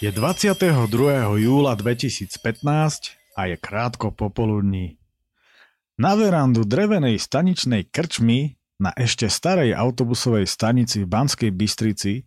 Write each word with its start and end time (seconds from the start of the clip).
Je 0.00 0.08
22. 0.08 0.64
júla 1.44 1.76
2015 1.76 2.32
a 3.36 3.40
je 3.52 3.56
krátko 3.60 4.08
popoludní. 4.08 4.96
Na 6.00 6.16
verandu 6.16 6.64
drevenej 6.64 7.20
staničnej 7.20 7.84
krčmy 7.92 8.56
na 8.80 8.96
ešte 8.96 9.28
starej 9.28 9.76
autobusovej 9.76 10.48
stanici 10.48 11.04
v 11.04 11.06
Banskej 11.12 11.52
Bystrici 11.52 12.24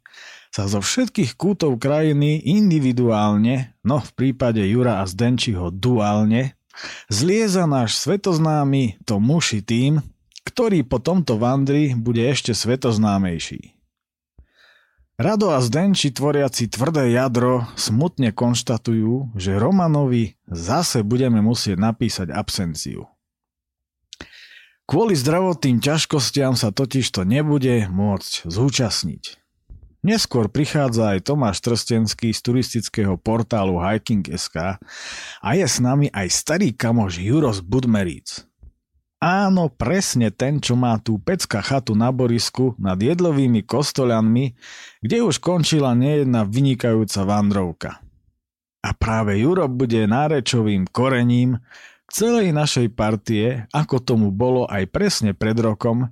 sa 0.53 0.69
zo 0.69 0.85
všetkých 0.85 1.33
kútov 1.33 1.81
krajiny 1.81 2.45
individuálne, 2.45 3.73
no 3.81 4.05
v 4.05 4.09
prípade 4.13 4.61
Jura 4.69 5.01
a 5.01 5.09
Zdenčiho 5.09 5.73
duálne, 5.73 6.53
zlieza 7.09 7.65
náš 7.65 7.97
svetoznámy 8.05 9.01
to 9.01 9.17
muši 9.17 9.65
tým, 9.65 9.97
ktorý 10.45 10.85
po 10.85 11.01
tomto 11.01 11.41
vandri 11.41 11.97
bude 11.97 12.21
ešte 12.21 12.53
svetoznámejší. 12.53 13.72
Rado 15.13 15.53
a 15.53 15.61
Zdenči 15.61 16.09
tvoriaci 16.09 16.73
tvrdé 16.73 17.13
jadro 17.13 17.69
smutne 17.77 18.33
konštatujú, 18.33 19.37
že 19.37 19.61
Romanovi 19.61 20.41
zase 20.49 21.05
budeme 21.05 21.37
musieť 21.37 21.77
napísať 21.77 22.33
absenciu. 22.33 23.05
Kvôli 24.89 25.13
zdravotným 25.13 25.85
ťažkostiam 25.85 26.57
sa 26.57 26.73
totiž 26.73 27.05
to 27.13 27.29
nebude 27.29 27.87
môcť 27.93 28.49
zúčastniť. 28.49 29.37
Neskôr 30.03 30.51
prichádza 30.51 31.15
aj 31.15 31.29
Tomáš 31.29 31.63
Trstenský 31.63 32.35
z 32.35 32.39
turistického 32.43 33.15
portálu 33.15 33.79
Hiking.sk 33.79 34.81
a 35.39 35.49
je 35.55 35.63
s 35.63 35.77
nami 35.79 36.09
aj 36.11 36.27
starý 36.27 36.75
kamoš 36.75 37.21
Juros 37.23 37.63
Budmeríc. 37.63 38.49
Áno, 39.23 39.71
presne 39.71 40.35
ten, 40.35 40.59
čo 40.59 40.75
má 40.75 40.99
tú 40.99 41.15
pecka 41.15 41.63
chatu 41.63 41.95
na 41.95 42.11
Borisku 42.11 42.75
nad 42.75 42.99
jedlovými 42.99 43.63
kostolianmi, 43.63 44.51
kde 44.99 45.23
už 45.23 45.39
končila 45.39 45.95
nejedna 45.95 46.43
vynikajúca 46.43 47.23
vandrovka. 47.23 48.03
A 48.83 48.91
práve 48.91 49.39
Juro 49.39 49.71
bude 49.71 50.03
nárečovým 50.03 50.91
korením 50.91 51.63
celej 52.11 52.51
našej 52.51 52.91
partie, 52.91 53.63
ako 53.71 54.03
tomu 54.03 54.27
bolo 54.27 54.67
aj 54.67 54.91
presne 54.91 55.31
pred 55.31 55.55
rokom, 55.55 56.11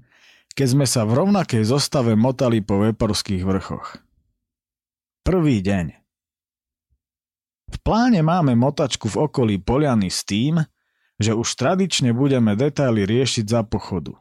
keď 0.56 0.68
sme 0.72 0.88
sa 0.88 1.04
v 1.04 1.20
rovnakej 1.20 1.68
zostave 1.68 2.16
motali 2.16 2.64
po 2.64 2.80
Veporských 2.80 3.44
vrchoch. 3.44 4.00
Prvý 5.28 5.60
deň. 5.60 6.00
V 7.76 7.78
pláne 7.84 8.24
máme 8.24 8.56
motačku 8.56 9.12
v 9.12 9.28
okolí 9.28 9.60
Poliany 9.60 10.08
s 10.08 10.24
tým, 10.24 10.64
že 11.22 11.38
už 11.38 11.54
tradične 11.54 12.12
budeme 12.18 12.58
detaily 12.58 13.06
riešiť 13.06 13.46
za 13.46 13.62
pochodu. 13.62 14.18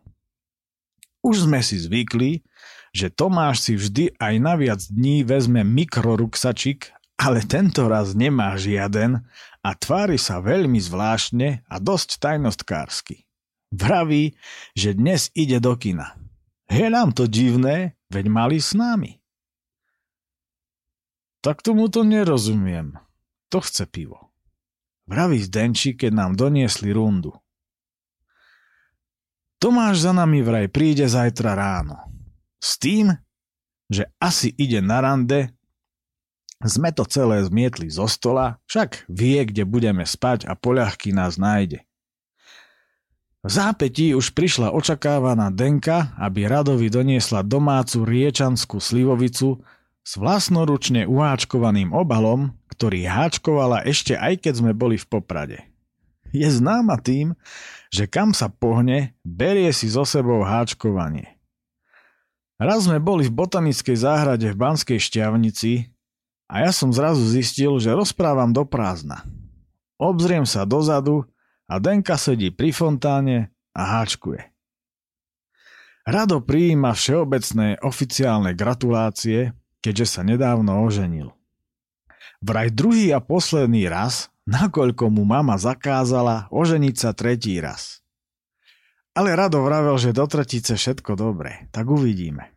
Už 1.24 1.48
sme 1.48 1.64
si 1.64 1.80
zvykli, 1.80 2.44
že 2.92 3.08
Tomáš 3.08 3.64
si 3.64 3.72
vždy 3.76 4.20
aj 4.20 4.34
na 4.40 4.54
viac 4.60 4.80
dní 4.84 5.24
vezme 5.24 5.64
mikroruksačik, 5.64 6.92
ale 7.20 7.44
tento 7.44 7.88
raz 7.88 8.12
nemá 8.16 8.56
žiaden 8.56 9.24
a 9.60 9.70
tvári 9.76 10.16
sa 10.16 10.40
veľmi 10.40 10.80
zvláštne 10.80 11.64
a 11.68 11.76
dosť 11.76 12.20
tajnostkársky. 12.20 13.28
Vraví, 13.70 14.34
že 14.72 14.96
dnes 14.96 15.28
ide 15.36 15.60
do 15.60 15.76
kina. 15.76 16.16
Je 16.66 16.88
nám 16.88 17.12
to 17.12 17.28
divné, 17.28 17.98
veď 18.08 18.26
mali 18.30 18.58
s 18.58 18.72
nami. 18.74 19.20
Tak 21.40 21.64
tomu 21.64 21.88
to 21.88 22.04
nerozumiem. 22.04 22.98
To 23.50 23.58
chce 23.60 23.86
pivo. 23.88 24.29
Vraví 25.10 25.42
Zdenči, 25.42 25.98
keď 25.98 26.14
nám 26.14 26.32
doniesli 26.38 26.94
rundu. 26.94 27.34
Tomáš 29.58 30.06
za 30.06 30.14
nami 30.14 30.38
vraj 30.38 30.70
príde 30.70 31.10
zajtra 31.10 31.58
ráno. 31.58 31.98
S 32.62 32.78
tým, 32.78 33.18
že 33.90 34.06
asi 34.22 34.54
ide 34.54 34.78
na 34.78 35.02
rande, 35.02 35.50
sme 36.62 36.94
to 36.94 37.02
celé 37.10 37.42
zmietli 37.42 37.90
zo 37.90 38.06
stola, 38.06 38.62
však 38.70 39.10
vie, 39.10 39.42
kde 39.42 39.66
budeme 39.66 40.06
spať 40.06 40.46
a 40.46 40.54
poľahky 40.54 41.10
nás 41.10 41.34
nájde. 41.34 41.82
V 43.40 43.50
zápetí 43.50 44.12
už 44.12 44.36
prišla 44.36 44.70
očakávaná 44.70 45.50
Denka, 45.50 46.14
aby 46.20 46.46
Radovi 46.46 46.86
doniesla 46.86 47.42
domácu 47.42 48.04
riečanskú 48.06 48.78
slivovicu 48.78 49.58
s 50.00 50.16
vlastnoručne 50.16 51.04
uháčkovaným 51.04 51.92
obalom, 51.92 52.56
ktorý 52.72 53.04
háčkovala 53.06 53.84
ešte 53.84 54.16
aj 54.16 54.40
keď 54.44 54.54
sme 54.64 54.72
boli 54.72 54.96
v 54.96 55.06
Poprade. 55.06 55.58
Je 56.30 56.46
známa 56.46 56.96
tým, 57.02 57.34
že 57.90 58.06
kam 58.06 58.30
sa 58.30 58.46
pohne, 58.46 59.18
berie 59.26 59.74
si 59.74 59.90
so 59.90 60.06
sebou 60.06 60.46
háčkovanie. 60.46 61.36
Raz 62.60 62.86
sme 62.86 63.00
boli 63.00 63.26
v 63.26 63.34
botanickej 63.34 63.96
záhrade 63.98 64.52
v 64.52 64.56
Banskej 64.60 65.00
šťavnici 65.00 65.90
a 66.46 66.68
ja 66.68 66.70
som 66.70 66.92
zrazu 66.92 67.24
zistil, 67.24 67.80
že 67.80 67.96
rozprávam 67.96 68.52
do 68.52 68.62
prázdna. 68.68 69.24
Obzriem 69.96 70.44
sa 70.44 70.68
dozadu 70.68 71.24
a 71.66 71.80
Denka 71.80 72.20
sedí 72.20 72.52
pri 72.52 72.72
fontáne 72.72 73.52
a 73.72 73.98
háčkuje. 73.98 74.50
Rado 76.08 76.40
prijíma 76.40 76.96
všeobecné 76.96 77.80
oficiálne 77.84 78.56
gratulácie 78.56 79.52
keďže 79.80 80.06
sa 80.06 80.20
nedávno 80.24 80.84
oženil. 80.84 81.32
Vraj 82.40 82.72
druhý 82.72 83.12
a 83.12 83.20
posledný 83.20 83.88
raz, 83.88 84.32
nakoľko 84.48 85.12
mu 85.12 85.28
mama 85.28 85.60
zakázala 85.60 86.48
oženiť 86.48 86.94
sa 86.96 87.10
tretí 87.12 87.60
raz. 87.60 88.00
Ale 89.12 89.34
Rado 89.34 89.60
vravel, 89.60 89.98
že 89.98 90.16
do 90.16 90.24
tretice 90.24 90.78
všetko 90.78 91.18
dobré, 91.18 91.68
tak 91.74 91.90
uvidíme. 91.90 92.54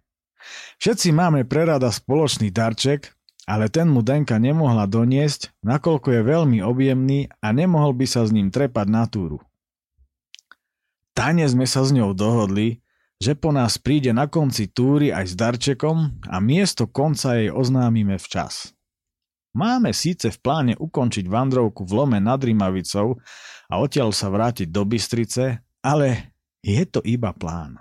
Všetci 0.79 1.15
máme 1.15 1.47
prerada 1.47 1.89
spoločný 1.89 2.51
darček, 2.51 3.11
ale 3.43 3.67
ten 3.67 3.91
mu 3.91 4.03
Denka 4.03 4.39
nemohla 4.39 4.87
doniesť, 4.87 5.51
nakoľko 5.63 6.07
je 6.15 6.21
veľmi 6.23 6.59
objemný 6.63 7.27
a 7.43 7.51
nemohol 7.51 7.91
by 7.95 8.05
sa 8.07 8.23
s 8.23 8.31
ním 8.31 8.51
trepať 8.51 8.87
na 8.87 9.03
túru. 9.07 9.43
Tane 11.13 11.45
sme 11.47 11.67
sa 11.67 11.83
s 11.83 11.91
ňou 11.91 12.15
dohodli, 12.15 12.82
že 13.23 13.39
po 13.39 13.55
nás 13.55 13.79
príde 13.79 14.11
na 14.11 14.27
konci 14.27 14.67
túry 14.67 15.15
aj 15.15 15.31
s 15.31 15.33
darčekom 15.39 16.27
a 16.27 16.43
miesto 16.43 16.91
konca 16.91 17.39
jej 17.39 17.47
oznámime 17.47 18.19
včas. 18.19 18.75
Máme 19.55 19.95
síce 19.95 20.27
v 20.27 20.37
pláne 20.43 20.73
ukončiť 20.75 21.31
vandrovku 21.31 21.87
v 21.87 22.03
Lome 22.03 22.19
nad 22.19 22.43
Rimavicou 22.43 23.15
a 23.71 23.73
odtiaľ 23.79 24.11
sa 24.11 24.27
vrátiť 24.27 24.67
do 24.67 24.83
Bystrice, 24.83 25.63
ale 25.79 26.35
je 26.59 26.83
to 26.83 26.99
iba 27.07 27.31
plán. 27.31 27.79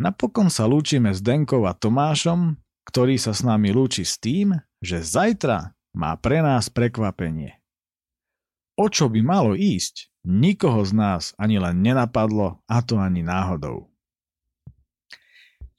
Napokon 0.00 0.48
sa 0.48 0.64
lúčime 0.64 1.12
s 1.12 1.20
Denkou 1.20 1.68
a 1.68 1.76
Tomášom, 1.76 2.56
ktorý 2.88 3.20
sa 3.20 3.36
s 3.36 3.44
nami 3.44 3.68
lúči 3.68 4.08
s 4.08 4.16
tým, 4.16 4.56
že 4.80 5.04
zajtra 5.04 5.76
má 5.92 6.16
pre 6.16 6.40
nás 6.40 6.72
prekvapenie. 6.72 7.60
O 8.80 8.88
čo 8.88 9.12
by 9.12 9.20
malo 9.20 9.52
ísť? 9.52 10.13
Nikoho 10.24 10.80
z 10.88 10.92
nás 10.96 11.22
ani 11.36 11.60
len 11.60 11.84
nenapadlo, 11.84 12.64
a 12.64 12.80
to 12.80 12.96
ani 12.96 13.20
náhodou. 13.20 13.92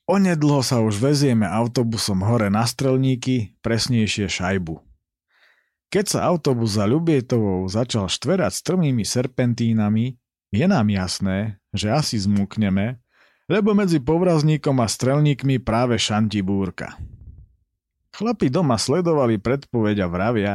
Onedlho 0.05 0.61
sa 0.61 0.85
už 0.85 1.01
vezieme 1.01 1.49
autobusom 1.49 2.21
hore 2.21 2.53
na 2.53 2.61
strelníky, 2.61 3.57
presnejšie 3.65 4.29
šajbu. 4.29 4.77
Keď 5.89 6.05
sa 6.05 6.29
autobus 6.29 6.77
za 6.77 6.85
Ľubietovou 6.85 7.65
začal 7.65 8.05
štverať 8.05 8.53
strmými 8.53 9.01
serpentínami, 9.01 10.13
je 10.53 10.65
nám 10.69 10.93
jasné, 10.93 11.57
že 11.73 11.89
asi 11.89 12.21
zmúkneme, 12.21 13.01
lebo 13.49 13.73
medzi 13.73 13.97
povrazníkom 13.97 14.77
a 14.77 14.85
strelníkmi 14.85 15.57
práve 15.57 15.97
šanti 15.97 16.45
búrka. 16.45 17.01
Chlapi 18.13 18.53
doma 18.53 18.77
sledovali 18.77 19.41
predpoveď 19.41 20.05
a 20.05 20.07
vravia, 20.07 20.53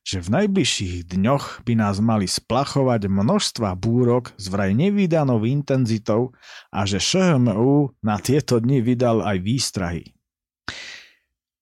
že 0.00 0.24
v 0.24 0.28
najbližších 0.32 1.12
dňoch 1.12 1.64
by 1.68 1.74
nás 1.76 2.00
mali 2.00 2.24
splachovať 2.24 3.06
množstva 3.06 3.76
búrok 3.76 4.32
s 4.40 4.48
vraj 4.48 4.72
nevydanou 4.72 5.44
intenzitou 5.44 6.32
a 6.72 6.88
že 6.88 6.98
ŠHMU 6.98 8.00
na 8.00 8.16
tieto 8.16 8.58
dni 8.58 8.80
vydal 8.80 9.20
aj 9.20 9.36
výstrahy. 9.44 10.04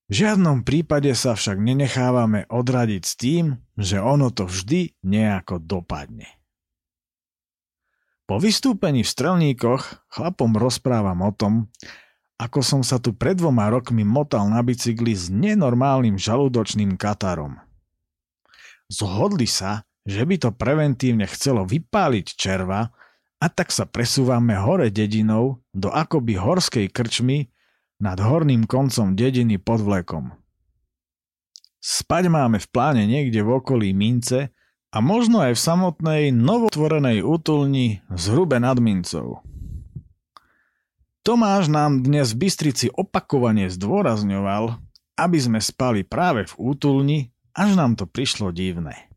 V 0.08 0.12
žiadnom 0.24 0.64
prípade 0.64 1.12
sa 1.12 1.36
však 1.36 1.60
nenechávame 1.60 2.48
odradiť 2.48 3.02
s 3.04 3.12
tým, 3.18 3.44
že 3.76 4.00
ono 4.00 4.32
to 4.32 4.48
vždy 4.48 4.96
nejako 5.04 5.60
dopadne. 5.60 6.32
Po 8.24 8.40
vystúpení 8.40 9.04
v 9.04 9.12
strelníkoch 9.12 10.08
chlapom 10.08 10.56
rozprávam 10.56 11.20
o 11.24 11.32
tom, 11.32 11.68
ako 12.40 12.60
som 12.64 12.80
sa 12.86 12.96
tu 13.02 13.12
pred 13.12 13.36
dvoma 13.36 13.68
rokmi 13.68 14.06
motal 14.06 14.48
na 14.48 14.64
bicykli 14.64 15.12
s 15.12 15.28
nenormálnym 15.28 16.16
žalúdočným 16.16 16.96
katarom– 16.96 17.60
Zhodli 18.88 19.44
sa, 19.44 19.84
že 20.08 20.24
by 20.24 20.36
to 20.40 20.50
preventívne 20.56 21.28
chcelo 21.28 21.68
vypáliť 21.68 22.26
červa 22.32 22.88
a 23.38 23.46
tak 23.52 23.68
sa 23.68 23.84
presúvame 23.84 24.56
hore 24.56 24.88
dedinou 24.88 25.60
do 25.76 25.92
akoby 25.92 26.40
horskej 26.40 26.88
krčmy 26.88 27.52
nad 28.00 28.16
horným 28.18 28.64
koncom 28.64 29.12
dediny 29.12 29.60
pod 29.60 29.84
vlekom. 29.84 30.32
Spať 31.78 32.32
máme 32.32 32.58
v 32.58 32.68
pláne 32.72 33.04
niekde 33.06 33.44
v 33.44 33.62
okolí 33.62 33.94
Mince 33.94 34.50
a 34.90 34.98
možno 35.04 35.44
aj 35.44 35.54
v 35.54 35.64
samotnej 35.68 36.22
novotvorenej 36.32 37.22
útulni 37.22 38.02
zhrube 38.10 38.56
nad 38.58 38.80
Mincov. 38.80 39.44
Tomáš 41.22 41.68
nám 41.68 42.00
dnes 42.00 42.32
v 42.32 42.48
Bystrici 42.48 42.88
opakovane 42.88 43.68
zdôrazňoval, 43.68 44.80
aby 45.20 45.38
sme 45.38 45.60
spali 45.60 46.02
práve 46.02 46.48
v 46.48 46.54
útulni, 46.56 47.18
až 47.58 47.74
nám 47.74 47.98
to 47.98 48.06
prišlo 48.06 48.54
divné. 48.54 49.10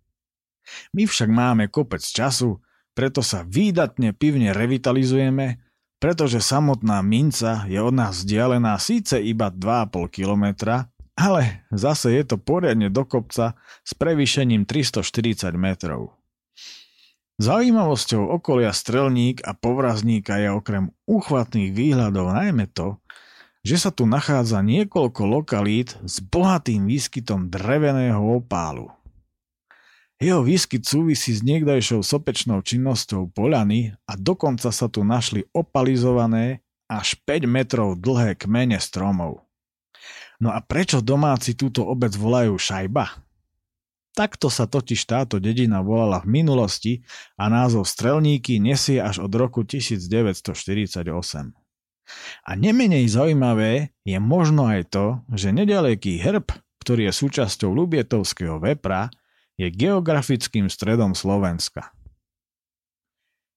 My 0.98 1.06
však 1.06 1.30
máme 1.30 1.70
kopec 1.70 2.02
času, 2.02 2.58
preto 2.98 3.22
sa 3.22 3.46
výdatne 3.46 4.18
pivne 4.18 4.52
revitalizujeme, 4.52 5.62
pretože 6.02 6.42
samotná 6.42 7.06
minca 7.06 7.70
je 7.70 7.78
od 7.78 7.94
nás 7.94 8.26
vzdialená 8.26 8.76
síce 8.82 9.22
iba 9.22 9.54
2,5 9.54 10.10
kilometra, 10.10 10.90
ale 11.14 11.70
zase 11.70 12.18
je 12.18 12.24
to 12.26 12.42
poriadne 12.42 12.90
do 12.90 13.06
kopca 13.06 13.54
s 13.86 13.92
prevýšením 13.94 14.66
340 14.66 15.54
metrov. 15.54 16.18
Zaujímavosťou 17.42 18.38
okolia 18.38 18.70
Strelník 18.70 19.42
a 19.46 19.58
Povrazníka 19.58 20.38
je 20.38 20.50
okrem 20.54 20.94
úchvatných 21.10 21.74
výhľadov 21.74 22.38
najmä 22.38 22.70
to, 22.70 23.02
že 23.62 23.78
sa 23.78 23.94
tu 23.94 24.10
nachádza 24.10 24.62
niekoľko 24.66 25.22
lokalít 25.26 25.94
s 26.02 26.18
bohatým 26.22 26.90
výskytom 26.90 27.50
dreveného 27.50 28.22
opálu. 28.42 28.90
Jeho 30.22 30.46
výskyt 30.46 30.86
súvisí 30.86 31.34
s 31.34 31.42
niekdajšou 31.42 32.06
sopečnou 32.06 32.62
činnosťou 32.62 33.34
poľany 33.34 33.98
a 34.06 34.14
dokonca 34.14 34.70
sa 34.70 34.86
tu 34.86 35.02
našli 35.02 35.50
opalizované 35.50 36.62
až 36.86 37.18
5 37.26 37.50
metrov 37.50 37.98
dlhé 37.98 38.38
kmene 38.38 38.78
stromov. 38.78 39.42
No 40.42 40.54
a 40.54 40.62
prečo 40.62 41.02
domáci 41.02 41.58
túto 41.58 41.86
obec 41.86 42.14
volajú 42.14 42.58
šajba? 42.58 43.18
Takto 44.12 44.52
sa 44.52 44.68
totiž 44.68 45.08
táto 45.08 45.40
dedina 45.40 45.80
volala 45.82 46.20
v 46.22 46.44
minulosti 46.44 47.02
a 47.40 47.48
názov 47.48 47.88
Strelníky 47.88 48.60
nesie 48.60 49.00
až 49.00 49.24
od 49.24 49.32
roku 49.34 49.64
1948. 49.64 51.61
A 52.46 52.58
nemenej 52.58 53.08
zaujímavé 53.08 53.96
je 54.04 54.18
možno 54.18 54.68
aj 54.68 54.92
to, 54.92 55.06
že 55.32 55.56
nedaleký 55.56 56.20
hrb, 56.20 56.52
ktorý 56.82 57.10
je 57.10 57.14
súčasťou 57.14 57.70
Lubietovského 57.72 58.58
vepra, 58.58 59.14
je 59.56 59.70
geografickým 59.70 60.68
stredom 60.68 61.14
Slovenska. 61.14 61.94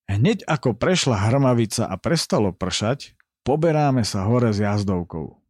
Hneď 0.04 0.44
ako 0.44 0.76
prešla 0.76 1.16
hrmavica 1.32 1.88
a 1.88 1.96
prestalo 1.96 2.52
pršať, 2.52 3.16
poberáme 3.40 4.04
sa 4.04 4.28
hore 4.28 4.52
s 4.52 4.60
jazdovkou. 4.60 5.40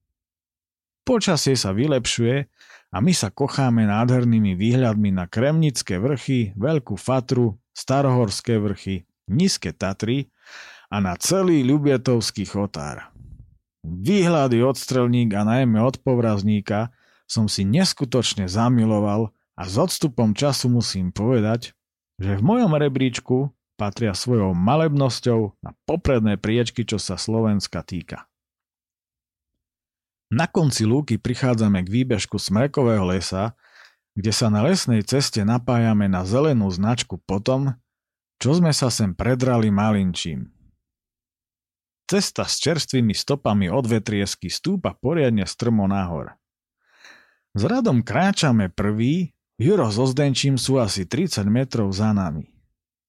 Počasie 1.03 1.59
sa 1.59 1.75
vylepšuje 1.75 2.47
a 2.95 2.97
my 3.03 3.11
sa 3.11 3.35
kocháme 3.35 3.85
nádhernými 3.91 4.55
výhľadmi 4.55 5.11
na 5.11 5.27
Kremnické 5.27 5.99
vrchy, 5.99 6.55
Veľkú 6.55 6.95
Fatru, 6.95 7.59
Starohorské 7.75 8.63
vrchy, 8.63 9.05
Nízke 9.27 9.75
Tatry 9.75 10.31
a 10.89 10.97
na 11.01 11.15
celý 11.17 11.65
Ľubietovský 11.65 12.49
chotár. 12.49 13.13
Výhľady 13.85 14.65
od 14.65 14.81
strelník 14.81 15.37
a 15.37 15.45
najmä 15.45 15.77
od 15.81 16.01
povrazníka 16.01 16.89
som 17.29 17.49
si 17.49 17.69
neskutočne 17.69 18.49
zamiloval 18.49 19.33
a 19.55 19.63
s 19.69 19.77
odstupom 19.77 20.33
času 20.33 20.73
musím 20.73 21.13
povedať, 21.13 21.77
že 22.17 22.39
v 22.39 22.43
mojom 22.43 22.73
rebríčku 22.79 23.53
patria 23.75 24.15
svojou 24.15 24.55
malebnosťou 24.55 25.59
na 25.61 25.75
popredné 25.85 26.39
priečky, 26.39 26.87
čo 26.87 26.97
sa 26.97 27.19
Slovenska 27.19 27.83
týka. 27.83 28.31
Na 30.31 30.49
konci 30.49 30.89
lúky 30.89 31.21
prichádzame 31.21 31.85
k 31.85 31.93
výbežku 32.03 32.41
smrekového 32.41 33.07
lesa, 33.07 33.55
kde 34.15 34.31
sa 34.31 34.47
na 34.47 34.63
lesnej 34.63 35.03
ceste 35.03 35.43
napájame 35.43 36.07
na 36.07 36.23
zelenú 36.23 36.71
značku 36.71 37.19
potom, 37.19 37.75
čo 38.39 38.55
sme 38.55 38.71
sa 38.71 38.91
sem 38.91 39.11
predrali 39.15 39.75
malinčím. 39.75 40.54
Cesta 42.05 42.45
s 42.45 42.61
čerstvými 42.61 43.17
stopami 43.17 43.73
od 43.73 43.89
vetriesky 43.89 44.53
stúpa 44.53 44.93
poriadne 44.93 45.49
strmo 45.49 45.89
nahor. 45.89 46.37
S 47.57 47.65
radom 47.65 48.05
kráčame 48.05 48.69
prvý, 48.69 49.33
Juro 49.57 49.89
so 49.89 50.05
Zdenčím 50.05 50.59
sú 50.61 50.83
asi 50.83 51.09
30 51.09 51.47
metrov 51.49 51.89
za 51.95 52.13
nami. 52.13 52.51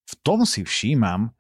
V 0.06 0.13
tom 0.21 0.45
si 0.45 0.62
všímam, 0.62 1.33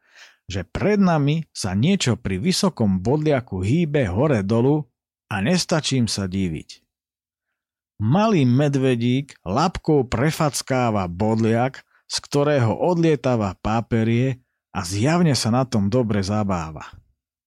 že 0.49 0.65
pred 0.65 0.97
nami 0.97 1.45
sa 1.53 1.77
niečo 1.77 2.17
pri 2.17 2.41
vysokom 2.41 2.99
bodliaku 2.99 3.61
hýbe 3.61 4.09
hore-dolu 4.09 4.89
a 5.29 5.35
nestačím 5.39 6.09
sa 6.09 6.25
diviť. 6.25 6.81
Malý 8.01 8.43
medvedík 8.43 9.39
labkou 9.47 10.03
prefackáva 10.11 11.07
bodliak, 11.07 11.87
z 12.05 12.15
ktorého 12.19 12.75
odlietava 12.75 13.55
páperie 13.63 14.43
a 14.75 14.83
zjavne 14.83 15.33
sa 15.33 15.49
na 15.55 15.63
tom 15.63 15.87
dobre 15.87 16.19
zabáva. 16.19 17.04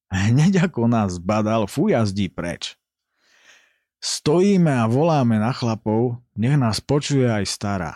Hneď 0.09 0.73
ako 0.73 0.89
nás 0.89 1.21
badal, 1.21 1.69
fujazdí 1.69 2.33
preč. 2.33 2.81
Stojíme 3.99 4.71
a 4.71 4.87
voláme 4.87 5.37
na 5.37 5.51
chlapov, 5.53 6.23
nech 6.39 6.57
nás 6.57 6.79
počuje 6.81 7.27
aj 7.27 7.45
stará. 7.45 7.93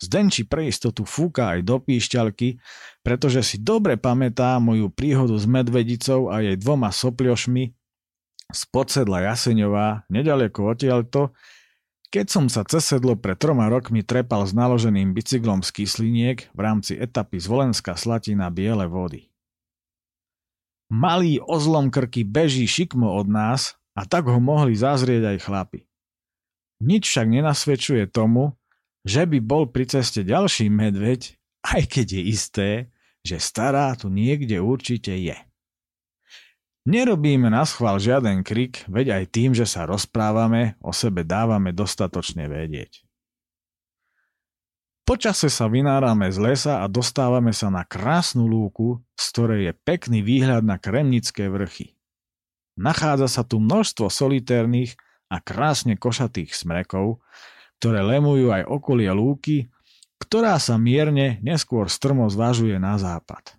Zdenči 0.00 0.48
pre 0.48 0.64
istotu 0.64 1.04
fúka 1.04 1.52
aj 1.52 1.60
do 1.60 1.76
píšťalky, 1.76 2.56
pretože 3.04 3.44
si 3.44 3.56
dobre 3.60 4.00
pamätá 4.00 4.56
moju 4.56 4.88
príhodu 4.88 5.36
s 5.36 5.44
medvedicou 5.44 6.32
a 6.32 6.40
jej 6.40 6.56
dvoma 6.56 6.88
sopliošmi, 6.88 7.76
spodsedla 8.48 9.28
Jaseňová, 9.28 10.08
nedaleko 10.08 10.72
odtiaľto, 10.72 11.36
keď 12.10 12.26
som 12.26 12.50
sa 12.50 12.66
cez 12.66 12.82
sedlo 12.90 13.14
pred 13.14 13.38
troma 13.38 13.70
rokmi 13.70 14.02
trepal 14.02 14.42
s 14.42 14.50
naloženým 14.50 15.14
bicyklom 15.14 15.62
z 15.62 15.70
kysliniek 15.70 16.50
v 16.50 16.58
rámci 16.58 16.98
etapy 16.98 17.38
z 17.38 17.46
Volenská 17.46 17.94
Slatina 17.94 18.50
Biele 18.50 18.90
vody. 18.90 19.29
Malý 20.90 21.38
ozlom 21.38 21.88
krky 21.88 22.26
beží 22.26 22.66
šikmo 22.66 23.14
od 23.14 23.30
nás 23.30 23.78
a 23.94 24.02
tak 24.02 24.26
ho 24.26 24.42
mohli 24.42 24.74
zazrieť 24.74 25.22
aj 25.34 25.38
chlapi. 25.46 25.80
Nič 26.82 27.06
však 27.06 27.30
nenasvedčuje 27.30 28.10
tomu, 28.10 28.58
že 29.06 29.24
by 29.24 29.38
bol 29.38 29.70
pri 29.70 29.86
ceste 29.86 30.26
ďalší 30.26 30.66
medveď, 30.66 31.38
aj 31.62 31.82
keď 31.86 32.06
je 32.10 32.22
isté, 32.26 32.70
že 33.22 33.36
stará 33.38 33.92
tu 33.94 34.10
niekde 34.10 34.58
určite 34.58 35.12
je. 35.14 35.36
Nerobíme 36.88 37.52
na 37.52 37.68
schvál 37.68 38.00
žiaden 38.00 38.40
krik, 38.40 38.88
veď 38.88 39.20
aj 39.20 39.24
tým, 39.30 39.52
že 39.52 39.68
sa 39.68 39.84
rozprávame, 39.84 40.80
o 40.80 40.96
sebe 40.96 41.22
dávame 41.28 41.76
dostatočne 41.76 42.48
vedieť. 42.48 43.04
Počase 45.10 45.50
sa 45.50 45.66
vynárame 45.66 46.30
z 46.30 46.38
lesa 46.38 46.74
a 46.78 46.86
dostávame 46.86 47.50
sa 47.50 47.66
na 47.66 47.82
krásnu 47.82 48.46
lúku, 48.46 49.02
z 49.18 49.24
ktorej 49.34 49.60
je 49.66 49.72
pekný 49.82 50.22
výhľad 50.22 50.62
na 50.62 50.78
Kremnické 50.78 51.50
vrchy. 51.50 51.98
Nachádza 52.78 53.26
sa 53.26 53.42
tu 53.42 53.58
množstvo 53.58 54.06
solitérnych 54.06 54.94
a 55.26 55.42
krásne 55.42 55.98
košatých 55.98 56.54
smrekov, 56.54 57.18
ktoré 57.82 58.06
lemujú 58.06 58.54
aj 58.54 58.70
okolie 58.70 59.10
lúky, 59.10 59.66
ktorá 60.22 60.54
sa 60.62 60.78
mierne, 60.78 61.42
neskôr 61.42 61.90
strmo 61.90 62.30
zvažuje 62.30 62.78
na 62.78 62.94
západ. 62.94 63.58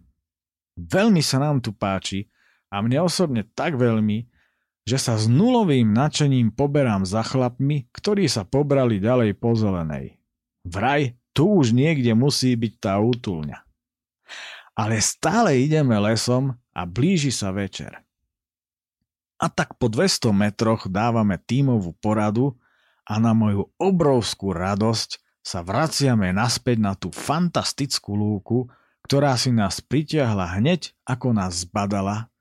Veľmi 0.79 1.20
sa 1.20 1.43
nám 1.43 1.60
tu 1.60 1.75
páči, 1.75 2.31
a 2.72 2.79
mne 2.79 3.03
osobne 3.03 3.43
tak 3.43 3.75
veľmi, 3.75 4.24
že 4.88 4.96
sa 4.96 5.20
s 5.20 5.27
nulovým 5.27 5.91
nadšením 5.91 6.55
poberám 6.55 7.03
za 7.03 7.27
chlapmi, 7.27 7.91
ktorí 7.91 8.31
sa 8.31 8.48
pobrali 8.48 9.03
ďalej 9.03 9.36
po 9.36 9.51
zelenej. 9.51 10.15
Vraj, 10.63 11.20
tu 11.31 11.59
už 11.59 11.71
niekde 11.75 12.11
musí 12.15 12.53
byť 12.55 12.73
tá 12.79 13.00
útulňa. 13.00 13.59
Ale 14.75 15.00
stále 15.03 15.59
ideme 15.59 15.95
lesom 16.00 16.55
a 16.71 16.81
blíži 16.88 17.31
sa 17.31 17.51
večer. 17.51 18.03
A 19.41 19.50
tak 19.50 19.75
po 19.75 19.89
200 19.89 20.31
metroch 20.31 20.85
dávame 20.85 21.35
tímovú 21.35 21.97
poradu 21.97 22.55
a 23.03 23.17
na 23.17 23.33
moju 23.33 23.73
obrovskú 23.81 24.53
radosť 24.53 25.17
sa 25.41 25.65
vraciame 25.65 26.29
naspäť 26.29 26.77
na 26.77 26.93
tú 26.93 27.09
fantastickú 27.09 28.13
lúku, 28.13 28.69
ktorá 29.09 29.33
si 29.35 29.50
nás 29.50 29.81
pritiahla 29.81 30.61
hneď, 30.61 30.93
ako 31.09 31.33
nás 31.33 31.65
zbadala 31.65 32.31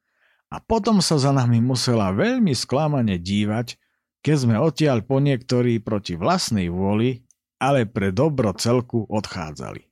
a 0.50 0.58
potom 0.58 0.98
sa 0.98 1.14
za 1.14 1.30
nami 1.30 1.62
musela 1.62 2.10
veľmi 2.10 2.50
sklamane 2.58 3.22
dívať, 3.22 3.78
keď 4.20 4.36
sme 4.36 4.56
odtiaľ 4.58 5.06
po 5.06 5.22
niektorí 5.22 5.78
proti 5.78 6.18
vlastnej 6.18 6.68
vôli, 6.68 7.22
ale 7.60 7.84
pre 7.84 8.10
dobro 8.10 8.56
celku 8.56 9.04
odchádzali. 9.04 9.84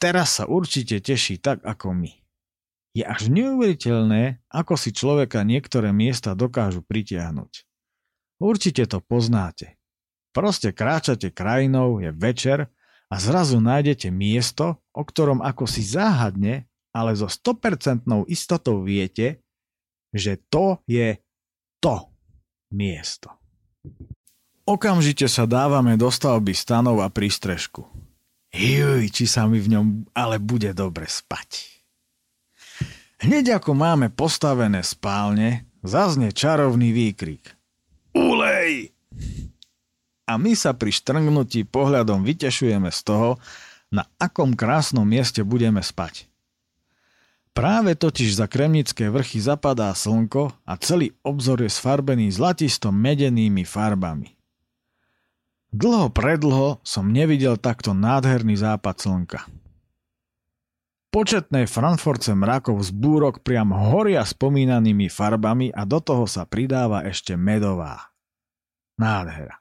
Teraz 0.00 0.40
sa 0.40 0.48
určite 0.48 0.98
teší 1.04 1.36
tak 1.38 1.60
ako 1.60 1.92
my. 1.92 2.12
Je 2.96 3.04
až 3.04 3.28
neuveriteľné, 3.28 4.42
ako 4.50 4.74
si 4.74 4.90
človeka 4.90 5.44
niektoré 5.44 5.92
miesta 5.92 6.32
dokážu 6.34 6.80
pritiahnuť. 6.82 7.68
Určite 8.40 8.88
to 8.88 8.98
poznáte. 9.04 9.76
Proste 10.32 10.72
kráčate 10.72 11.28
krajinou, 11.28 12.00
je 12.00 12.10
večer 12.10 12.72
a 13.12 13.16
zrazu 13.20 13.60
nájdete 13.60 14.08
miesto, 14.08 14.80
o 14.96 15.04
ktorom 15.04 15.44
ako 15.44 15.68
si 15.68 15.84
záhadne 15.84 16.70
ale 16.90 17.14
so 17.14 17.30
100% 17.30 18.06
istotou 18.26 18.82
viete, 18.82 19.42
že 20.10 20.42
to 20.50 20.82
je 20.90 21.18
to 21.78 22.10
miesto. 22.74 23.30
Okamžite 24.70 25.26
sa 25.26 25.50
dávame 25.50 25.98
do 25.98 26.06
stavby 26.06 26.54
stanov 26.54 27.02
a 27.02 27.10
prístrežku. 27.10 27.90
Juj, 28.54 29.10
či 29.10 29.26
sa 29.26 29.50
mi 29.50 29.58
v 29.58 29.74
ňom 29.74 29.86
ale 30.14 30.38
bude 30.38 30.70
dobre 30.70 31.10
spať. 31.10 31.66
Hneď 33.26 33.58
ako 33.58 33.74
máme 33.74 34.14
postavené 34.14 34.86
spálne, 34.86 35.66
zazne 35.82 36.30
čarovný 36.30 36.94
výkrik. 36.94 37.42
Ule! 38.14 38.94
a 40.30 40.38
my 40.38 40.54
sa 40.54 40.70
pri 40.78 40.94
štrngnutí 40.94 41.66
pohľadom 41.66 42.22
vytešujeme 42.22 42.94
z 42.94 43.00
toho, 43.02 43.42
na 43.90 44.06
akom 44.22 44.54
krásnom 44.54 45.02
mieste 45.02 45.42
budeme 45.42 45.82
spať. 45.82 46.30
Práve 47.50 47.98
totiž 47.98 48.38
za 48.38 48.46
Kremnické 48.46 49.10
vrchy 49.10 49.42
zapadá 49.42 49.90
slnko 49.90 50.54
a 50.62 50.78
celý 50.78 51.10
obzor 51.26 51.66
je 51.66 51.70
sfarbený 51.74 52.30
zlatisto 52.30 52.94
medenými 52.94 53.66
farbami. 53.66 54.38
Dlho 55.70 56.10
predlho 56.10 56.82
som 56.82 57.14
nevidel 57.14 57.54
takto 57.54 57.94
nádherný 57.94 58.58
západ 58.58 58.96
slnka. 58.98 59.40
Početné 61.10 61.66
Frankfurtce 61.66 62.38
mrakov 62.38 62.82
z 62.86 62.90
búrok 62.94 63.42
priam 63.42 63.74
horia 63.74 64.22
spomínanými 64.22 65.10
farbami 65.10 65.74
a 65.74 65.82
do 65.82 65.98
toho 65.98 66.26
sa 66.26 66.46
pridáva 66.46 67.02
ešte 67.06 67.34
medová. 67.34 68.14
Nádhera. 68.98 69.58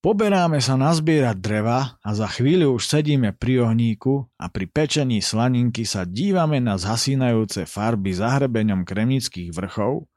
Poberáme 0.00 0.64
sa 0.64 0.80
nazbierať 0.80 1.36
dreva 1.40 2.00
a 2.00 2.10
za 2.16 2.24
chvíľu 2.24 2.80
už 2.80 2.88
sedíme 2.88 3.36
pri 3.36 3.68
ohníku 3.68 4.32
a 4.40 4.48
pri 4.48 4.64
pečení 4.64 5.20
slaninky 5.20 5.84
sa 5.84 6.08
dívame 6.08 6.56
na 6.56 6.80
zhasínajúce 6.80 7.68
farby 7.68 8.16
za 8.16 8.32
hrebeňom 8.40 8.88
kremnických 8.88 9.52
vrchov, 9.52 10.08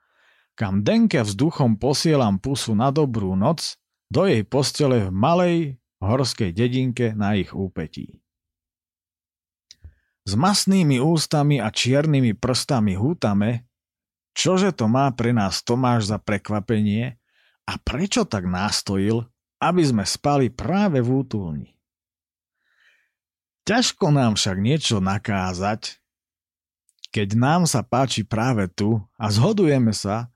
kam 0.53 0.85
Denke 0.85 1.25
vzduchom 1.25 1.81
posielam 1.81 2.37
pusu 2.37 2.77
na 2.77 2.93
dobrú 2.93 3.33
noc 3.33 3.77
do 4.13 4.29
jej 4.29 4.45
postele 4.45 5.09
v 5.09 5.11
malej 5.11 5.57
horskej 6.03 6.53
dedinke 6.53 7.17
na 7.17 7.33
ich 7.33 7.55
úpetí. 7.55 8.21
S 10.23 10.39
masnými 10.39 11.03
ústami 11.03 11.59
a 11.59 11.67
čiernymi 11.67 12.37
prstami 12.39 12.95
hútame, 12.95 13.67
čože 14.31 14.71
to 14.71 14.87
má 14.87 15.11
pre 15.11 15.35
nás 15.35 15.59
Tomáš 15.65 16.15
za 16.15 16.17
prekvapenie 16.21 17.19
a 17.67 17.73
prečo 17.79 18.23
tak 18.23 18.47
nástojil, 18.47 19.27
aby 19.59 19.83
sme 19.83 20.03
spali 20.07 20.47
práve 20.51 21.03
v 21.03 21.09
útulni. 21.23 21.69
Ťažko 23.63 24.11
nám 24.11 24.35
však 24.35 24.59
niečo 24.59 24.99
nakázať, 24.99 26.03
keď 27.15 27.27
nám 27.39 27.61
sa 27.63 27.79
páči 27.79 28.27
práve 28.27 28.67
tu 28.67 28.99
a 29.15 29.31
zhodujeme 29.31 29.95
sa, 29.95 30.32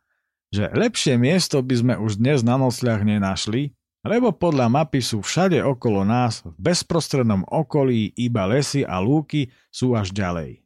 že 0.58 0.74
lepšie 0.74 1.22
miesto 1.22 1.62
by 1.62 1.76
sme 1.78 1.94
už 2.02 2.18
dnes 2.18 2.42
na 2.42 2.58
nocľah 2.58 3.06
nenašli, 3.06 3.78
lebo 4.02 4.34
podľa 4.34 4.74
mapy 4.74 5.06
sú 5.06 5.22
všade 5.22 5.62
okolo 5.62 6.02
nás 6.02 6.42
v 6.42 6.58
bezprostrednom 6.58 7.46
okolí 7.46 8.10
iba 8.18 8.50
lesy 8.50 8.82
a 8.82 8.98
lúky 8.98 9.54
sú 9.70 9.94
až 9.94 10.10
ďalej. 10.10 10.66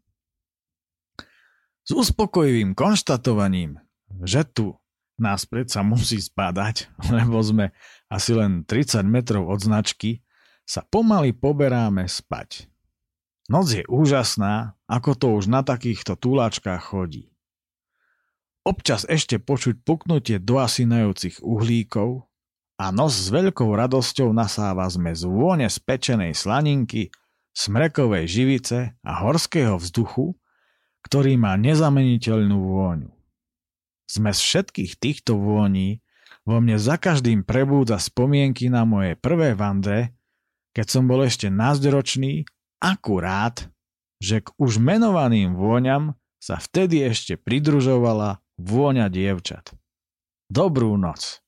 S 1.82 1.92
uspokojivým 1.92 2.72
konštatovaním, 2.72 3.82
že 4.24 4.48
tu 4.48 4.78
nás 5.20 5.44
predsa 5.44 5.84
musí 5.84 6.22
spadať, 6.22 6.88
lebo 7.18 7.42
sme 7.44 7.76
asi 8.08 8.32
len 8.32 8.64
30 8.64 9.04
metrov 9.04 9.50
od 9.50 9.60
značky, 9.60 10.24
sa 10.64 10.88
pomaly 10.88 11.36
poberáme 11.36 12.08
spať. 12.08 12.72
Noc 13.52 13.68
je 13.76 13.84
úžasná, 13.92 14.80
ako 14.88 15.12
to 15.18 15.28
už 15.36 15.52
na 15.52 15.66
takýchto 15.66 16.16
túlačkách 16.16 16.96
chodí. 16.96 17.31
Občas 18.62 19.10
ešte 19.10 19.42
počuť 19.42 19.82
puknutie 19.82 20.38
doasinajúcich 20.38 21.42
uhlíkov 21.42 22.30
a 22.78 22.94
nos 22.94 23.18
s 23.18 23.34
veľkou 23.34 23.74
radosťou 23.74 24.30
nasáva 24.38 24.86
zmes 24.86 25.26
vône 25.26 25.66
spečenej 25.66 26.38
slaninky, 26.38 27.10
smrekovej 27.58 28.30
živice 28.30 28.94
a 29.02 29.12
horského 29.26 29.82
vzduchu, 29.82 30.38
ktorý 31.02 31.42
má 31.42 31.58
nezameniteľnú 31.58 32.58
vôňu. 32.58 33.10
Zmes 34.06 34.38
všetkých 34.38 34.94
týchto 35.02 35.42
vôní 35.42 36.06
vo 36.46 36.62
mne 36.62 36.78
za 36.78 37.02
každým 37.02 37.42
prebúdza 37.42 37.98
spomienky 37.98 38.70
na 38.70 38.86
moje 38.86 39.18
prvé 39.18 39.58
vandre, 39.58 40.14
keď 40.78 40.86
som 40.86 41.04
bol 41.10 41.26
ešte 41.26 41.50
názdročný, 41.50 42.46
akurát, 42.78 43.70
že 44.22 44.46
k 44.46 44.54
už 44.62 44.78
menovaným 44.78 45.58
vôňam 45.58 46.14
sa 46.42 46.58
vtedy 46.58 47.06
ešte 47.06 47.38
pridružovala 47.38 48.41
vôňa 48.62 49.10
dievčat. 49.10 49.74
Dobrú 50.52 50.94
noc. 51.00 51.42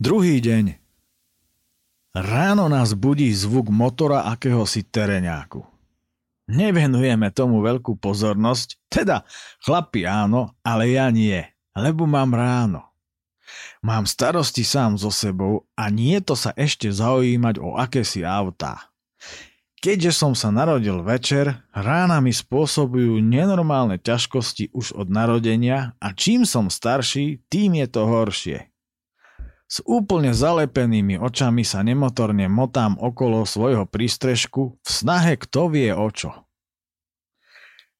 Druhý 0.00 0.40
deň. 0.40 0.80
Ráno 2.10 2.66
nás 2.66 2.96
budí 2.96 3.30
zvuk 3.30 3.70
motora 3.70 4.26
akéhosi 4.26 4.82
tereňáku. 4.82 5.62
Nevenujeme 6.50 7.30
tomu 7.30 7.62
veľkú 7.62 7.94
pozornosť, 8.02 8.90
teda 8.90 9.22
chlapi 9.62 10.02
áno, 10.02 10.50
ale 10.66 10.90
ja 10.90 11.06
nie, 11.14 11.38
lebo 11.78 12.10
mám 12.10 12.34
ráno. 12.34 12.90
Mám 13.80 14.10
starosti 14.10 14.66
sám 14.66 14.98
so 14.98 15.14
sebou 15.14 15.70
a 15.78 15.86
nie 15.88 16.18
to 16.18 16.34
sa 16.34 16.50
ešte 16.58 16.90
zaujímať 16.90 17.62
o 17.62 17.78
akési 17.78 18.26
autá. 18.26 18.90
Keďže 19.80 20.12
som 20.12 20.36
sa 20.36 20.52
narodil 20.52 21.00
večer, 21.00 21.64
rána 21.72 22.20
mi 22.20 22.36
spôsobujú 22.36 23.16
nenormálne 23.24 23.96
ťažkosti 23.96 24.76
už 24.76 24.92
od 24.92 25.08
narodenia 25.08 25.96
a 25.96 26.12
čím 26.12 26.44
som 26.44 26.68
starší, 26.68 27.40
tým 27.48 27.80
je 27.80 27.86
to 27.88 28.04
horšie. 28.04 28.68
S 29.70 29.80
úplne 29.88 30.36
zalepenými 30.36 31.16
očami 31.16 31.64
sa 31.64 31.80
nemotorne 31.80 32.44
motám 32.52 33.00
okolo 33.00 33.48
svojho 33.48 33.88
prístrežku 33.88 34.76
v 34.76 34.88
snahe 34.88 35.40
kto 35.40 35.72
vie 35.72 35.96
o 35.96 36.12
čo. 36.12 36.44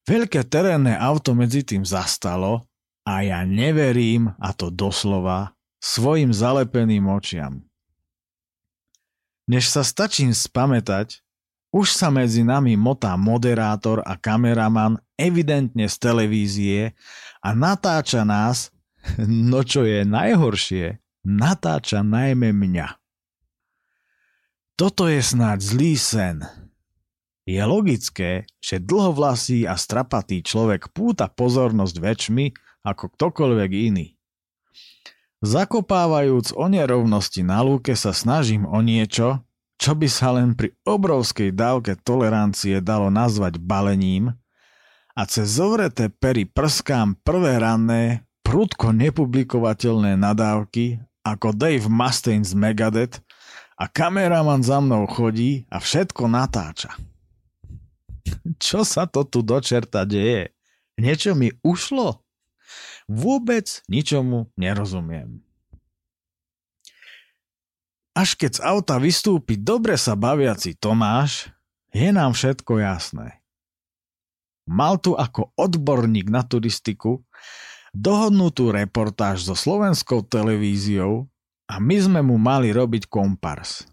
Veľké 0.04 0.44
terénne 0.44 0.92
auto 1.00 1.32
medzi 1.32 1.64
tým 1.64 1.88
zastalo 1.88 2.68
a 3.08 3.24
ja 3.24 3.40
neverím, 3.48 4.36
a 4.36 4.52
to 4.52 4.68
doslova, 4.68 5.56
svojim 5.80 6.36
zalepeným 6.36 7.08
očiam. 7.08 7.64
Než 9.48 9.72
sa 9.72 9.80
stačím 9.80 10.36
spamätať, 10.36 11.24
už 11.70 11.94
sa 11.94 12.10
medzi 12.10 12.42
nami 12.42 12.74
motá 12.74 13.14
moderátor 13.14 14.02
a 14.02 14.18
kameraman 14.18 14.98
evidentne 15.14 15.86
z 15.86 15.96
televízie 16.02 16.80
a 17.38 17.54
natáča 17.54 18.26
nás, 18.26 18.74
no 19.50 19.62
čo 19.62 19.86
je 19.86 20.02
najhoršie, 20.02 20.98
natáča 21.22 22.02
najmä 22.02 22.50
mňa. 22.50 22.98
Toto 24.74 25.06
je 25.06 25.20
snáď 25.20 25.58
zlý 25.60 25.92
sen. 25.94 26.38
Je 27.44 27.60
logické, 27.60 28.48
že 28.62 28.80
dlhovlasý 28.80 29.68
a 29.68 29.76
strapatý 29.76 30.40
človek 30.40 30.88
púta 30.94 31.28
pozornosť 31.28 31.96
väčšmi 32.00 32.46
ako 32.84 33.12
ktokoľvek 33.12 33.70
iný. 33.76 34.16
Zakopávajúc 35.40 36.52
o 36.52 36.68
nerovnosti 36.68 37.40
na 37.40 37.64
lúke 37.64 37.96
sa 37.96 38.12
snažím 38.12 38.68
o 38.68 38.80
niečo, 38.84 39.40
čo 39.80 39.96
by 39.96 40.08
sa 40.12 40.36
len 40.36 40.52
pri 40.52 40.76
obrovskej 40.84 41.56
dávke 41.56 41.96
tolerancie 41.96 42.84
dalo 42.84 43.08
nazvať 43.08 43.56
balením 43.56 44.36
a 45.16 45.24
cez 45.24 45.56
zovreté 45.56 46.12
pery 46.12 46.44
prskám 46.44 47.16
prvé 47.24 47.56
ranné, 47.56 48.28
prudko 48.44 48.92
nepublikovateľné 48.92 50.20
nadávky 50.20 51.00
ako 51.24 51.56
Dave 51.56 51.88
Mustaine 51.88 52.44
z 52.44 52.52
Megadeth 52.52 53.24
a 53.80 53.88
kameraman 53.88 54.60
za 54.60 54.84
mnou 54.84 55.08
chodí 55.08 55.64
a 55.72 55.80
všetko 55.80 56.28
natáča. 56.28 56.92
Čo 58.64 58.84
sa 58.84 59.08
to 59.08 59.24
tu 59.24 59.40
do 59.40 59.56
čerta 59.64 60.04
deje? 60.04 60.52
Niečo 61.00 61.32
mi 61.32 61.56
ušlo? 61.64 62.20
Vôbec 63.08 63.80
ničomu 63.88 64.52
nerozumiem. 64.60 65.40
Až 68.20 68.36
keď 68.36 68.52
z 68.52 68.64
auta 68.68 69.00
vystúpi 69.00 69.56
dobre 69.56 69.96
sa 69.96 70.12
baviaci 70.12 70.76
Tomáš, 70.76 71.48
je 71.88 72.12
nám 72.12 72.36
všetko 72.36 72.76
jasné. 72.76 73.40
Mal 74.68 75.00
tu 75.00 75.16
ako 75.16 75.56
odborník 75.56 76.28
na 76.28 76.44
turistiku 76.44 77.24
dohodnutú 77.96 78.76
reportáž 78.76 79.48
so 79.48 79.56
slovenskou 79.56 80.20
televíziou 80.20 81.32
a 81.64 81.80
my 81.80 81.96
sme 81.96 82.20
mu 82.20 82.36
mali 82.36 82.76
robiť 82.76 83.08
kompars. 83.08 83.88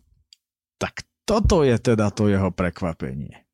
Tak 0.75 1.07
toto 1.23 1.63
je 1.63 1.79
teda 1.79 2.11
to 2.11 2.27
jeho 2.27 2.51
prekvapenie. 2.51 3.47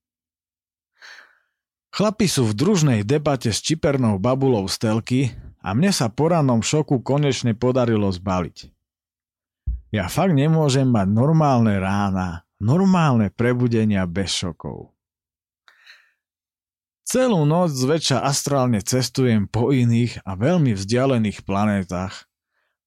Chlapi 1.93 2.25
sú 2.25 2.49
v 2.49 2.57
družnej 2.57 2.99
debate 3.05 3.53
s 3.53 3.61
čipernou 3.61 4.17
babulou 4.17 4.65
z 4.65 4.81
telky 4.81 5.21
a 5.61 5.77
mne 5.77 5.93
sa 5.93 6.09
po 6.09 6.33
rannom 6.33 6.65
šoku 6.65 7.05
konečne 7.05 7.53
podarilo 7.53 8.09
zbaliť. 8.09 8.73
Ja 9.93 10.09
fakt 10.09 10.33
nemôžem 10.33 10.89
mať 10.89 11.05
normálne 11.05 11.77
rána, 11.77 12.49
normálne 12.57 13.29
prebudenia 13.29 14.09
bez 14.09 14.33
šokov. 14.33 14.89
Celú 17.05 17.45
noc 17.45 17.69
zväčša 17.69 18.25
astrálne 18.25 18.81
cestujem 18.81 19.45
po 19.45 19.69
iných 19.69 20.25
a 20.25 20.33
veľmi 20.33 20.73
vzdialených 20.73 21.45
planétach 21.45 22.25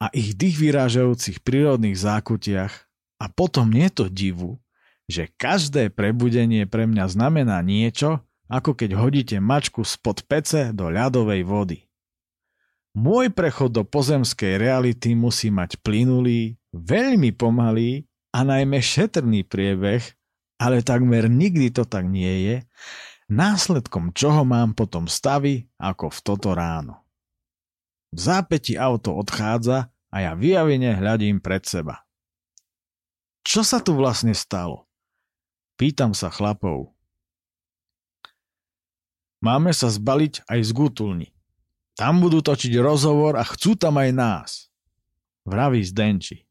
a 0.03 0.11
ich 0.11 0.35
dých 0.35 0.59
vyrážajúcich 0.59 1.47
prírodných 1.47 1.95
zákutiach 1.95 2.75
a 3.23 3.25
potom 3.31 3.71
nie 3.71 3.87
to 3.87 4.11
divu, 4.11 4.59
že 5.07 5.31
každé 5.39 5.95
prebudenie 5.95 6.67
pre 6.67 6.91
mňa 6.91 7.07
znamená 7.07 7.63
niečo, 7.63 8.19
ako 8.51 8.75
keď 8.75 8.99
hodíte 8.99 9.37
mačku 9.39 9.87
spod 9.87 10.27
pece 10.27 10.75
do 10.75 10.91
ľadovej 10.91 11.47
vody. 11.47 11.79
Môj 12.99 13.31
prechod 13.31 13.71
do 13.71 13.87
pozemskej 13.87 14.59
reality 14.59 15.15
musí 15.15 15.55
mať 15.55 15.79
plynulý, 15.87 16.59
veľmi 16.77 17.33
pomalý 17.35 18.05
a 18.33 18.45
najmä 18.45 18.79
šetrný 18.79 19.49
priebeh, 19.49 20.05
ale 20.61 20.85
takmer 20.85 21.29
nikdy 21.29 21.73
to 21.73 21.89
tak 21.89 22.05
nie 22.09 22.49
je, 22.49 22.57
následkom 23.29 24.13
čoho 24.13 24.45
mám 24.45 24.73
potom 24.73 25.09
stavy 25.11 25.69
ako 25.77 26.13
v 26.13 26.19
toto 26.21 26.53
ráno. 26.53 27.03
V 28.15 28.19
zápäti 28.23 28.79
auto 28.79 29.13
odchádza 29.17 29.93
a 30.09 30.17
ja 30.23 30.33
vyjavene 30.33 30.97
hľadím 30.97 31.43
pred 31.43 31.67
seba. 31.67 32.07
Čo 33.45 33.67
sa 33.67 33.83
tu 33.83 33.93
vlastne 33.93 34.33
stalo? 34.33 34.89
Pýtam 35.77 36.17
sa 36.17 36.33
chlapov. 36.33 36.97
Máme 39.45 39.77
sa 39.77 39.93
zbaliť 39.93 40.49
aj 40.49 40.61
z 40.65 40.71
gutulni. 40.73 41.29
Tam 41.95 42.25
budú 42.25 42.41
točiť 42.41 42.73
rozhovor 42.81 43.37
a 43.37 43.45
chcú 43.45 43.77
tam 43.77 44.01
aj 44.01 44.11
nás. 44.17 44.51
Vraví 45.45 45.85
Zdenči. 45.85 46.46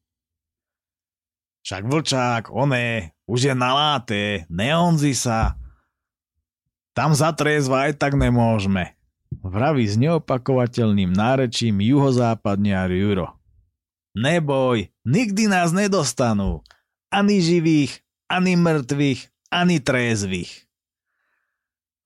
Však 1.66 1.82
vlčák, 1.82 2.42
oné, 2.54 3.10
už 3.26 3.50
je 3.50 3.54
naláté, 3.58 4.46
neonzi 4.46 5.18
sa. 5.18 5.58
Tam 6.94 7.10
zatriezva 7.10 7.90
aj 7.90 7.98
tak 7.98 8.14
nemôžeme. 8.14 8.94
Vraví 9.42 9.82
s 9.82 9.98
neopakovateľným 9.98 11.10
nárečím 11.10 11.82
juhozápadniar 11.82 12.94
Juro. 12.94 13.34
Neboj, 14.14 14.94
nikdy 15.02 15.50
nás 15.50 15.74
nedostanú. 15.74 16.62
Ani 17.10 17.42
živých, 17.42 17.98
ani 18.30 18.54
mŕtvych, 18.54 19.50
ani 19.50 19.82
trézvych. 19.82 20.70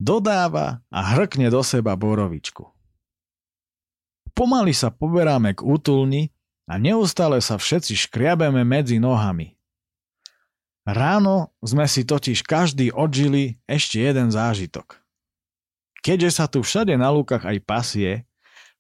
Dodáva 0.01 0.81
a 0.89 1.01
hrkne 1.05 1.53
do 1.53 1.61
seba 1.61 2.01
borovičku. 2.01 2.65
Pomaly 4.33 4.73
sa 4.73 4.89
poberáme 4.89 5.53
k 5.53 5.61
útulni 5.61 6.33
a 6.71 6.79
neustále 6.79 7.43
sa 7.43 7.59
všetci 7.59 7.99
škriabeme 8.07 8.63
medzi 8.63 9.03
nohami. 9.03 9.59
Ráno 10.87 11.51
sme 11.67 11.91
si 11.91 12.07
totiž 12.07 12.47
každý 12.47 12.95
odžili 12.95 13.59
ešte 13.67 13.99
jeden 13.99 14.31
zážitok. 14.31 15.03
Keďže 16.01 16.31
sa 16.31 16.47
tu 16.47 16.63
všade 16.63 16.95
na 16.95 17.11
lúkach 17.11 17.43
aj 17.43 17.59
pasie, 17.67 18.13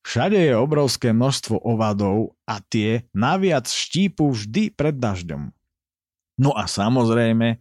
všade 0.07 0.39
je 0.39 0.55
obrovské 0.55 1.11
množstvo 1.11 1.61
ovadov 1.67 2.39
a 2.47 2.63
tie 2.63 3.11
naviac 3.11 3.67
štípu 3.67 4.33
vždy 4.33 4.71
pred 4.73 4.97
dažďom. 4.97 5.51
No 6.41 6.57
a 6.57 6.65
samozrejme, 6.71 7.61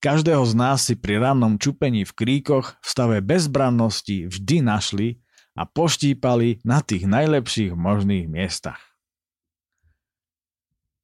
každého 0.00 0.48
z 0.48 0.54
nás 0.56 0.86
si 0.86 0.96
pri 0.96 1.20
rannom 1.20 1.60
čupení 1.60 2.08
v 2.08 2.14
kríkoch 2.14 2.78
v 2.80 2.86
stave 2.86 3.18
bezbrannosti 3.20 4.30
vždy 4.30 4.64
našli 4.64 5.20
a 5.58 5.68
poštípali 5.68 6.64
na 6.64 6.80
tých 6.80 7.04
najlepších 7.04 7.76
možných 7.76 8.30
miestach. 8.30 8.93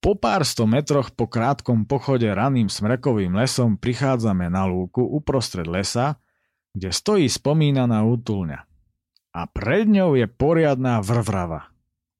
Po 0.00 0.16
pár 0.16 0.48
sto 0.48 0.64
metroch 0.64 1.12
po 1.12 1.28
krátkom 1.28 1.84
pochode 1.84 2.24
raným 2.24 2.72
smrekovým 2.72 3.36
lesom 3.36 3.76
prichádzame 3.76 4.48
na 4.48 4.64
lúku 4.64 5.04
uprostred 5.04 5.68
lesa, 5.68 6.16
kde 6.72 6.88
stojí 6.88 7.28
spomínaná 7.28 8.00
útulňa. 8.08 8.64
A 9.36 9.42
pred 9.44 9.84
ňou 9.84 10.16
je 10.16 10.24
poriadná 10.24 11.04
vrvrava. 11.04 11.68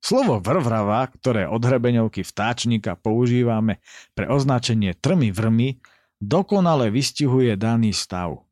Slovo 0.01 0.45
vrvrava, 0.45 1.09
ktoré 1.09 1.49
od 1.49 1.61
hrebeňovky 1.61 2.21
vtáčnika 2.21 3.01
používame 3.01 3.81
pre 4.13 4.29
označenie 4.29 4.93
trmy 4.97 5.33
vrmy, 5.33 5.81
dokonale 6.21 6.93
vystihuje 6.93 7.57
daný 7.57 7.97
stav. 7.97 8.45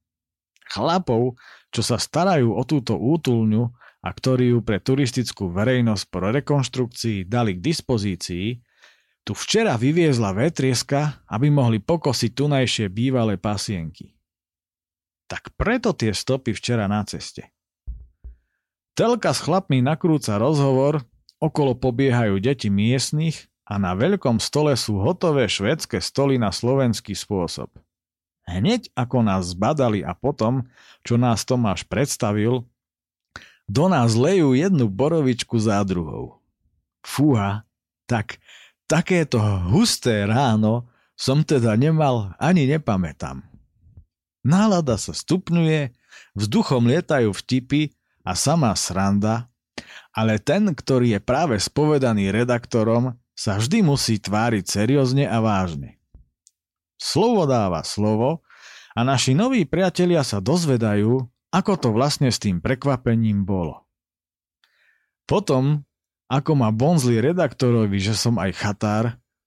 Chlapov, 0.72 1.36
čo 1.68 1.84
sa 1.84 2.00
starajú 2.00 2.56
o 2.56 2.64
túto 2.64 2.96
útulňu 2.96 3.64
a 4.04 4.08
ktorí 4.08 4.56
ju 4.56 4.64
pre 4.64 4.80
turistickú 4.80 5.52
verejnosť 5.52 6.04
po 6.08 6.16
rekonštrukcii 6.32 7.28
dali 7.28 7.56
k 7.56 7.64
dispozícii, 7.64 8.46
tu 9.24 9.32
včera 9.36 9.76
vyviezla 9.76 10.32
vetrieska, 10.32 11.22
aby 11.28 11.52
mohli 11.52 11.78
pokosiť 11.78 12.30
tunajšie 12.32 12.86
bývalé 12.88 13.36
pasienky. 13.36 14.16
Tak 15.28 15.52
preto 15.56 15.92
tie 15.92 16.16
stopy 16.16 16.56
včera 16.56 16.88
na 16.88 17.04
ceste. 17.04 17.52
Telka 18.96 19.30
s 19.30 19.44
chlapmi 19.44 19.78
nakrúca 19.84 20.40
rozhovor, 20.40 21.04
okolo 21.38 21.78
pobiehajú 21.78 22.42
deti 22.42 22.66
miestnych 22.66 23.46
a 23.68 23.78
na 23.78 23.94
veľkom 23.94 24.42
stole 24.42 24.74
sú 24.74 24.98
hotové 24.98 25.46
švedské 25.46 26.02
stoly 26.02 26.40
na 26.40 26.50
slovenský 26.50 27.14
spôsob. 27.14 27.70
Hneď 28.48 28.88
ako 28.96 29.20
nás 29.20 29.52
zbadali 29.52 30.00
a 30.00 30.16
potom, 30.16 30.64
čo 31.04 31.20
nás 31.20 31.44
Tomáš 31.44 31.84
predstavil, 31.84 32.64
do 33.68 33.84
nás 33.92 34.16
lejú 34.16 34.56
jednu 34.56 34.88
borovičku 34.88 35.60
za 35.60 35.84
druhou. 35.84 36.40
Fúha, 37.04 37.68
tak 38.08 38.40
takéto 38.88 39.38
husté 39.68 40.24
ráno 40.24 40.88
som 41.14 41.44
teda 41.44 41.76
nemal 41.76 42.32
ani 42.40 42.64
nepamätám. 42.64 43.44
Nálada 44.42 44.96
sa 44.96 45.12
stupňuje, 45.12 45.92
vzduchom 46.32 46.88
lietajú 46.88 47.36
vtipy 47.36 47.92
a 48.24 48.32
sama 48.32 48.72
sranda, 48.72 49.52
ale 50.16 50.40
ten, 50.40 50.72
ktorý 50.72 51.18
je 51.18 51.20
práve 51.22 51.60
spovedaný 51.60 52.32
redaktorom, 52.32 53.14
sa 53.38 53.60
vždy 53.60 53.86
musí 53.86 54.18
tváriť 54.18 54.64
seriózne 54.66 55.30
a 55.30 55.38
vážne. 55.38 56.02
Slovo 56.98 57.46
dáva 57.46 57.86
slovo 57.86 58.42
a 58.98 59.06
naši 59.06 59.38
noví 59.38 59.62
priatelia 59.62 60.26
sa 60.26 60.42
dozvedajú, 60.42 61.22
ako 61.54 61.72
to 61.78 61.88
vlastne 61.94 62.34
s 62.34 62.42
tým 62.42 62.58
prekvapením 62.58 63.46
bolo. 63.46 63.86
Potom, 65.28 65.86
ako 66.28 66.52
ma 66.60 66.68
bonzli 66.68 67.18
redaktorovi, 67.24 67.96
že 67.96 68.12
som 68.12 68.36
aj 68.36 68.52
chatár, 68.52 69.04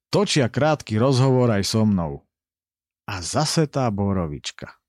točia 0.09 0.49
krátky 0.49 0.97
rozhovor 0.97 1.53
aj 1.53 1.63
so 1.63 1.85
mnou. 1.85 2.25
A 3.05 3.21
zase 3.21 3.69
tá 3.69 3.85
borovička. 3.93 4.81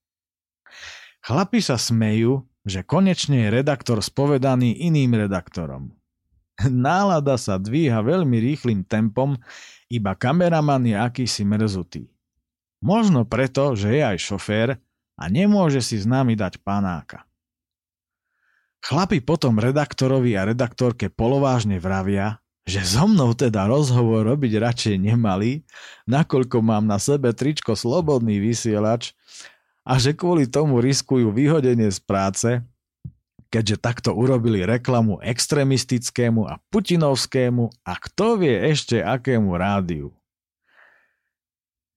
Chlapi 1.23 1.63
sa 1.63 1.79
smejú, 1.79 2.49
že 2.67 2.83
konečne 2.83 3.47
je 3.47 3.55
redaktor 3.55 4.03
spovedaný 4.03 4.75
iným 4.89 5.15
redaktorom. 5.15 5.93
Nálada 6.67 7.37
sa 7.37 7.61
dvíha 7.61 8.03
veľmi 8.03 8.41
rýchlým 8.41 8.83
tempom, 8.83 9.39
iba 9.93 10.13
kameraman 10.17 10.89
je 10.89 10.97
akýsi 10.97 11.45
mrzutý. 11.45 12.09
Možno 12.83 13.23
preto, 13.23 13.79
že 13.79 13.95
je 13.95 14.03
aj 14.03 14.19
šofér 14.19 14.69
a 15.15 15.25
nemôže 15.31 15.79
si 15.79 16.01
s 16.01 16.09
nami 16.09 16.35
dať 16.35 16.59
panáka. 16.65 17.23
Chlapi 18.83 19.23
potom 19.23 19.63
redaktorovi 19.63 20.35
a 20.35 20.51
redaktorke 20.51 21.07
polovážne 21.07 21.79
vravia, 21.79 22.43
že 22.67 22.83
so 22.83 23.07
mnou 23.07 23.31
teda 23.31 23.71
rozhovor 23.71 24.27
robiť 24.27 24.59
radšej 24.59 24.97
nemali, 24.99 25.63
nakoľko 26.11 26.59
mám 26.63 26.91
na 26.91 26.99
sebe 26.99 27.31
tričko 27.31 27.79
Slobodný 27.79 28.43
vysielač 28.43 29.15
a 29.87 29.99
že 30.03 30.15
kvôli 30.15 30.51
tomu 30.51 30.83
riskujú 30.83 31.31
vyhodenie 31.31 31.91
z 31.95 32.01
práce, 32.03 32.51
keďže 33.55 33.77
takto 33.83 34.11
urobili 34.15 34.67
reklamu 34.67 35.23
extremistickému 35.23 36.47
a 36.51 36.59
putinovskému 36.71 37.87
a 37.87 37.93
kto 37.99 38.41
vie 38.43 38.67
ešte 38.67 38.99
akému 38.99 39.55
rádiu. 39.55 40.11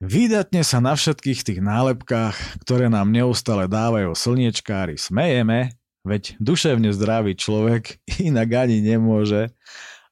Výdatne 0.03 0.61
sa 0.61 0.83
na 0.83 0.93
všetkých 0.93 1.41
tých 1.41 1.59
nálepkách, 1.63 2.61
ktoré 2.61 2.91
nám 2.91 3.09
neustále 3.09 3.65
dávajú 3.65 4.11
slniečkári, 4.11 4.99
smejeme, 4.99 5.73
Veď 6.05 6.37
duševne 6.37 6.93
zdravý 6.93 7.33
človek 7.33 7.99
inak 8.29 8.69
ani 8.69 8.79
nemôže. 8.79 9.51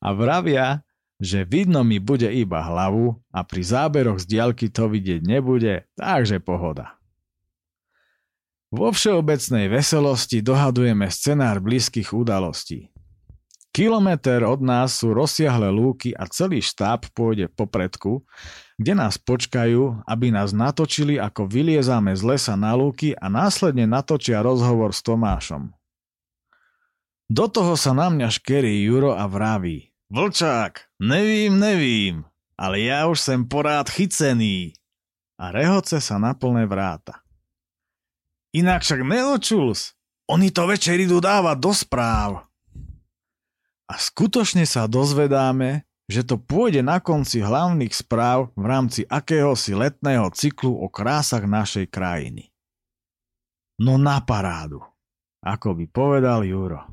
A 0.04 0.12
vravia, 0.12 0.84
že 1.22 1.48
vidno 1.48 1.86
mi 1.88 2.02
bude 2.02 2.28
iba 2.28 2.60
hlavu 2.60 3.22
a 3.32 3.46
pri 3.46 3.62
záberoch 3.64 4.20
z 4.20 4.26
diaľky 4.28 4.68
to 4.68 4.92
vidieť 4.92 5.22
nebude, 5.24 5.88
takže 5.96 6.44
pohoda. 6.44 7.00
Vo 8.74 8.90
všeobecnej 8.90 9.70
veselosti 9.70 10.42
dohadujeme 10.42 11.06
scenár 11.14 11.62
blízkych 11.62 12.10
udalostí. 12.10 12.90
Kilometr 13.74 14.46
od 14.46 14.62
nás 14.62 15.02
sú 15.02 15.14
rozsiahle 15.18 15.70
lúky 15.74 16.14
a 16.14 16.30
celý 16.30 16.62
štáb 16.62 17.10
pôjde 17.14 17.50
po 17.50 17.66
predku, 17.66 18.22
kde 18.78 18.94
nás 18.94 19.18
počkajú, 19.18 20.06
aby 20.06 20.30
nás 20.30 20.54
natočili, 20.54 21.18
ako 21.18 21.50
vyliezame 21.50 22.14
z 22.14 22.22
lesa 22.22 22.54
na 22.54 22.78
lúky 22.78 23.18
a 23.18 23.30
následne 23.30 23.90
natočia 23.90 24.46
rozhovor 24.46 24.94
s 24.94 25.02
Tomášom. 25.02 25.74
Do 27.34 27.50
toho 27.50 27.74
sa 27.74 27.98
na 27.98 28.14
mňa 28.14 28.30
škerí 28.30 28.86
Juro 28.86 29.18
a 29.18 29.26
vraví. 29.26 29.90
Vlčák, 30.14 31.02
nevím, 31.02 31.58
nevím, 31.58 32.16
ale 32.54 32.86
ja 32.86 33.10
už 33.10 33.18
sem 33.18 33.42
porád 33.42 33.90
chycený. 33.90 34.78
A 35.42 35.50
rehoce 35.50 35.98
sa 35.98 36.22
na 36.22 36.38
plné 36.38 36.70
vráta. 36.70 37.26
Inak 38.54 38.86
však 38.86 39.02
neočuls, 39.02 39.98
oni 40.30 40.54
to 40.54 40.70
večer 40.70 41.02
idú 41.02 41.18
dávať 41.18 41.58
do 41.58 41.74
správ. 41.74 42.46
A 43.90 43.94
skutočne 43.98 44.70
sa 44.70 44.86
dozvedáme, 44.86 45.90
že 46.06 46.22
to 46.22 46.38
pôjde 46.38 46.86
na 46.86 47.02
konci 47.02 47.42
hlavných 47.42 47.98
správ 47.98 48.54
v 48.54 48.66
rámci 48.70 49.02
akéhosi 49.10 49.74
letného 49.74 50.30
cyklu 50.38 50.70
o 50.70 50.86
krásach 50.86 51.50
našej 51.50 51.90
krajiny. 51.90 52.54
No 53.82 53.98
na 53.98 54.22
parádu, 54.22 54.86
ako 55.42 55.74
by 55.82 55.86
povedal 55.90 56.46
Juro. 56.46 56.93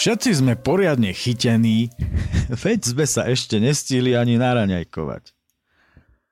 Všetci 0.00 0.40
sme 0.40 0.56
poriadne 0.56 1.12
chytení, 1.12 1.92
veď 2.64 2.78
sme 2.80 3.04
sa 3.04 3.28
ešte 3.28 3.60
nestíli 3.60 4.16
ani 4.16 4.40
naraňajkovať. 4.40 5.36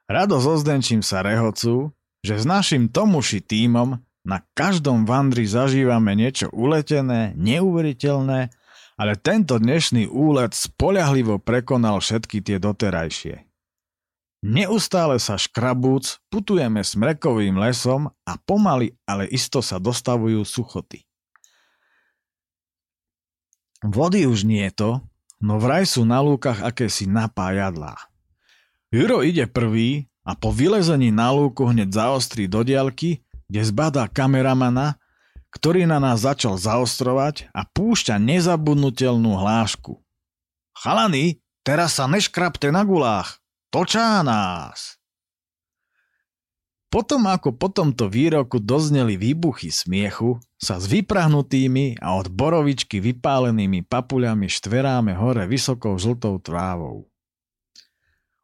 Rado 0.08 0.40
so 0.40 0.56
Zdenčím 0.56 1.04
sa 1.04 1.20
rehocu, 1.20 1.92
že 2.24 2.40
s 2.40 2.48
našim 2.48 2.88
Tomuši 2.88 3.44
týmom 3.44 4.00
na 4.24 4.40
každom 4.56 5.04
vandri 5.04 5.44
zažívame 5.44 6.16
niečo 6.16 6.48
uletené, 6.48 7.36
neuveriteľné, 7.36 8.48
ale 8.96 9.12
tento 9.20 9.60
dnešný 9.60 10.08
úlet 10.08 10.56
spoľahlivo 10.56 11.36
prekonal 11.36 12.00
všetky 12.00 12.40
tie 12.40 12.56
doterajšie. 12.56 13.44
Neustále 14.48 15.20
sa 15.20 15.36
škrabúc 15.36 16.24
putujeme 16.32 16.80
smrekovým 16.80 17.60
lesom 17.60 18.08
a 18.24 18.32
pomaly, 18.40 18.96
ale 19.04 19.28
isto 19.28 19.60
sa 19.60 19.76
dostavujú 19.76 20.40
suchoty. 20.48 21.07
Vody 23.84 24.26
už 24.26 24.42
nie 24.42 24.66
je 24.70 24.74
to, 24.74 24.90
no 25.38 25.62
vraj 25.62 25.86
sú 25.86 26.02
na 26.02 26.18
lúkach 26.18 26.62
akési 26.62 27.06
napájadlá. 27.06 27.94
Juro 28.90 29.22
ide 29.22 29.46
prvý 29.46 30.10
a 30.26 30.34
po 30.34 30.50
vylezení 30.50 31.14
na 31.14 31.30
lúku 31.30 31.68
hneď 31.68 31.94
zaostrí 31.94 32.50
do 32.50 32.66
diaľky, 32.66 33.22
kde 33.46 33.60
zbadá 33.64 34.10
kameramana, 34.10 34.98
ktorý 35.54 35.88
na 35.88 36.02
nás 36.02 36.26
začal 36.26 36.60
zaostrovať 36.60 37.48
a 37.54 37.64
púšťa 37.64 38.20
nezabudnutelnú 38.20 39.38
hlášku. 39.40 39.96
Chalany, 40.76 41.40
teraz 41.64 41.96
sa 41.96 42.04
neškrapte 42.10 42.68
na 42.68 42.84
gulách, 42.84 43.40
točá 43.72 44.20
nás! 44.20 44.98
Potom 46.88 47.28
ako 47.28 47.52
po 47.52 47.68
tomto 47.68 48.08
výroku 48.08 48.56
dozneli 48.60 49.20
výbuchy 49.20 49.68
smiechu, 49.68 50.40
sa 50.58 50.82
s 50.82 50.90
vyprahnutými 50.90 52.02
a 52.02 52.18
od 52.18 52.26
borovičky 52.34 52.98
vypálenými 52.98 53.86
papuľami 53.86 54.50
štveráme 54.50 55.14
hore 55.14 55.46
vysokou 55.46 55.94
žltou 55.94 56.42
trávou. 56.42 57.06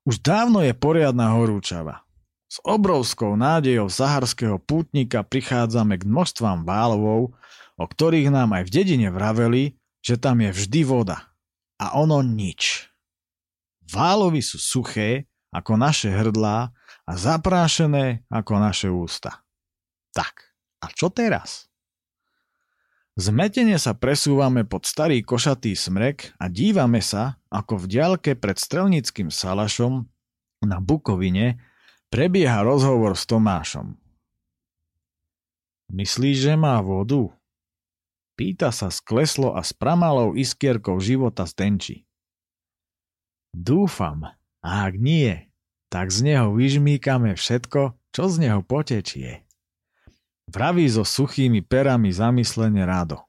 Už 0.07 0.23
dávno 0.23 0.63
je 0.63 0.71
poriadna 0.71 1.35
horúčava. 1.35 2.07
S 2.47 2.63
obrovskou 2.63 3.35
nádejou 3.35 3.91
saharského 3.91 4.63
pútnika 4.63 5.27
prichádzame 5.27 5.99
k 5.99 6.07
množstvám 6.07 6.63
válovov, 6.63 7.35
o 7.75 7.85
ktorých 7.85 8.31
nám 8.31 8.55
aj 8.55 8.71
v 8.71 8.75
dedine 8.79 9.09
vraveli, 9.11 9.75
že 9.99 10.15
tam 10.15 10.39
je 10.39 10.55
vždy 10.55 10.81
voda. 10.87 11.35
A 11.83 11.99
ono 11.99 12.23
nič. 12.23 12.87
Válovy 13.91 14.39
sú 14.39 14.63
suché, 14.63 15.27
ako 15.51 15.75
naše 15.75 16.15
hrdlá 16.15 16.71
a 17.05 17.13
zaprášené 17.19 18.23
ako 18.31 18.53
naše 18.63 18.87
ústa. 18.87 19.43
Tak, 20.15 20.55
a 20.79 20.87
čo 20.95 21.11
teraz? 21.11 21.74
Zmetene 23.15 23.79
sa 23.79 23.95
presúvame 23.95 24.67
pod 24.67 24.91
starý 24.91 25.23
košatý 25.23 25.79
smrek 25.79 26.35
a 26.43 26.51
dívame 26.51 26.99
sa, 26.99 27.39
ako 27.47 27.87
v 27.87 27.95
diaľke 27.95 28.35
pred 28.35 28.59
strelnickým 28.59 29.31
salašom 29.31 30.11
na 30.67 30.83
Bukovine 30.83 31.63
prebieha 32.11 32.67
rozhovor 32.67 33.15
s 33.15 33.23
Tomášom. 33.31 33.95
Myslíš, 35.95 36.37
že 36.43 36.55
má 36.59 36.83
vodu? 36.83 37.31
Pýta 38.35 38.75
sa 38.75 38.91
skleslo 38.91 39.55
a 39.55 39.63
s 39.63 39.71
pramalou 39.71 40.35
iskierkou 40.35 40.99
života 40.99 41.47
stenčí. 41.47 42.11
Dúfam, 43.55 44.27
a 44.59 44.91
ak 44.91 44.99
nie, 44.99 45.47
tak 45.87 46.11
z 46.11 46.35
neho 46.35 46.51
vyžmíkame 46.51 47.39
všetko, 47.39 47.95
čo 48.11 48.23
z 48.27 48.35
neho 48.43 48.67
potečie. 48.67 49.44
Vraví 50.49 50.87
so 50.87 51.03
suchými 51.03 51.65
perami 51.65 52.13
zamyslene 52.13 52.85
rado. 52.85 53.25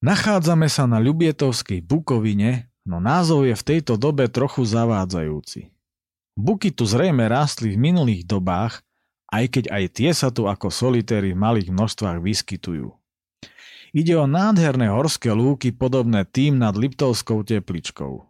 Nachádzame 0.00 0.68
sa 0.72 0.88
na 0.88 0.96
Ľubietovskej 0.96 1.84
Bukovine, 1.84 2.72
no 2.88 3.04
názov 3.04 3.44
je 3.44 3.52
v 3.52 3.66
tejto 3.66 4.00
dobe 4.00 4.32
trochu 4.32 4.64
zavádzajúci. 4.64 5.68
Buky 6.40 6.72
tu 6.72 6.88
zrejme 6.88 7.28
rástli 7.28 7.76
v 7.76 7.92
minulých 7.92 8.24
dobách, 8.24 8.80
aj 9.28 9.44
keď 9.52 9.64
aj 9.68 9.84
tie 9.92 10.10
sa 10.16 10.32
tu 10.32 10.48
ako 10.48 10.72
solitéry 10.72 11.36
v 11.36 11.40
malých 11.40 11.68
množstvách 11.68 12.18
vyskytujú. 12.24 12.96
Ide 13.90 14.14
o 14.16 14.24
nádherné 14.24 14.88
horské 14.88 15.34
lúky 15.34 15.74
podobné 15.74 16.22
tým 16.24 16.56
nad 16.62 16.78
Liptovskou 16.78 17.42
tepličkou. 17.42 18.24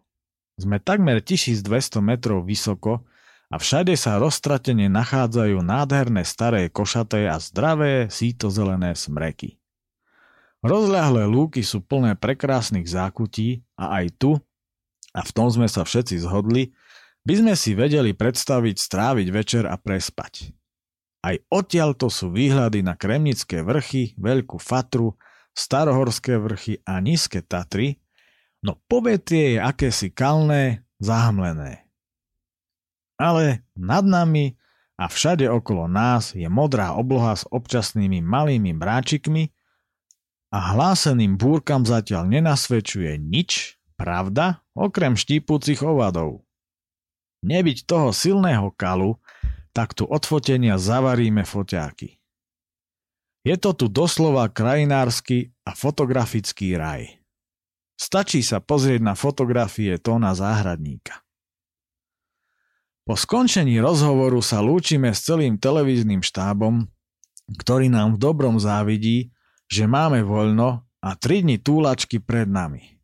Sme 0.57 0.77
takmer 0.81 1.21
1200 1.21 2.01
metrov 2.01 2.43
vysoko 2.43 3.05
a 3.51 3.55
všade 3.59 3.93
sa 3.99 4.15
roztratene 4.15 4.87
nachádzajú 4.87 5.59
nádherné 5.59 6.23
staré 6.23 6.71
košaté 6.71 7.27
a 7.27 7.35
zdravé 7.37 8.07
sítozelené 8.07 8.95
smreky. 8.95 9.59
Rozľahlé 10.63 11.27
lúky 11.27 11.61
sú 11.65 11.83
plné 11.83 12.15
prekrásnych 12.15 12.87
zákutí 12.87 13.61
a 13.75 14.01
aj 14.01 14.05
tu, 14.15 14.31
a 15.11 15.21
v 15.21 15.31
tom 15.35 15.51
sme 15.51 15.67
sa 15.67 15.83
všetci 15.83 16.23
zhodli, 16.23 16.71
by 17.27 17.33
sme 17.37 17.53
si 17.59 17.75
vedeli 17.75 18.15
predstaviť 18.15 18.75
stráviť 18.79 19.27
večer 19.29 19.63
a 19.67 19.75
prespať. 19.75 20.55
Aj 21.21 21.37
odtiaľto 21.53 22.09
sú 22.09 22.33
výhľady 22.33 22.81
na 22.81 22.97
Kremnické 22.97 23.61
vrchy, 23.61 24.17
Veľkú 24.17 24.57
Fatru, 24.57 25.19
Starohorské 25.53 26.39
vrchy 26.39 26.81
a 26.87 26.97
Nízke 26.97 27.45
Tatry, 27.45 28.01
No 28.61 28.77
povetie 28.85 29.57
je 29.57 29.59
akési 29.59 30.13
kalné, 30.13 30.85
zahmlené. 31.01 31.89
Ale 33.21 33.61
nad 33.77 34.01
nami 34.01 34.57
a 34.97 35.05
všade 35.05 35.45
okolo 35.45 35.85
nás 35.85 36.33
je 36.33 36.49
modrá 36.49 36.97
obloha 36.97 37.37
s 37.37 37.45
občasnými 37.45 38.25
malými 38.25 38.73
bráčikmi 38.73 39.53
a 40.49 40.73
hláseným 40.73 41.37
búrkam 41.37 41.85
zatiaľ 41.85 42.25
nenasvedčuje 42.25 43.21
nič, 43.21 43.77
pravda, 43.93 44.65
okrem 44.73 45.13
štípúcich 45.13 45.85
ovadov. 45.85 46.41
Nebyť 47.45 47.85
toho 47.85 48.09
silného 48.09 48.73
kalu, 48.73 49.21
tak 49.69 49.93
tu 49.93 50.09
od 50.09 50.25
fotenia 50.25 50.81
zavaríme 50.81 51.45
foťáky. 51.45 52.17
Je 53.41 53.55
to 53.57 53.73
tu 53.73 53.85
doslova 53.89 54.49
krajinársky 54.49 55.53
a 55.65 55.73
fotografický 55.73 56.77
raj. 56.77 57.17
Stačí 57.97 58.45
sa 58.45 58.61
pozrieť 58.61 59.01
na 59.01 59.13
fotografie 59.17 59.97
Tóna 59.97 60.33
Záhradníka. 60.37 61.25
Po 63.01 63.17
skončení 63.17 63.81
rozhovoru 63.81 64.45
sa 64.45 64.61
lúčime 64.61 65.09
s 65.09 65.25
celým 65.25 65.57
televíznym 65.57 66.21
štábom, 66.21 66.85
ktorý 67.57 67.89
nám 67.89 68.15
v 68.15 68.21
dobrom 68.21 68.61
závidí, 68.61 69.33
že 69.65 69.89
máme 69.89 70.21
voľno 70.21 70.85
a 71.01 71.09
tri 71.17 71.41
dni 71.41 71.57
túlačky 71.57 72.21
pred 72.21 72.45
nami. 72.45 73.01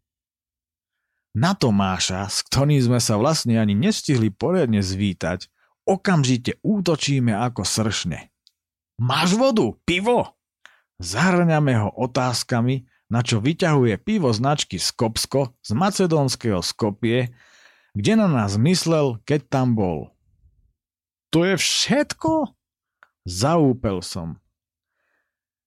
Na 1.38 1.54
Tomáša, 1.54 2.30
s 2.30 2.46
ktorým 2.46 2.82
sme 2.82 3.00
sa 3.02 3.18
vlastne 3.18 3.58
ani 3.58 3.78
nestihli 3.78 4.34
poriadne 4.34 4.82
zvítať, 4.82 5.50
okamžite 5.86 6.58
útočíme 6.62 7.34
ako 7.34 7.62
sršne. 7.62 8.30
Máš 8.98 9.38
vodu? 9.38 9.78
Pivo? 9.86 10.34
Zahrňame 10.98 11.78
ho 11.78 11.90
otázkami, 11.94 12.90
na 13.08 13.22
čo 13.22 13.38
vyťahuje 13.38 14.02
pivo 14.02 14.34
značky 14.34 14.82
Skopsko 14.82 15.54
z 15.62 15.72
macedónskeho 15.78 16.60
Skopie, 16.66 17.32
kde 17.98 18.14
na 18.14 18.30
nás 18.30 18.62
myslel, 18.62 19.18
keď 19.26 19.50
tam 19.50 19.74
bol. 19.74 20.14
To 21.34 21.42
je 21.42 21.58
všetko? 21.58 22.54
Zaúpel 23.26 24.06
som. 24.06 24.38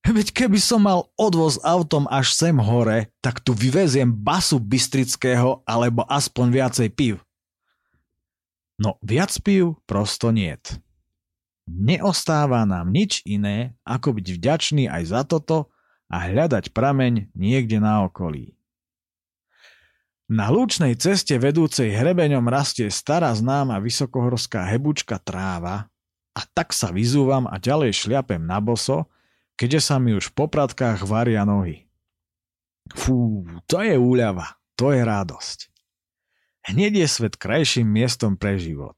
Veď 0.00 0.32
keby 0.32 0.56
som 0.62 0.86
mal 0.86 1.12
odvoz 1.18 1.60
autom 1.60 2.08
až 2.08 2.32
sem 2.32 2.56
hore, 2.56 3.12
tak 3.20 3.42
tu 3.44 3.52
vyveziem 3.52 4.08
basu 4.08 4.56
Bystrického 4.56 5.60
alebo 5.68 6.06
aspoň 6.08 6.46
viacej 6.48 6.88
piv. 6.94 7.14
No 8.80 8.96
viac 9.04 9.34
piv 9.44 9.76
prosto 9.84 10.32
niet. 10.32 10.80
Neostáva 11.68 12.64
nám 12.64 12.88
nič 12.88 13.20
iné, 13.28 13.76
ako 13.84 14.16
byť 14.16 14.26
vďačný 14.40 14.84
aj 14.88 15.02
za 15.04 15.22
toto, 15.28 15.68
a 16.10 16.26
hľadať 16.26 16.74
prameň 16.74 17.30
niekde 17.38 17.78
na 17.78 18.02
okolí. 18.02 18.58
Na 20.30 20.46
lúčnej 20.46 20.94
ceste 20.94 21.34
vedúcej 21.42 21.90
hrebeňom 21.90 22.46
rastie 22.46 22.86
stará 22.86 23.34
známa 23.34 23.82
vysokohorská 23.82 24.62
hebučka 24.62 25.18
tráva 25.18 25.90
a 26.38 26.40
tak 26.54 26.70
sa 26.70 26.94
vyzúvam 26.94 27.50
a 27.50 27.58
ďalej 27.58 27.98
šliapem 27.98 28.38
na 28.38 28.62
boso, 28.62 29.10
keďže 29.58 29.90
sa 29.90 29.98
mi 29.98 30.14
už 30.14 30.30
po 30.30 30.46
pratkách 30.46 31.02
varia 31.02 31.42
nohy. 31.42 31.90
Fú, 32.94 33.42
to 33.66 33.82
je 33.82 33.98
úľava, 33.98 34.54
to 34.78 34.94
je 34.94 35.02
radosť. 35.02 35.66
Hneď 36.70 37.02
je 37.02 37.08
svet 37.10 37.34
krajším 37.34 37.90
miestom 37.90 38.38
pre 38.38 38.54
život. 38.54 38.94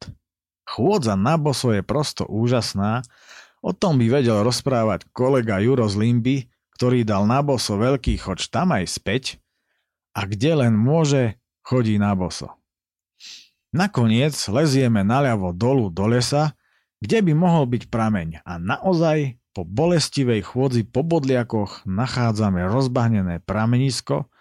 Chôdza 0.69 1.17
na 1.17 1.41
boso 1.41 1.73
je 1.73 1.81
prosto 1.81 2.29
úžasná, 2.29 3.01
o 3.65 3.73
tom 3.73 3.97
by 3.97 4.21
vedel 4.21 4.45
rozprávať 4.45 5.09
kolega 5.17 5.65
Juro 5.65 5.89
z 5.89 5.97
Limby, 5.97 6.37
ktorý 6.77 7.09
dal 7.09 7.25
na 7.25 7.41
boso 7.41 7.81
veľký 7.81 8.21
choč 8.21 8.53
tam 8.53 8.77
aj 8.77 8.85
späť 8.85 9.42
a 10.13 10.29
kde 10.29 10.65
len 10.65 10.77
môže, 10.77 11.41
chodí 11.65 11.97
na 11.97 12.13
boso. 12.13 12.53
Nakoniec 13.73 14.37
lezieme 14.53 15.01
naľavo 15.01 15.57
dolu 15.57 15.89
do 15.89 16.05
lesa, 16.05 16.53
kde 17.01 17.25
by 17.25 17.33
mohol 17.33 17.65
byť 17.67 17.89
prameň 17.89 18.45
a 18.45 18.61
naozaj 18.61 19.43
Po 19.53 19.69
bolestivej 19.69 20.49
chôdzi 20.49 20.89
po 20.89 21.05
bodliakoch 21.05 21.85
nachádzame 21.85 22.65
rozbahnené 22.73 23.45
pramenisko, 23.45 24.33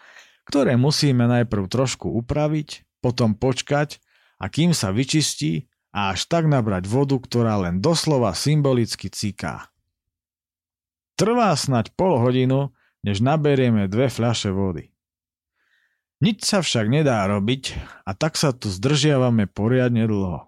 ktoré 0.48 0.80
musíme 0.80 1.28
najprv 1.28 1.68
trošku 1.68 2.08
upraviť, 2.08 2.88
potom 3.04 3.36
počkať 3.36 4.00
a 4.40 4.48
kým 4.48 4.72
sa 4.72 4.88
vyčistí 4.88 5.68
a 5.92 6.16
až 6.16 6.24
tak 6.32 6.48
nabrať 6.48 6.88
vodu, 6.88 7.20
ktorá 7.20 7.60
len 7.60 7.84
doslova 7.84 8.32
symbolicky 8.32 9.12
ciká. 9.12 9.68
Trvá 11.20 11.52
snať 11.52 11.92
pol 11.92 12.16
hodinu, 12.16 12.72
než 13.04 13.20
naberieme 13.20 13.92
dve 13.92 14.08
fľaše 14.08 14.48
vody. 14.48 14.91
Nič 16.22 16.46
sa 16.46 16.62
však 16.62 16.86
nedá 16.86 17.26
robiť 17.26 17.74
a 18.06 18.14
tak 18.14 18.38
sa 18.38 18.54
tu 18.54 18.70
zdržiavame 18.70 19.50
poriadne 19.50 20.06
dlho. 20.06 20.46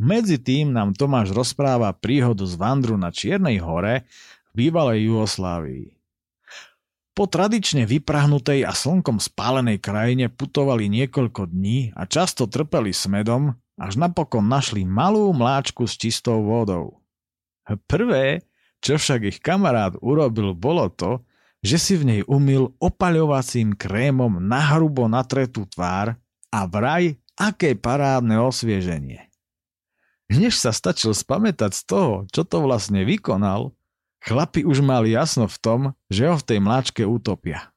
Medzi 0.00 0.40
tým 0.40 0.72
nám 0.72 0.96
Tomáš 0.96 1.36
rozpráva 1.36 1.92
príhodu 1.92 2.48
z 2.48 2.56
Vandru 2.56 2.96
na 2.96 3.12
Čiernej 3.12 3.60
hore 3.60 4.08
v 4.56 4.64
bývalej 4.64 5.12
Jugoslávii. 5.12 5.92
Po 7.12 7.28
tradične 7.28 7.84
vyprahnutej 7.84 8.64
a 8.64 8.72
slnkom 8.72 9.20
spálenej 9.20 9.84
krajine 9.84 10.32
putovali 10.32 10.88
niekoľko 10.88 11.52
dní 11.52 11.92
a 11.92 12.08
často 12.08 12.48
trpeli 12.48 12.96
smedom, 12.96 13.52
až 13.76 14.00
napokon 14.00 14.48
našli 14.48 14.88
malú 14.88 15.28
mláčku 15.36 15.84
s 15.84 16.00
čistou 16.00 16.40
vodou. 16.40 17.04
Prvé, 17.84 18.48
čo 18.80 18.96
však 18.96 19.28
ich 19.28 19.38
kamarát 19.44 19.92
urobil, 20.00 20.56
bolo 20.56 20.88
to, 20.88 21.20
že 21.66 21.82
si 21.82 21.98
v 21.98 22.06
nej 22.06 22.20
umil 22.30 22.70
opaľovacím 22.78 23.74
krémom 23.74 24.38
na 24.38 24.62
hrubo 24.62 25.10
natretú 25.10 25.66
tvár 25.66 26.14
a 26.54 26.60
vraj 26.70 27.18
aké 27.34 27.74
parádne 27.74 28.38
osvieženie. 28.38 29.26
Než 30.30 30.62
sa 30.62 30.70
stačil 30.70 31.10
spamätať 31.10 31.74
z 31.74 31.82
toho, 31.82 32.14
čo 32.30 32.46
to 32.46 32.62
vlastne 32.62 33.02
vykonal, 33.02 33.74
chlapi 34.22 34.62
už 34.62 34.78
mali 34.78 35.18
jasno 35.18 35.50
v 35.50 35.58
tom, 35.58 35.80
že 36.06 36.30
ho 36.30 36.38
v 36.38 36.46
tej 36.46 36.58
mláčke 36.62 37.02
utopia. 37.02 37.74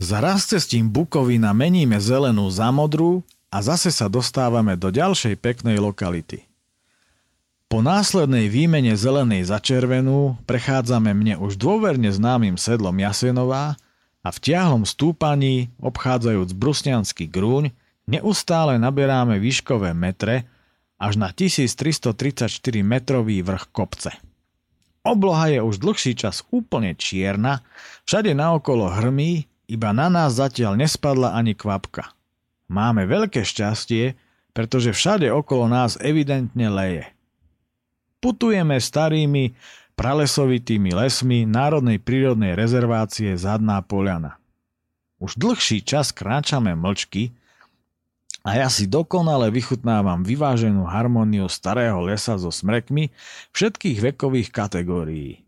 Za 0.00 0.20
raz 0.20 0.48
cestím 0.48 0.88
Bukovina 0.88 1.56
meníme 1.56 1.96
zelenú 2.00 2.48
za 2.52 2.68
modrú 2.68 3.24
a 3.48 3.64
zase 3.64 3.92
sa 3.92 4.12
dostávame 4.12 4.76
do 4.76 4.92
ďalšej 4.92 5.40
peknej 5.40 5.80
lokality. 5.80 6.49
Po 7.70 7.86
následnej 7.86 8.50
výmene 8.50 8.98
zelenej 8.98 9.46
za 9.46 9.62
červenú 9.62 10.34
prechádzame 10.42 11.14
mne 11.14 11.38
už 11.38 11.54
dôverne 11.54 12.10
známym 12.10 12.58
sedlom 12.58 12.98
Jasenová 12.98 13.78
a 14.26 14.28
v 14.34 14.38
tiahlom 14.42 14.82
stúpaní, 14.82 15.70
obchádzajúc 15.78 16.50
brusnianský 16.50 17.30
grúň, 17.30 17.70
neustále 18.10 18.74
naberáme 18.74 19.38
výškové 19.38 19.94
metre 19.94 20.50
až 20.98 21.14
na 21.14 21.30
1334 21.30 22.50
metrový 22.82 23.38
vrch 23.38 23.70
kopce. 23.70 24.18
Obloha 25.06 25.54
je 25.54 25.62
už 25.62 25.78
dlhší 25.78 26.18
čas 26.18 26.42
úplne 26.50 26.98
čierna, 26.98 27.62
všade 28.02 28.34
naokolo 28.34 28.90
hrmí, 28.90 29.46
iba 29.70 29.94
na 29.94 30.10
nás 30.10 30.42
zatiaľ 30.42 30.74
nespadla 30.74 31.38
ani 31.38 31.54
kvapka. 31.54 32.18
Máme 32.66 33.06
veľké 33.06 33.46
šťastie, 33.46 34.18
pretože 34.58 34.90
všade 34.90 35.30
okolo 35.30 35.70
nás 35.70 35.94
evidentne 36.02 36.66
leje– 36.66 37.06
Putujeme 38.20 38.76
starými 38.76 39.56
pralesovitými 39.96 40.92
lesmi 40.92 41.48
Národnej 41.48 41.96
prírodnej 41.96 42.52
rezervácie 42.52 43.32
Zadná 43.36 43.80
Poliana. 43.80 44.36
Už 45.20 45.40
dlhší 45.40 45.80
čas 45.84 46.12
kráčame 46.12 46.76
mlčky 46.76 47.32
a 48.44 48.56
ja 48.60 48.68
si 48.72 48.88
dokonale 48.88 49.52
vychutnávam 49.52 50.24
vyváženú 50.24 50.88
harmóniu 50.88 51.48
starého 51.48 52.00
lesa 52.04 52.36
so 52.36 52.48
smrekmi 52.48 53.12
všetkých 53.56 54.12
vekových 54.12 54.48
kategórií. 54.52 55.44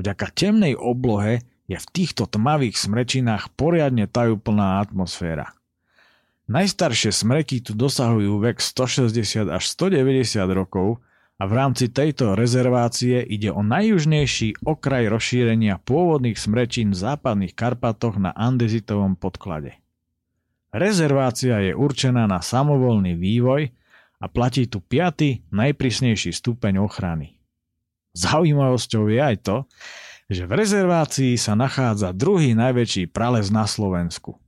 Vďaka 0.00 0.26
temnej 0.32 0.76
oblohe 0.76 1.44
je 1.64 1.76
v 1.80 1.86
týchto 1.92 2.28
tmavých 2.28 2.76
smrečinách 2.76 3.52
poriadne 3.56 4.04
tajúplná 4.04 4.84
atmosféra. 4.84 5.56
Najstaršie 6.44 7.08
smreky 7.08 7.64
tu 7.64 7.72
dosahujú 7.72 8.40
vek 8.40 8.60
160 8.60 9.48
až 9.48 9.64
190 9.64 10.44
rokov 10.52 11.00
a 11.34 11.50
v 11.50 11.52
rámci 11.52 11.90
tejto 11.90 12.38
rezervácie 12.38 13.18
ide 13.26 13.50
o 13.50 13.66
najjužnejší 13.66 14.62
okraj 14.62 15.10
rozšírenia 15.10 15.82
pôvodných 15.82 16.38
smrečín 16.38 16.94
v 16.94 17.02
západných 17.10 17.58
Karpatoch 17.58 18.22
na 18.22 18.30
andezitovom 18.30 19.18
podklade. 19.18 19.74
Rezervácia 20.70 21.58
je 21.58 21.72
určená 21.74 22.26
na 22.30 22.38
samovolný 22.38 23.18
vývoj 23.18 23.70
a 24.22 24.26
platí 24.30 24.70
tu 24.70 24.78
piaty 24.78 25.42
najprísnejší 25.50 26.30
stupeň 26.30 26.82
ochrany. 26.82 27.38
Zaujímavosťou 28.14 29.10
je 29.10 29.18
aj 29.18 29.36
to, 29.42 29.56
že 30.30 30.46
v 30.46 30.52
rezervácii 30.54 31.34
sa 31.34 31.58
nachádza 31.58 32.14
druhý 32.14 32.54
najväčší 32.54 33.10
prales 33.10 33.50
na 33.50 33.66
Slovensku. 33.66 34.38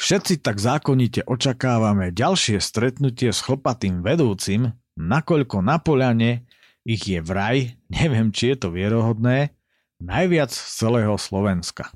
Všetci 0.00 0.40
tak 0.40 0.56
zákonite 0.56 1.28
očakávame 1.28 2.08
ďalšie 2.08 2.56
stretnutie 2.56 3.36
s 3.36 3.44
chlpatým 3.44 4.00
vedúcim, 4.00 4.72
nakoľko 4.98 5.62
na 5.62 5.76
poľane 5.78 6.46
ich 6.86 7.04
je 7.04 7.20
vraj, 7.20 7.76
neviem 8.00 8.32
či 8.34 8.54
je 8.54 8.66
to 8.66 8.68
vierohodné, 8.72 9.54
najviac 10.00 10.50
z 10.50 10.62
celého 10.74 11.14
Slovenska. 11.20 11.92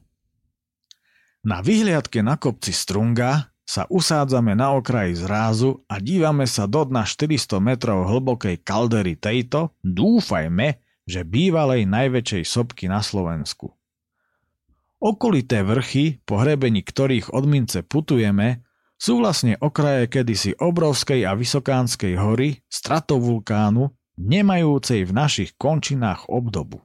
Na 1.44 1.60
vyhliadke 1.60 2.24
na 2.24 2.40
kopci 2.40 2.72
Strunga 2.72 3.52
sa 3.64 3.84
usádzame 3.88 4.56
na 4.56 4.76
okraji 4.76 5.16
zrázu 5.16 5.84
a 5.88 6.00
dívame 6.00 6.48
sa 6.48 6.64
do 6.64 6.84
dna 6.84 7.04
400 7.04 7.60
metrov 7.60 8.08
hlbokej 8.08 8.60
kaldery 8.64 9.16
tejto, 9.16 9.72
dúfajme, 9.80 10.80
že 11.04 11.20
bývalej 11.24 11.84
najväčšej 11.84 12.44
sopky 12.48 12.88
na 12.88 13.04
Slovensku. 13.04 13.72
Okolité 15.04 15.60
vrchy, 15.60 16.24
po 16.24 16.40
hrebení 16.40 16.80
ktorých 16.80 17.36
od 17.36 17.44
mince 17.44 17.84
putujeme, 17.84 18.63
sú 19.04 19.20
vlastne 19.20 19.60
okraje 19.60 20.08
kedysi 20.08 20.56
obrovskej 20.56 21.28
a 21.28 21.36
vysokánskej 21.36 22.16
hory, 22.16 22.64
stratovulkánu, 22.72 23.92
nemajúcej 24.16 25.04
v 25.04 25.12
našich 25.12 25.50
končinách 25.60 26.24
obdobu. 26.32 26.80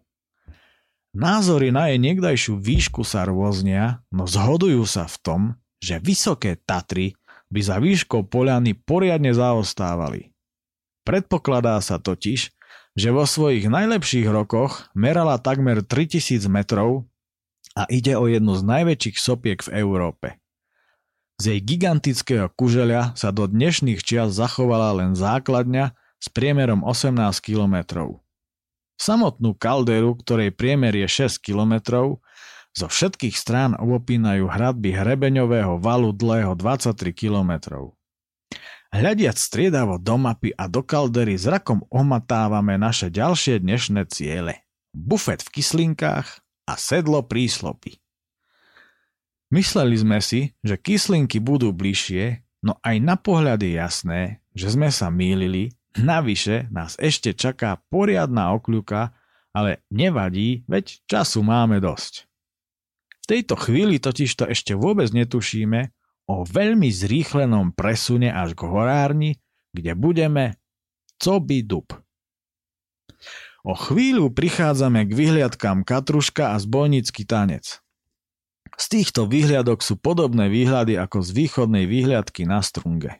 Názory 1.15 1.71
na 1.71 1.87
jej 1.87 1.95
niekdajšiu 2.03 2.59
výšku 2.59 3.07
sa 3.07 3.23
rôznia, 3.23 4.03
no 4.11 4.27
zhodujú 4.27 4.83
sa 4.83 5.07
v 5.07 5.15
tom, 5.23 5.41
že 5.79 6.03
vysoké 6.03 6.59
Tatry 6.59 7.15
by 7.47 7.59
za 7.63 7.79
výškou 7.79 8.27
poľany 8.27 8.75
poriadne 8.75 9.31
zaostávali. 9.31 10.35
Predpokladá 11.07 11.79
sa 11.79 12.03
totiž, 12.03 12.51
že 12.99 13.09
vo 13.15 13.23
svojich 13.23 13.71
najlepších 13.71 14.27
rokoch 14.27 14.91
merala 14.91 15.39
takmer 15.39 15.87
3000 15.87 16.51
metrov 16.51 17.07
a 17.79 17.87
ide 17.87 18.19
o 18.19 18.27
jednu 18.27 18.59
z 18.59 18.63
najväčších 18.67 19.17
sopiek 19.17 19.63
v 19.63 19.71
Európe. 19.79 20.35
Z 21.39 21.55
jej 21.55 21.63
gigantického 21.63 22.51
kužeľa 22.51 23.15
sa 23.15 23.31
do 23.31 23.47
dnešných 23.47 24.03
čias 24.03 24.35
zachovala 24.35 24.99
len 24.99 25.15
základňa 25.15 25.95
s 26.19 26.27
priemerom 26.27 26.83
18 26.83 27.15
kilometrov. 27.39 28.19
Samotnú 28.99 29.55
kalderu, 29.55 30.19
ktorej 30.19 30.51
priemer 30.51 30.91
je 30.91 31.07
6 31.07 31.39
kilometrov, 31.39 32.19
zo 32.75 32.91
všetkých 32.91 33.39
strán 33.39 33.71
obopínajú 33.79 34.51
hradby 34.51 34.91
hrebeňového 34.91 35.79
valu 35.79 36.11
dlhého 36.11 36.59
23 36.59 37.15
kilometrov. 37.15 37.95
Hľadiac 38.91 39.39
striedavo 39.39 39.95
do 39.95 40.19
mapy 40.19 40.51
a 40.59 40.67
do 40.67 40.83
kaldery 40.83 41.39
zrakom 41.39 41.87
omatávame 41.87 42.75
naše 42.75 43.07
ďalšie 43.07 43.63
dnešné 43.63 44.11
ciele. 44.11 44.67
Bufet 44.91 45.39
v 45.47 45.55
kyslinkách 45.55 46.43
a 46.67 46.73
sedlo 46.75 47.23
príslopy. 47.23 48.01
Mysleli 49.49 49.97
sme 49.97 50.21
si, 50.21 50.53
že 50.61 50.77
kyslinky 50.77 51.41
budú 51.41 51.73
bližšie, 51.73 52.45
no 52.61 52.77
aj 52.85 52.95
na 53.01 53.17
pohľad 53.17 53.57
je 53.65 53.71
jasné, 53.81 54.21
že 54.53 54.69
sme 54.69 54.93
sa 54.93 55.09
mýlili, 55.09 55.73
navyše 55.97 56.69
nás 56.69 56.93
ešte 57.01 57.33
čaká 57.33 57.81
poriadna 57.89 58.53
okľuka, 58.53 59.09
ale 59.49 59.81
nevadí, 59.89 60.61
veď 60.69 61.01
času 61.09 61.41
máme 61.41 61.81
dosť. 61.81 62.29
V 63.25 63.25
tejto 63.25 63.57
chvíli 63.57 63.97
totiž 63.97 64.29
to 64.37 64.45
ešte 64.45 64.77
vôbec 64.77 65.09
netušíme 65.09 65.89
o 66.29 66.45
veľmi 66.45 66.89
zrýchlenom 66.93 67.73
presune 67.73 68.29
až 68.29 68.53
k 68.53 68.69
horárni, 68.69 69.41
kde 69.73 69.97
budeme 69.97 70.61
co 71.17 71.41
by 71.41 71.57
dub. 71.65 71.89
O 73.65 73.73
chvíľu 73.73 74.29
prichádzame 74.31 75.09
k 75.09 75.11
vyhliadkám 75.11 75.83
Katruška 75.83 76.53
a 76.53 76.61
zbojnícky 76.61 77.27
tanec. 77.27 77.81
Z 78.79 78.85
týchto 78.87 79.27
výhľadok 79.27 79.83
sú 79.83 79.99
podobné 79.99 80.47
výhľady 80.47 80.95
ako 80.95 81.19
z 81.19 81.29
východnej 81.35 81.83
výhľadky 81.83 82.47
na 82.47 82.63
strunge. 82.63 83.19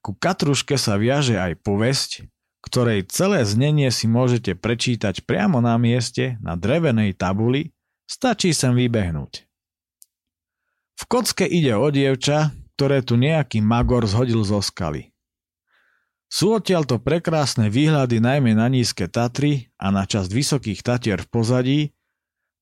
Ku 0.00 0.16
katruške 0.16 0.80
sa 0.80 0.96
viaže 0.96 1.36
aj 1.36 1.60
povesť, 1.60 2.24
ktorej 2.64 3.04
celé 3.12 3.44
znenie 3.44 3.92
si 3.92 4.08
môžete 4.08 4.56
prečítať 4.56 5.28
priamo 5.28 5.60
na 5.60 5.76
mieste 5.76 6.40
na 6.40 6.56
drevenej 6.56 7.12
tabuli, 7.12 7.76
stačí 8.08 8.56
sem 8.56 8.72
vybehnúť. 8.72 9.44
V 10.96 11.02
kocke 11.12 11.44
ide 11.44 11.76
o 11.76 11.92
dievča, 11.92 12.56
ktoré 12.76 13.04
tu 13.04 13.20
nejaký 13.20 13.60
magor 13.60 14.08
zhodil 14.08 14.40
zo 14.48 14.64
skaly. 14.64 15.12
Sú 16.32 16.56
odtiaľto 16.56 16.98
prekrásne 16.98 17.70
výhľady 17.70 18.18
najmä 18.18 18.58
na 18.58 18.66
nízke 18.66 19.06
Tatry 19.06 19.70
a 19.78 19.94
na 19.94 20.02
časť 20.02 20.26
vysokých 20.34 20.80
Tatier 20.82 21.22
v 21.22 21.28
pozadí 21.30 21.80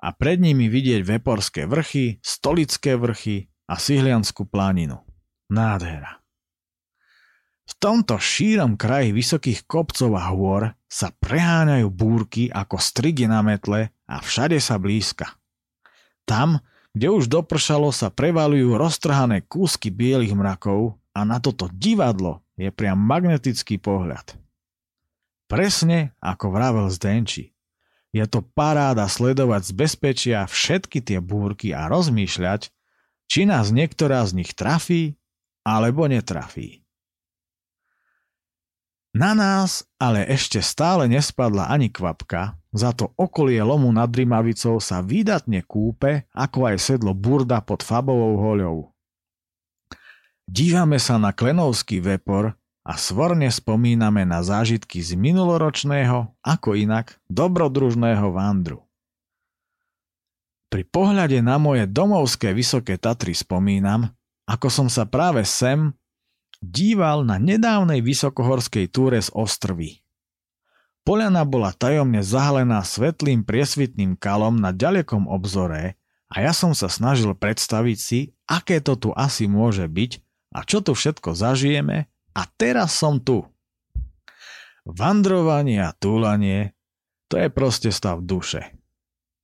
a 0.03 0.09
pred 0.11 0.43
nimi 0.43 0.67
vidieť 0.67 1.07
Veporské 1.07 1.71
vrchy, 1.71 2.19
Stolické 2.19 2.99
vrchy 2.99 3.47
a 3.71 3.79
Sihlianskú 3.79 4.51
pláninu. 4.51 4.99
Nádhera. 5.47 6.19
V 7.63 7.73
tomto 7.79 8.19
šírom 8.19 8.75
kraji 8.75 9.15
vysokých 9.15 9.65
kopcov 9.71 10.19
a 10.19 10.35
hôr 10.35 10.75
sa 10.91 11.15
preháňajú 11.15 11.89
búrky 11.89 12.51
ako 12.51 12.77
strigy 12.83 13.31
na 13.31 13.41
metle 13.41 13.95
a 14.11 14.17
všade 14.19 14.59
sa 14.59 14.83
blízka. 14.83 15.39
Tam, 16.27 16.59
kde 16.93 17.09
už 17.15 17.31
dopršalo, 17.31 17.95
sa 17.95 18.11
prevalujú 18.11 18.75
roztrhané 18.75 19.47
kúsky 19.47 19.95
bielých 19.95 20.35
mrakov 20.35 20.99
a 21.15 21.23
na 21.23 21.39
toto 21.39 21.71
divadlo 21.71 22.43
je 22.59 22.69
priam 22.75 22.99
magnetický 22.99 23.79
pohľad. 23.79 24.37
Presne 25.47 26.17
ako 26.19 26.53
vravel 26.53 26.89
Zdenči. 26.91 27.52
Je 28.13 28.25
to 28.29 28.45
paráda 28.45 29.09
sledovať 29.09 29.63
z 29.65 29.73
bezpečia 29.73 30.39
všetky 30.45 31.01
tie 31.01 31.19
búrky 31.19 31.73
a 31.73 31.89
rozmýšľať, 31.89 32.69
či 33.25 33.49
nás 33.49 33.73
niektorá 33.73 34.21
z 34.29 34.45
nich 34.45 34.53
trafí 34.53 35.17
alebo 35.65 36.05
netrafí. 36.05 36.85
Na 39.13 39.37
nás 39.37 39.85
ale 40.01 40.25
ešte 40.25 40.61
stále 40.65 41.05
nespadla 41.09 41.69
ani 41.69 41.93
kvapka, 41.93 42.57
za 42.73 42.97
to 42.97 43.13
okolie 43.21 43.61
lomu 43.61 43.93
nad 43.93 44.09
Rimavicou 44.09 44.81
sa 44.81 45.05
výdatne 45.05 45.61
kúpe, 45.65 46.25
ako 46.33 46.73
aj 46.73 46.77
sedlo 46.81 47.13
burda 47.13 47.61
pod 47.61 47.85
Fabovou 47.85 48.41
hoľou. 48.41 48.77
Dívame 50.49 50.97
sa 50.97 51.21
na 51.21 51.37
Klenovský 51.37 52.01
vepor 52.01 52.57
a 52.83 52.99
svorne 52.99 53.47
spomíname 53.47 54.27
na 54.27 54.43
zážitky 54.43 54.99
z 54.99 55.15
minuloročného, 55.15 56.35
ako 56.43 56.75
inak, 56.75 57.19
dobrodružného 57.31 58.35
vandru. 58.35 58.83
Pri 60.67 60.83
pohľade 60.89 61.39
na 61.45 61.61
moje 61.61 61.87
domovské 61.87 62.51
Vysoké 62.57 62.99
Tatry 62.99 63.37
spomínam, 63.37 64.11
ako 64.49 64.67
som 64.73 64.89
sa 64.91 65.07
práve 65.07 65.47
sem 65.47 65.95
díval 66.59 67.23
na 67.23 67.39
nedávnej 67.39 68.03
vysokohorskej 68.03 68.91
túre 68.91 69.21
z 69.23 69.31
ostrovy. 69.37 70.03
Poliana 71.03 71.43
bola 71.43 71.75
tajomne 71.75 72.23
zahalená 72.23 72.87
svetlým 72.87 73.43
priesvitným 73.43 74.15
kalom 74.15 74.55
na 74.59 74.71
ďalekom 74.71 75.27
obzore 75.27 75.99
a 76.31 76.35
ja 76.39 76.55
som 76.55 76.73
sa 76.73 76.87
snažil 76.87 77.35
predstaviť 77.35 77.99
si, 77.99 78.33
aké 78.47 78.79
to 78.79 78.95
tu 78.95 79.11
asi 79.13 79.51
môže 79.51 79.85
byť 79.91 80.23
a 80.55 80.63
čo 80.63 80.79
tu 80.79 80.95
všetko 80.95 81.35
zažijeme 81.35 82.12
a 82.33 82.43
teraz 82.57 82.97
som 82.97 83.21
tu. 83.21 83.45
Vandrovanie 84.83 85.79
a 85.79 85.95
túlanie, 85.95 86.75
to 87.31 87.39
je 87.39 87.49
proste 87.49 87.89
stav 87.95 88.21
duše. 88.25 88.75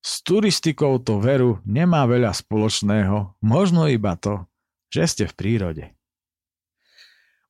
S 0.03 0.23
turistikou 0.25 0.99
to 1.03 1.21
veru 1.23 1.61
nemá 1.69 2.09
veľa 2.09 2.35
spoločného, 2.35 3.39
možno 3.45 3.87
iba 3.87 4.17
to, 4.19 4.49
že 4.89 5.03
ste 5.07 5.25
v 5.29 5.35
prírode. 5.37 5.85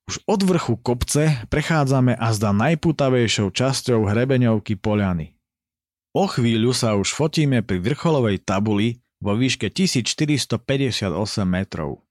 Už 0.09 0.25
od 0.25 0.41
vrchu 0.41 0.73
kopce 0.81 1.45
prechádzame 1.53 2.17
a 2.17 2.33
zda 2.33 2.49
najputavejšou 2.49 3.53
časťou 3.53 4.09
hrebeňovky 4.09 4.73
Poliany. 4.73 5.37
O 6.17 6.25
chvíľu 6.25 6.73
sa 6.73 6.97
už 6.97 7.13
fotíme 7.13 7.61
pri 7.61 7.77
vrcholovej 7.77 8.41
tabuli 8.41 8.97
vo 9.21 9.37
výške 9.37 9.69
1458 9.69 11.13
metrov. 11.45 12.01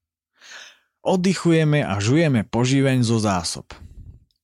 Oddychujeme 1.09 1.81
a 1.81 1.97
žujeme 1.97 2.45
poživeň 2.45 3.01
zo 3.01 3.17
zásob. 3.17 3.65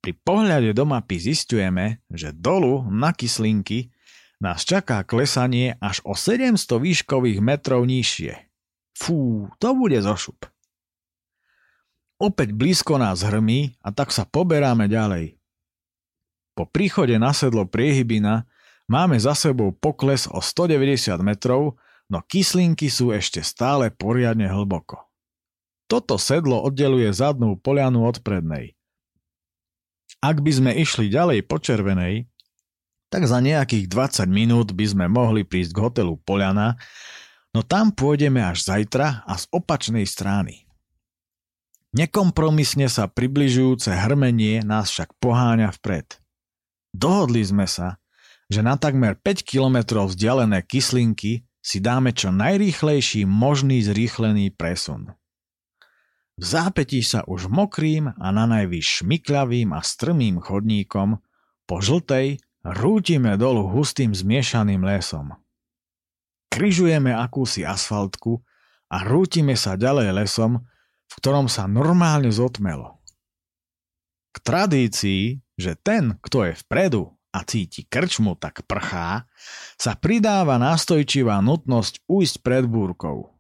Pri 0.01 0.17
pohľade 0.17 0.73
do 0.73 0.89
mapy 0.89 1.21
zistujeme, 1.21 2.01
že 2.09 2.33
dolu 2.33 2.89
na 2.89 3.13
kyslinky 3.13 3.93
nás 4.41 4.65
čaká 4.65 5.05
klesanie 5.05 5.77
až 5.77 6.01
o 6.09 6.17
700 6.17 6.57
výškových 6.57 7.45
metrov 7.45 7.85
nižšie. 7.85 8.49
Fú, 8.97 9.45
to 9.61 9.77
bude 9.77 10.01
zošup. 10.01 10.49
Opäť 12.17 12.57
blízko 12.57 12.97
nás 12.97 13.21
hrmí 13.21 13.77
a 13.85 13.93
tak 13.93 14.09
sa 14.09 14.25
poberáme 14.25 14.89
ďalej. 14.89 15.37
Po 16.57 16.65
príchode 16.65 17.21
na 17.21 17.37
sedlo 17.37 17.69
priehybina 17.69 18.49
máme 18.89 19.21
za 19.21 19.37
sebou 19.37 19.69
pokles 19.77 20.25
o 20.33 20.41
190 20.41 21.13
metrov, 21.21 21.77
no 22.09 22.25
kyslinky 22.25 22.89
sú 22.89 23.13
ešte 23.13 23.45
stále 23.45 23.93
poriadne 23.93 24.49
hlboko. 24.49 25.04
Toto 25.87 26.17
sedlo 26.17 26.65
oddeluje 26.65 27.13
zadnú 27.13 27.61
polianu 27.61 28.09
od 28.09 28.25
prednej. 28.25 28.75
Ak 30.25 30.41
by 30.41 30.53
sme 30.53 30.73
išli 30.73 31.13
ďalej 31.13 31.45
po 31.45 31.61
červenej, 31.61 32.25
tak 33.13 33.29
za 33.29 33.39
nejakých 33.39 33.87
20 33.87 34.27
minút 34.27 34.73
by 34.73 34.87
sme 34.89 35.07
mohli 35.07 35.45
prísť 35.45 35.71
k 35.71 35.83
hotelu 35.85 36.19
Poliana, 36.25 36.81
no 37.55 37.63
tam 37.63 37.93
pôjdeme 37.93 38.43
až 38.43 38.65
zajtra 38.65 39.23
a 39.23 39.39
z 39.39 39.45
opačnej 39.53 40.09
strany. 40.09 40.65
Nekompromisne 41.95 42.91
sa 42.91 43.07
približujúce 43.07 43.95
hrmenie 43.95 44.67
nás 44.67 44.91
však 44.91 45.15
poháňa 45.23 45.71
vpred. 45.79 46.19
Dohodli 46.91 47.47
sme 47.47 47.71
sa, 47.71 48.03
že 48.51 48.67
na 48.67 48.75
takmer 48.75 49.15
5 49.15 49.47
kilometrov 49.47 50.11
vzdialené 50.11 50.67
kyslinky 50.67 51.47
si 51.63 51.79
dáme 51.79 52.11
čo 52.11 52.35
najrýchlejší 52.35 53.31
možný 53.31 53.79
zrýchlený 53.87 54.51
presun. 54.59 55.15
V 56.35 56.43
zápetí 56.43 56.99
sa 57.07 57.23
už 57.31 57.47
mokrým 57.47 58.11
a 58.11 58.29
na 58.35 58.51
najvyš 58.51 59.03
šmikľavým 59.03 59.71
a 59.71 59.81
strmým 59.87 60.43
chodníkom 60.43 61.23
po 61.63 61.77
žltej 61.79 62.43
rútime 62.67 63.39
dolu 63.39 63.71
hustým 63.71 64.11
zmiešaným 64.11 64.83
lesom. 64.83 65.39
Kryžujeme 66.51 67.15
akúsi 67.15 67.63
asfaltku 67.63 68.43
a 68.91 69.07
rútime 69.07 69.55
sa 69.55 69.79
ďalej 69.79 70.11
lesom, 70.15 70.63
v 71.11 71.13
ktorom 71.19 71.47
sa 71.47 71.71
normálne 71.71 72.31
zotmelo. 72.31 72.99
K 74.35 74.37
tradícii, 74.43 75.39
že 75.55 75.79
ten, 75.79 76.19
kto 76.19 76.51
je 76.51 76.53
vpredu 76.67 77.15
a 77.35 77.43
cíti 77.47 77.87
krčmu, 77.87 78.39
tak 78.39 78.67
prchá, 78.67 79.27
sa 79.75 79.93
pridáva 79.99 80.59
nástojčivá 80.59 81.39
nutnosť 81.43 82.07
ujsť 82.07 82.37
pred 82.43 82.65
búrkou. 82.67 83.34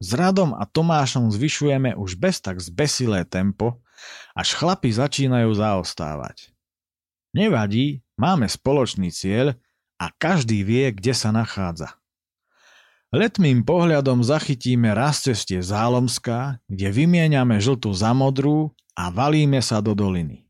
S 0.00 0.16
Radom 0.16 0.56
a 0.56 0.64
Tomášom 0.64 1.28
zvyšujeme 1.28 1.92
už 1.92 2.16
bez 2.16 2.40
tak 2.40 2.56
zbesilé 2.56 3.28
tempo, 3.28 3.84
až 4.32 4.56
chlapi 4.56 4.88
začínajú 4.88 5.52
zaostávať. 5.52 6.48
Nevadí, 7.36 8.00
máme 8.16 8.48
spoločný 8.48 9.12
cieľ 9.12 9.60
a 10.00 10.08
každý 10.08 10.64
vie, 10.64 10.88
kde 10.88 11.12
sa 11.12 11.30
nachádza. 11.30 12.00
Letmým 13.12 13.66
pohľadom 13.66 14.24
zachytíme 14.24 14.88
raz 14.96 15.20
cestie 15.20 15.60
Zálomská, 15.60 16.64
kde 16.64 16.88
vymieňame 16.88 17.60
žltú 17.60 17.92
za 17.92 18.16
modrú 18.16 18.72
a 18.96 19.12
valíme 19.12 19.60
sa 19.60 19.84
do 19.84 19.92
doliny. 19.92 20.48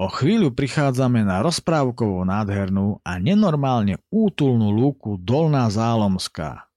O 0.00 0.08
chvíľu 0.08 0.56
prichádzame 0.56 1.20
na 1.28 1.44
rozprávkovo 1.44 2.24
nádhernú 2.24 3.04
a 3.04 3.20
nenormálne 3.20 4.00
útulnú 4.08 4.72
lúku 4.72 5.20
Dolná 5.20 5.68
Zálomská. 5.68 6.71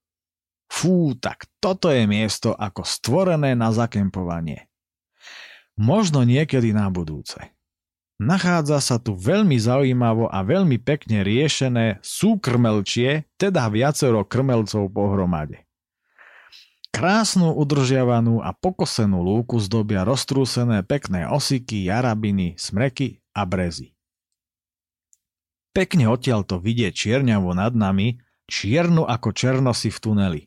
Fú, 0.76 1.16
tak 1.16 1.48
toto 1.64 1.88
je 1.88 2.04
miesto 2.04 2.52
ako 2.52 2.84
stvorené 2.84 3.56
na 3.56 3.72
zakempovanie. 3.72 4.68
Možno 5.80 6.28
niekedy 6.28 6.76
na 6.76 6.92
budúce. 6.92 7.56
Nachádza 8.20 8.84
sa 8.84 9.00
tu 9.00 9.16
veľmi 9.16 9.56
zaujímavo 9.56 10.28
a 10.28 10.44
veľmi 10.44 10.76
pekne 10.84 11.24
riešené 11.24 12.04
súkrmelčie, 12.04 13.24
teda 13.40 13.72
viacero 13.72 14.28
krmelcov 14.28 14.92
pohromade. 14.92 15.64
Krásnu 16.92 17.56
udržiavanú 17.56 18.44
a 18.44 18.52
pokosenú 18.52 19.20
lúku 19.20 19.60
zdobia 19.64 20.04
roztrúsené 20.04 20.84
pekné 20.84 21.28
osiky, 21.28 21.88
jarabiny, 21.88 22.56
smreky 22.60 23.24
a 23.32 23.48
brezy. 23.48 23.96
Pekne 25.76 26.12
odtiaľto 26.12 26.60
vidie 26.60 26.92
čierňavo 26.92 27.52
nad 27.52 27.76
nami, 27.76 28.20
čiernu 28.48 29.04
ako 29.08 29.36
černosy 29.36 29.92
v 29.92 30.00
tuneli. 30.00 30.42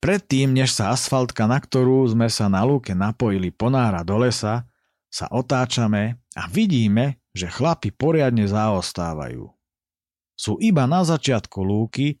Predtým, 0.00 0.56
než 0.56 0.72
sa 0.72 0.96
asfaltka, 0.96 1.44
na 1.44 1.60
ktorú 1.60 2.08
sme 2.08 2.32
sa 2.32 2.48
na 2.48 2.64
lúke 2.64 2.96
napojili, 2.96 3.52
ponára 3.52 4.00
do 4.00 4.16
lesa, 4.16 4.64
sa 5.12 5.28
otáčame 5.28 6.16
a 6.32 6.48
vidíme, 6.48 7.20
že 7.36 7.52
chlapi 7.52 7.92
poriadne 7.92 8.48
zaostávajú. 8.48 9.52
Sú 10.40 10.56
iba 10.56 10.88
na 10.88 11.04
začiatku 11.04 11.60
lúky, 11.60 12.16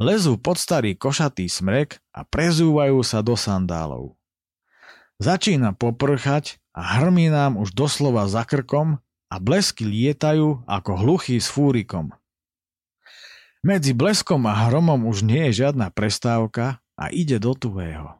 lezú 0.00 0.40
pod 0.40 0.56
starý 0.56 0.96
košatý 0.96 1.52
smrek 1.52 2.00
a 2.16 2.24
prezúvajú 2.24 3.04
sa 3.04 3.20
do 3.20 3.36
sandálov. 3.36 4.16
Začína 5.20 5.76
poprchať 5.76 6.56
a 6.72 6.96
hrmí 6.96 7.28
nám 7.28 7.60
už 7.60 7.76
doslova 7.76 8.24
za 8.24 8.48
krkom 8.48 9.02
a 9.28 9.36
blesky 9.36 9.84
lietajú 9.84 10.64
ako 10.64 10.90
hluchý 10.96 11.36
s 11.36 11.52
fúrikom. 11.52 12.14
Medzi 13.60 13.92
bleskom 13.92 14.46
a 14.48 14.54
hromom 14.70 15.04
už 15.10 15.26
nie 15.26 15.50
je 15.50 15.66
žiadna 15.66 15.92
prestávka 15.92 16.80
a 16.98 17.14
ide 17.14 17.38
do 17.38 17.54
tuhého. 17.54 18.18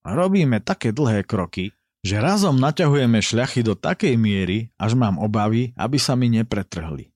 Robíme 0.00 0.64
také 0.64 0.96
dlhé 0.96 1.28
kroky, 1.28 1.76
že 2.00 2.16
razom 2.16 2.56
naťahujeme 2.56 3.20
šľachy 3.20 3.60
do 3.60 3.76
takej 3.76 4.16
miery, 4.16 4.72
až 4.80 4.96
mám 4.96 5.20
obavy, 5.20 5.76
aby 5.76 6.00
sa 6.00 6.16
mi 6.16 6.32
nepretrhli. 6.32 7.12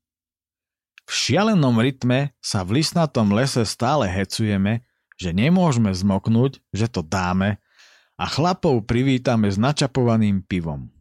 V 1.05 1.11
šialenom 1.13 1.81
rytme 1.81 2.37
sa 2.45 2.61
v 2.65 2.81
lisnatom 2.81 3.33
lese 3.33 3.65
stále 3.65 4.09
hecujeme, 4.09 4.85
že 5.17 5.33
nemôžeme 5.33 5.89
zmoknúť, 5.93 6.61
že 6.73 6.89
to 6.93 7.01
dáme 7.01 7.57
a 8.21 8.25
chlapov 8.29 8.85
privítame 8.85 9.49
s 9.49 9.57
načapovaným 9.57 10.45
pivom. 10.45 10.93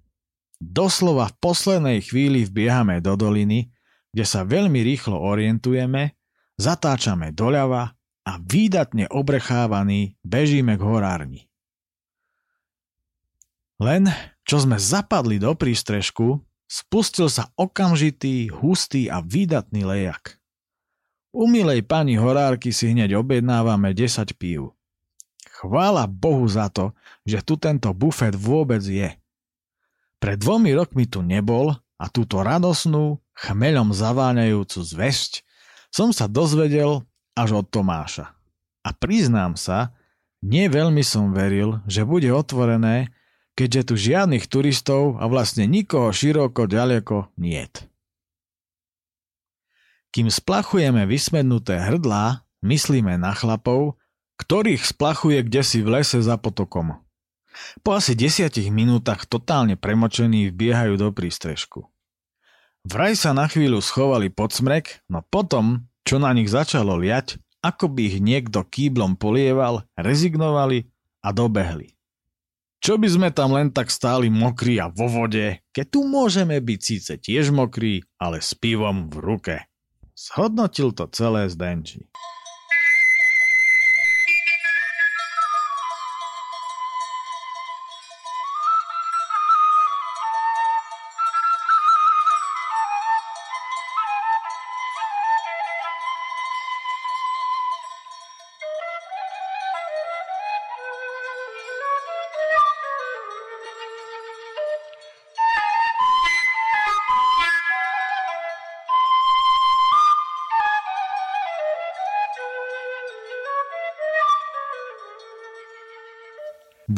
Doslova 0.63 1.27
v 1.27 1.35
poslednej 1.43 1.99
chvíli 1.99 2.47
vbiehame 2.47 3.03
do 3.03 3.19
doliny, 3.19 3.67
kde 4.15 4.23
sa 4.23 4.47
veľmi 4.47 4.79
rýchlo 4.79 5.19
orientujeme, 5.19 6.15
zatáčame 6.55 7.35
doľava 7.35 7.91
a 8.23 8.39
výdatne 8.39 9.11
obrechávaní 9.11 10.15
bežíme 10.23 10.79
k 10.79 10.81
horárni. 10.83 11.41
Len, 13.83 14.07
čo 14.47 14.63
sme 14.63 14.79
zapadli 14.79 15.43
do 15.43 15.51
prístrežku, 15.55 16.39
spustil 16.67 17.27
sa 17.27 17.51
okamžitý, 17.59 18.47
hustý 18.49 19.11
a 19.11 19.19
výdatný 19.19 19.83
lejak. 19.83 20.39
U 21.33 21.49
pani 21.83 22.15
horárky 22.15 22.69
si 22.69 22.93
hneď 22.93 23.17
objednávame 23.17 23.91
10 23.91 24.37
pív. 24.37 24.77
Chvála 25.49 26.05
Bohu 26.05 26.45
za 26.45 26.69
to, 26.69 26.93
že 27.25 27.41
tu 27.41 27.57
tento 27.57 27.89
bufet 27.91 28.37
vôbec 28.37 28.83
je. 28.85 29.09
Pred 30.21 30.37
dvomi 30.39 30.71
rokmi 30.77 31.09
tu 31.09 31.25
nebol 31.25 31.73
a 31.97 32.05
túto 32.07 32.39
radosnú, 32.39 33.19
chmeľom 33.33 33.91
zaváňajúcu 33.91 34.79
zväzť 34.79 35.43
som 35.93 36.09
sa 36.09 36.25
dozvedel 36.25 37.05
až 37.33 37.63
od 37.63 37.65
Tomáša. 37.69 38.33
A 38.83 38.89
priznám 38.91 39.57
sa, 39.57 39.95
nie 40.43 40.67
veľmi 40.67 41.01
som 41.01 41.31
veril, 41.31 41.79
že 41.87 42.03
bude 42.03 42.27
otvorené, 42.29 43.15
keďže 43.55 43.81
tu 43.87 43.93
žiadnych 43.95 44.45
turistov 44.49 45.21
a 45.21 45.29
vlastne 45.29 45.69
nikoho 45.69 46.11
široko 46.11 46.67
ďaleko 46.67 47.31
niet. 47.39 47.87
Kým 50.13 50.29
splachujeme 50.29 51.09
vysmednuté 51.09 51.81
hrdlá, 51.81 52.45
myslíme 52.61 53.17
na 53.17 53.33
chlapov, 53.33 53.97
ktorých 54.37 54.85
splachuje 54.85 55.41
kde 55.41 55.61
si 55.65 55.81
v 55.81 55.97
lese 55.97 56.21
za 56.21 56.37
potokom. 56.37 57.01
Po 57.81 57.97
asi 57.97 58.13
desiatich 58.13 58.69
minútach 58.69 59.25
totálne 59.25 59.77
premočení 59.77 60.49
vbiehajú 60.53 60.97
do 60.97 61.09
prístrežku. 61.09 61.89
Vraj 62.83 63.15
sa 63.15 63.31
na 63.31 63.47
chvíľu 63.47 63.79
schovali 63.79 64.27
pod 64.29 64.53
smrek, 64.53 65.01
no 65.07 65.23
potom, 65.23 65.87
čo 66.03 66.19
na 66.19 66.31
nich 66.35 66.51
začalo 66.51 66.99
liať, 66.99 67.39
ako 67.63 67.87
by 67.95 68.01
ich 68.11 68.17
niekto 68.19 68.67
kýblom 68.67 69.15
polieval, 69.15 69.87
rezignovali 69.95 70.91
a 71.23 71.31
dobehli. 71.31 71.95
Čo 72.83 72.99
by 72.99 73.07
sme 73.07 73.29
tam 73.31 73.55
len 73.55 73.71
tak 73.71 73.87
stáli 73.87 74.27
mokrí 74.27 74.75
a 74.75 74.91
vo 74.91 75.07
vode, 75.07 75.63
keď 75.71 75.85
tu 75.87 76.03
môžeme 76.03 76.59
byť 76.59 76.79
síce 76.83 77.13
tiež 77.15 77.55
mokrí, 77.55 78.03
ale 78.19 78.43
s 78.43 78.51
pivom 78.51 79.07
v 79.07 79.23
ruke. 79.23 79.55
Zhodnotil 80.11 80.91
to 80.91 81.07
celé 81.07 81.47
Zdenči. 81.47 82.11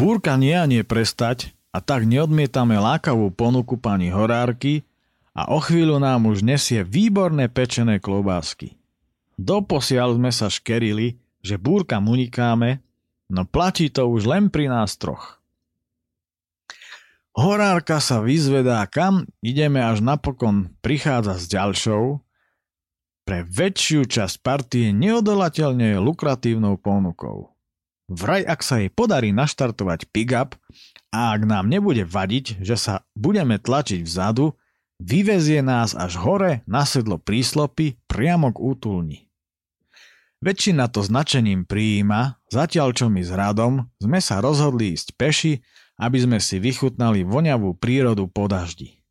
Búrka 0.05 0.37
nie 0.37 0.53
a 0.53 0.69
nie 0.69 0.85
prestať 0.85 1.57
a 1.73 1.81
tak 1.81 2.05
neodmietame 2.05 2.77
lákavú 2.77 3.33
ponuku 3.33 3.81
pani 3.81 4.13
Horárky 4.13 4.85
a 5.33 5.49
o 5.49 5.57
chvíľu 5.57 5.97
nám 5.97 6.29
už 6.29 6.45
nesie 6.45 6.85
výborné 6.85 7.49
pečené 7.49 7.97
klobásky. 7.97 8.77
Doposiaľ 9.41 10.21
sme 10.21 10.29
sa 10.29 10.53
škerili, 10.53 11.17
že 11.41 11.57
búrka 11.57 11.97
unikáme, 11.97 12.85
no 13.33 13.49
platí 13.49 13.89
to 13.89 14.05
už 14.05 14.29
len 14.29 14.53
pri 14.53 14.69
nás 14.69 14.93
troch. 14.93 15.41
Horárka 17.33 17.97
sa 17.97 18.21
vyzvedá, 18.21 18.85
kam 18.85 19.25
ideme 19.41 19.81
až 19.81 20.05
napokon 20.05 20.69
prichádza 20.85 21.41
s 21.41 21.49
ďalšou, 21.49 22.21
pre 23.25 23.41
väčšiu 23.41 24.05
časť 24.05 24.45
partie 24.45 24.93
neodolateľne 24.93 25.97
lukratívnou 25.97 26.77
ponukou. 26.77 27.54
Vraj 28.05 28.45
ak 28.45 28.61
sa 28.61 28.85
jej 28.85 28.93
podarí 28.93 29.33
naštartovať 29.33 30.13
pick-up 30.13 30.53
a 31.09 31.33
ak 31.33 31.41
nám 31.49 31.65
nebude 31.65 32.05
vadiť, 32.05 32.61
že 32.61 32.77
sa 32.77 33.01
budeme 33.17 33.57
tlačiť 33.57 34.05
vzadu, 34.05 34.53
vyvezie 35.01 35.65
nás 35.65 35.97
až 35.97 36.21
hore 36.21 36.61
na 36.69 36.85
sedlo 36.85 37.17
príslopy 37.17 37.97
priamo 38.05 38.53
k 38.53 38.57
útulni. 38.61 39.19
Väčšina 40.45 40.93
to 40.93 41.01
značením 41.01 41.65
prijíma, 41.65 42.37
zatiaľ 42.53 42.93
čo 42.93 43.09
my 43.09 43.25
s 43.25 43.33
Radom 43.33 43.89
sme 43.97 44.21
sa 44.21 44.37
rozhodli 44.37 44.93
ísť 44.93 45.17
peši, 45.17 45.53
aby 45.97 46.17
sme 46.21 46.37
si 46.37 46.61
vychutnali 46.61 47.25
voňavú 47.25 47.73
prírodu 47.81 48.29
po 48.29 48.45
daždi. 48.45 49.01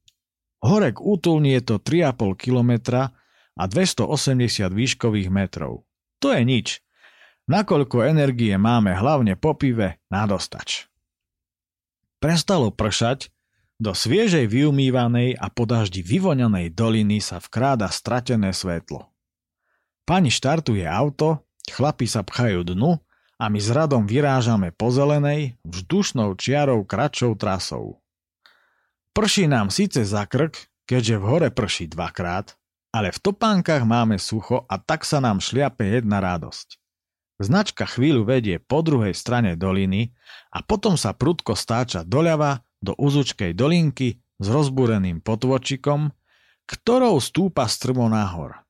Hore 0.62 0.94
k 0.94 1.02
útulni 1.02 1.58
je 1.58 1.74
to 1.74 1.76
3,5 1.82 2.38
km 2.38 2.72
a 3.58 3.64
280 3.66 4.70
výškových 4.70 5.28
metrov. 5.34 5.82
To 6.22 6.30
je 6.30 6.46
nič, 6.46 6.84
nakoľko 7.50 8.04
energie 8.04 8.54
máme 8.56 8.94
hlavne 8.96 9.36
po 9.36 9.56
pive 9.56 10.00
na 10.08 10.24
dostač. 10.24 10.88
Prestalo 12.18 12.72
pršať, 12.72 13.28
do 13.82 13.90
sviežej 13.90 14.46
vyumývanej 14.46 15.34
a 15.34 15.50
po 15.50 15.66
daždi 15.66 16.00
vyvoňanej 16.00 16.72
doliny 16.72 17.18
sa 17.18 17.42
vkráda 17.42 17.90
stratené 17.90 18.54
svetlo. 18.54 19.10
Pani 20.06 20.30
štartuje 20.30 20.86
auto, 20.86 21.42
chlapi 21.66 22.06
sa 22.06 22.22
pchajú 22.22 22.62
dnu 22.62 22.96
a 23.40 23.44
my 23.50 23.58
s 23.58 23.68
radom 23.74 24.06
vyrážame 24.06 24.70
po 24.70 24.94
zelenej, 24.94 25.58
vzdušnou 25.66 26.38
čiarou 26.38 26.86
kratšou 26.86 27.34
trasou. 27.34 27.98
Prší 29.10 29.50
nám 29.50 29.74
síce 29.74 30.06
za 30.06 30.22
krk, 30.26 30.54
keďže 30.86 31.16
v 31.18 31.24
hore 31.24 31.48
prší 31.50 31.90
dvakrát, 31.90 32.54
ale 32.94 33.10
v 33.10 33.18
topánkach 33.18 33.82
máme 33.82 34.22
sucho 34.22 34.62
a 34.70 34.78
tak 34.78 35.02
sa 35.02 35.18
nám 35.18 35.42
šliape 35.42 35.98
jedna 35.98 36.22
radosť. 36.22 36.83
Značka 37.44 37.84
chvíľu 37.84 38.24
vedie 38.24 38.56
po 38.56 38.80
druhej 38.80 39.12
strane 39.12 39.52
doliny 39.52 40.16
a 40.48 40.64
potom 40.64 40.96
sa 40.96 41.12
prudko 41.12 41.52
stáča 41.52 42.00
doľava 42.00 42.64
do 42.80 42.96
uzučkej 42.96 43.52
dolinky 43.52 44.16
s 44.40 44.46
rozbúreným 44.48 45.20
potvočikom, 45.20 46.08
ktorou 46.64 47.20
stúpa 47.20 47.68
strmo 47.68 48.08
nahor. 48.08 48.64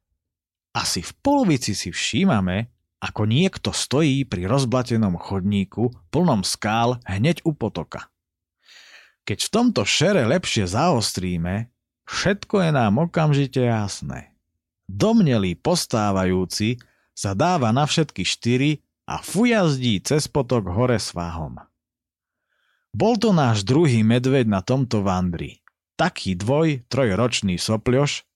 Asi 0.74 1.06
v 1.06 1.14
polovici 1.22 1.78
si 1.78 1.94
všímame, 1.94 2.74
ako 2.98 3.30
niekto 3.30 3.70
stojí 3.70 4.26
pri 4.26 4.50
rozblatenom 4.50 5.22
chodníku 5.22 5.94
plnom 6.10 6.42
skál 6.42 6.98
hneď 7.06 7.46
u 7.46 7.54
potoka. 7.54 8.10
Keď 9.22 9.38
v 9.38 9.52
tomto 9.54 9.86
šere 9.86 10.26
lepšie 10.26 10.66
zaostríme, 10.66 11.70
všetko 12.10 12.58
je 12.58 12.70
nám 12.74 13.06
okamžite 13.06 13.62
jasné. 13.62 14.34
Domnelý 14.90 15.54
postávajúci 15.62 16.82
sa 17.14 17.32
dáva 17.32 17.70
na 17.70 17.86
všetky 17.86 18.26
štyri 18.26 18.82
a 19.06 19.22
fujazdí 19.22 20.02
cez 20.02 20.26
potok 20.26 20.68
hore 20.68 20.98
sváhom. 20.98 21.62
Bol 22.94 23.18
to 23.18 23.34
náš 23.34 23.66
druhý 23.66 24.02
medveď 24.06 24.46
na 24.46 24.62
tomto 24.62 25.02
vandri. 25.02 25.62
Taký 25.94 26.34
dvoj, 26.34 26.86
trojročný 26.90 27.58
sopľoš, 27.58 28.26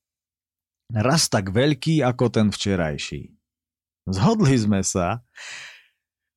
raz 0.94 1.26
tak 1.26 1.50
veľký 1.50 2.06
ako 2.06 2.24
ten 2.30 2.48
včerajší. 2.54 3.34
Zhodli 4.08 4.54
sme 4.56 4.80
sa, 4.86 5.26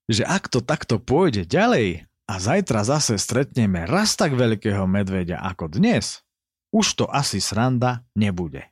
že 0.10 0.26
ak 0.26 0.50
to 0.50 0.60
takto 0.60 0.98
pôjde 0.98 1.46
ďalej 1.46 2.10
a 2.28 2.34
zajtra 2.36 2.84
zase 2.84 3.16
stretneme 3.22 3.86
raz 3.86 4.18
tak 4.18 4.34
veľkého 4.36 4.84
medveďa 4.90 5.40
ako 5.40 5.72
dnes, 5.72 6.26
už 6.74 7.04
to 7.04 7.06
asi 7.08 7.38
sranda 7.44 8.04
nebude. 8.18 8.71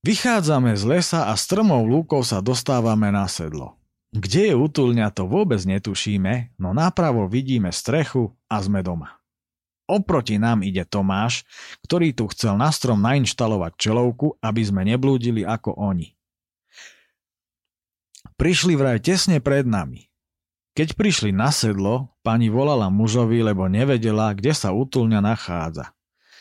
Vychádzame 0.00 0.72
z 0.80 0.84
lesa 0.88 1.28
a 1.28 1.36
strmou 1.36 1.84
lúkou 1.84 2.24
sa 2.24 2.40
dostávame 2.40 3.12
na 3.12 3.28
sedlo. 3.28 3.76
Kde 4.16 4.50
je 4.50 4.54
útulňa 4.56 5.12
to 5.12 5.28
vôbec 5.28 5.60
netušíme, 5.60 6.56
no 6.56 6.72
napravo 6.72 7.28
vidíme 7.28 7.68
strechu 7.68 8.32
a 8.48 8.64
sme 8.64 8.80
doma. 8.80 9.20
Oproti 9.84 10.40
nám 10.40 10.64
ide 10.64 10.88
Tomáš, 10.88 11.44
ktorý 11.84 12.16
tu 12.16 12.32
chcel 12.32 12.56
na 12.56 12.72
strom 12.72 13.02
nainštalovať 13.04 13.76
čelovku, 13.76 14.40
aby 14.40 14.62
sme 14.64 14.88
neblúdili 14.88 15.44
ako 15.44 15.76
oni. 15.76 16.16
Prišli 18.40 18.72
vraj 18.80 19.04
tesne 19.04 19.36
pred 19.44 19.68
nami. 19.68 20.08
Keď 20.72 20.96
prišli 20.96 21.28
na 21.28 21.52
sedlo, 21.52 22.14
pani 22.24 22.48
volala 22.48 22.88
mužovi, 22.88 23.44
lebo 23.44 23.68
nevedela, 23.68 24.32
kde 24.32 24.56
sa 24.56 24.72
útulňa 24.72 25.20
nachádza. 25.20 25.92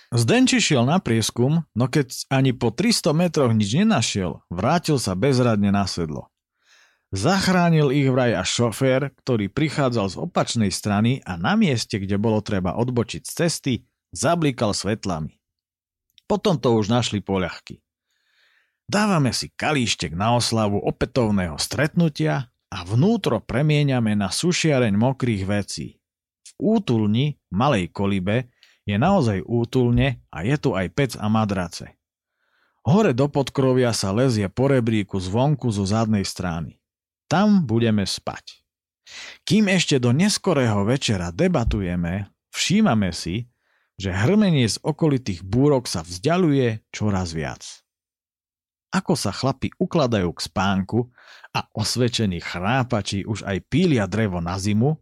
Zdenči 0.09 0.57
šiel 0.57 0.89
na 0.89 0.97
prieskum, 0.97 1.69
no 1.77 1.85
keď 1.85 2.25
ani 2.33 2.49
po 2.49 2.73
300 2.73 3.13
metroch 3.13 3.53
nič 3.53 3.77
nenašiel, 3.77 4.41
vrátil 4.49 4.97
sa 4.97 5.13
bezradne 5.13 5.69
na 5.69 5.85
sedlo. 5.85 6.33
Zachránil 7.13 7.93
ich 7.93 8.09
vraj 8.09 8.33
až 8.37 8.49
šofér, 8.49 9.13
ktorý 9.21 9.53
prichádzal 9.53 10.05
z 10.09 10.15
opačnej 10.17 10.71
strany 10.73 11.21
a 11.25 11.37
na 11.37 11.53
mieste, 11.53 12.01
kde 12.01 12.17
bolo 12.17 12.41
treba 12.41 12.73
odbočiť 12.77 13.21
z 13.21 13.31
cesty, 13.33 13.73
zablikal 14.09 14.73
svetlami. 14.73 15.37
Potom 16.25 16.57
to 16.57 16.73
už 16.73 16.89
našli 16.89 17.21
poľahky. 17.21 17.81
Dávame 18.89 19.29
si 19.29 19.53
kalíštek 19.53 20.17
na 20.17 20.33
oslavu 20.33 20.81
opätovného 20.81 21.61
stretnutia 21.61 22.49
a 22.73 22.77
vnútro 22.81 23.41
premieňame 23.41 24.17
na 24.17 24.33
sušiareň 24.33 24.93
mokrých 24.97 25.45
vecí. 25.45 26.01
V 26.57 26.81
útulni, 26.81 27.37
malej 27.53 27.93
kolibe, 27.93 28.49
je 28.89 28.97
naozaj 28.97 29.45
útulne 29.45 30.25
a 30.33 30.41
je 30.41 30.57
tu 30.57 30.73
aj 30.73 30.87
pec 30.97 31.11
a 31.21 31.29
madrace. 31.29 31.93
Hore 32.89 33.13
do 33.13 33.29
podkrovia 33.29 33.93
sa 33.93 34.09
lezie 34.09 34.49
po 34.49 34.65
rebríku 34.65 35.21
zvonku 35.21 35.69
zo 35.69 35.85
zadnej 35.85 36.25
strany. 36.25 36.81
Tam 37.29 37.69
budeme 37.69 38.01
spať. 38.09 38.65
Kým 39.45 39.69
ešte 39.69 40.01
do 40.01 40.09
neskorého 40.09 40.81
večera 40.85 41.29
debatujeme, 41.29 42.33
všímame 42.49 43.13
si, 43.13 43.45
že 43.99 44.15
hrmenie 44.15 44.65
z 44.65 44.81
okolitých 44.81 45.45
búrok 45.45 45.85
sa 45.85 46.01
vzdialuje 46.01 46.87
čoraz 46.89 47.35
viac. 47.35 47.61
Ako 48.89 49.13
sa 49.13 49.29
chlapi 49.29 49.69
ukladajú 49.77 50.33
k 50.33 50.41
spánku 50.49 51.13
a 51.53 51.61
osvedčení 51.77 52.41
chrápači 52.41 53.21
už 53.21 53.45
aj 53.45 53.69
pília 53.69 54.09
drevo 54.09 54.41
na 54.41 54.57
zimu, 54.57 54.97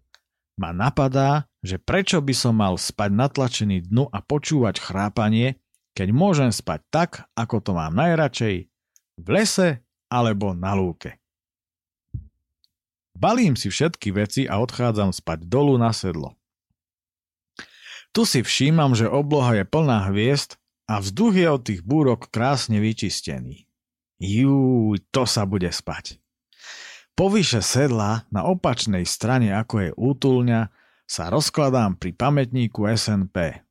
ma 0.57 0.73
napadá, 0.73 1.45
že 1.61 1.77
prečo 1.77 2.17
by 2.19 2.33
som 2.33 2.57
mal 2.57 2.75
spať 2.75 3.13
natlačený 3.13 3.87
dnu 3.87 4.09
a 4.09 4.19
počúvať 4.25 4.81
chrápanie, 4.81 5.61
keď 5.93 6.07
môžem 6.13 6.49
spať 6.49 6.79
tak, 6.89 7.09
ako 7.37 7.61
to 7.61 7.71
mám 7.77 7.93
najradšej, 7.93 8.69
v 9.17 9.27
lese 9.29 9.81
alebo 10.09 10.57
na 10.57 10.73
lúke. 10.73 11.17
Balím 13.17 13.57
si 13.57 13.73
všetky 13.73 14.13
veci 14.13 14.45
a 14.45 14.61
odchádzam 14.61 15.09
spať 15.09 15.49
dolu 15.49 15.73
na 15.81 15.89
sedlo. 15.89 16.37
Tu 18.13 18.25
si 18.29 18.45
všímam, 18.45 18.93
že 18.93 19.09
obloha 19.09 19.57
je 19.57 19.65
plná 19.65 20.09
hviezd 20.13 20.57
a 20.85 21.01
vzduch 21.01 21.33
je 21.33 21.47
od 21.49 21.61
tých 21.65 21.81
búrok 21.81 22.29
krásne 22.29 22.77
vyčistený. 22.77 23.65
Jú, 24.21 24.93
to 25.13 25.25
sa 25.25 25.45
bude 25.45 25.69
spať. 25.69 26.21
Povyše 27.17 27.65
sedla 27.65 28.29
na 28.29 28.45
opačnej 28.45 29.01
strane 29.01 29.49
ako 29.49 29.75
je 29.81 29.89
útulňa 29.97 30.69
sa 31.09 31.33
rozkladám 31.33 31.97
pri 31.97 32.13
pamätníku 32.13 32.85
SNP. 32.85 33.65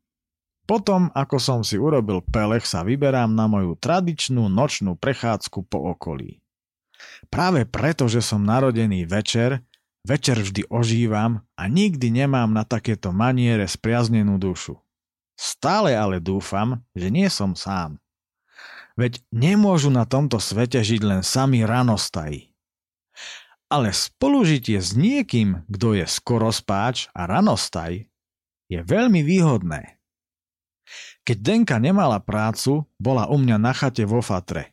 Potom, 0.66 1.14
ako 1.14 1.38
som 1.38 1.61
si 1.62 1.78
urobil 1.78 2.26
pelech, 2.26 2.66
sa 2.66 2.82
vyberám 2.82 3.30
na 3.30 3.47
moju 3.47 3.78
tradičnú 3.78 4.51
nočnú 4.51 4.99
prechádzku 4.99 5.62
po 5.70 5.94
okolí. 5.94 6.42
Práve 7.30 7.62
preto, 7.70 8.11
že 8.11 8.18
som 8.18 8.42
narodený 8.42 9.07
večer, 9.07 9.62
večer 10.03 10.42
vždy 10.42 10.66
ožívam 10.66 11.47
a 11.55 11.70
nikdy 11.70 12.11
nemám 12.11 12.51
na 12.51 12.66
takéto 12.66 13.14
maniere 13.14 13.70
spriaznenú 13.70 14.42
dušu. 14.42 14.74
Stále 15.38 15.94
ale 15.94 16.18
dúfam, 16.18 16.82
že 16.99 17.14
nie 17.14 17.30
som 17.30 17.55
sám. 17.55 18.03
Veď 18.99 19.22
nemôžu 19.30 19.94
na 19.94 20.03
tomto 20.03 20.42
svete 20.42 20.82
žiť 20.82 21.01
len 21.07 21.22
sami 21.22 21.62
ranostají. 21.62 22.55
Ale 23.66 23.90
spolužitie 23.90 24.78
s 24.78 24.94
niekým, 24.94 25.66
kto 25.66 25.98
je 25.98 26.06
skoro 26.06 26.54
spáč 26.54 27.10
a 27.10 27.26
ranostaj, 27.26 28.06
je 28.70 28.78
veľmi 28.82 29.26
výhodné. 29.26 29.98
Keď 31.26 31.36
Denka 31.42 31.76
nemala 31.82 32.22
prácu, 32.22 32.86
bola 32.94 33.26
u 33.26 33.42
mňa 33.42 33.58
na 33.58 33.74
chate 33.74 34.06
vo 34.06 34.22
Fatre. 34.22 34.70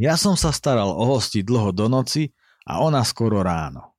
Ja 0.00 0.16
som 0.16 0.34
sa 0.34 0.48
staral 0.50 0.88
o 0.88 1.04
hosti 1.12 1.44
dlho 1.44 1.70
do 1.76 1.86
noci 1.92 2.32
a 2.64 2.80
ona 2.80 3.04
skoro 3.04 3.44
ráno. 3.44 3.92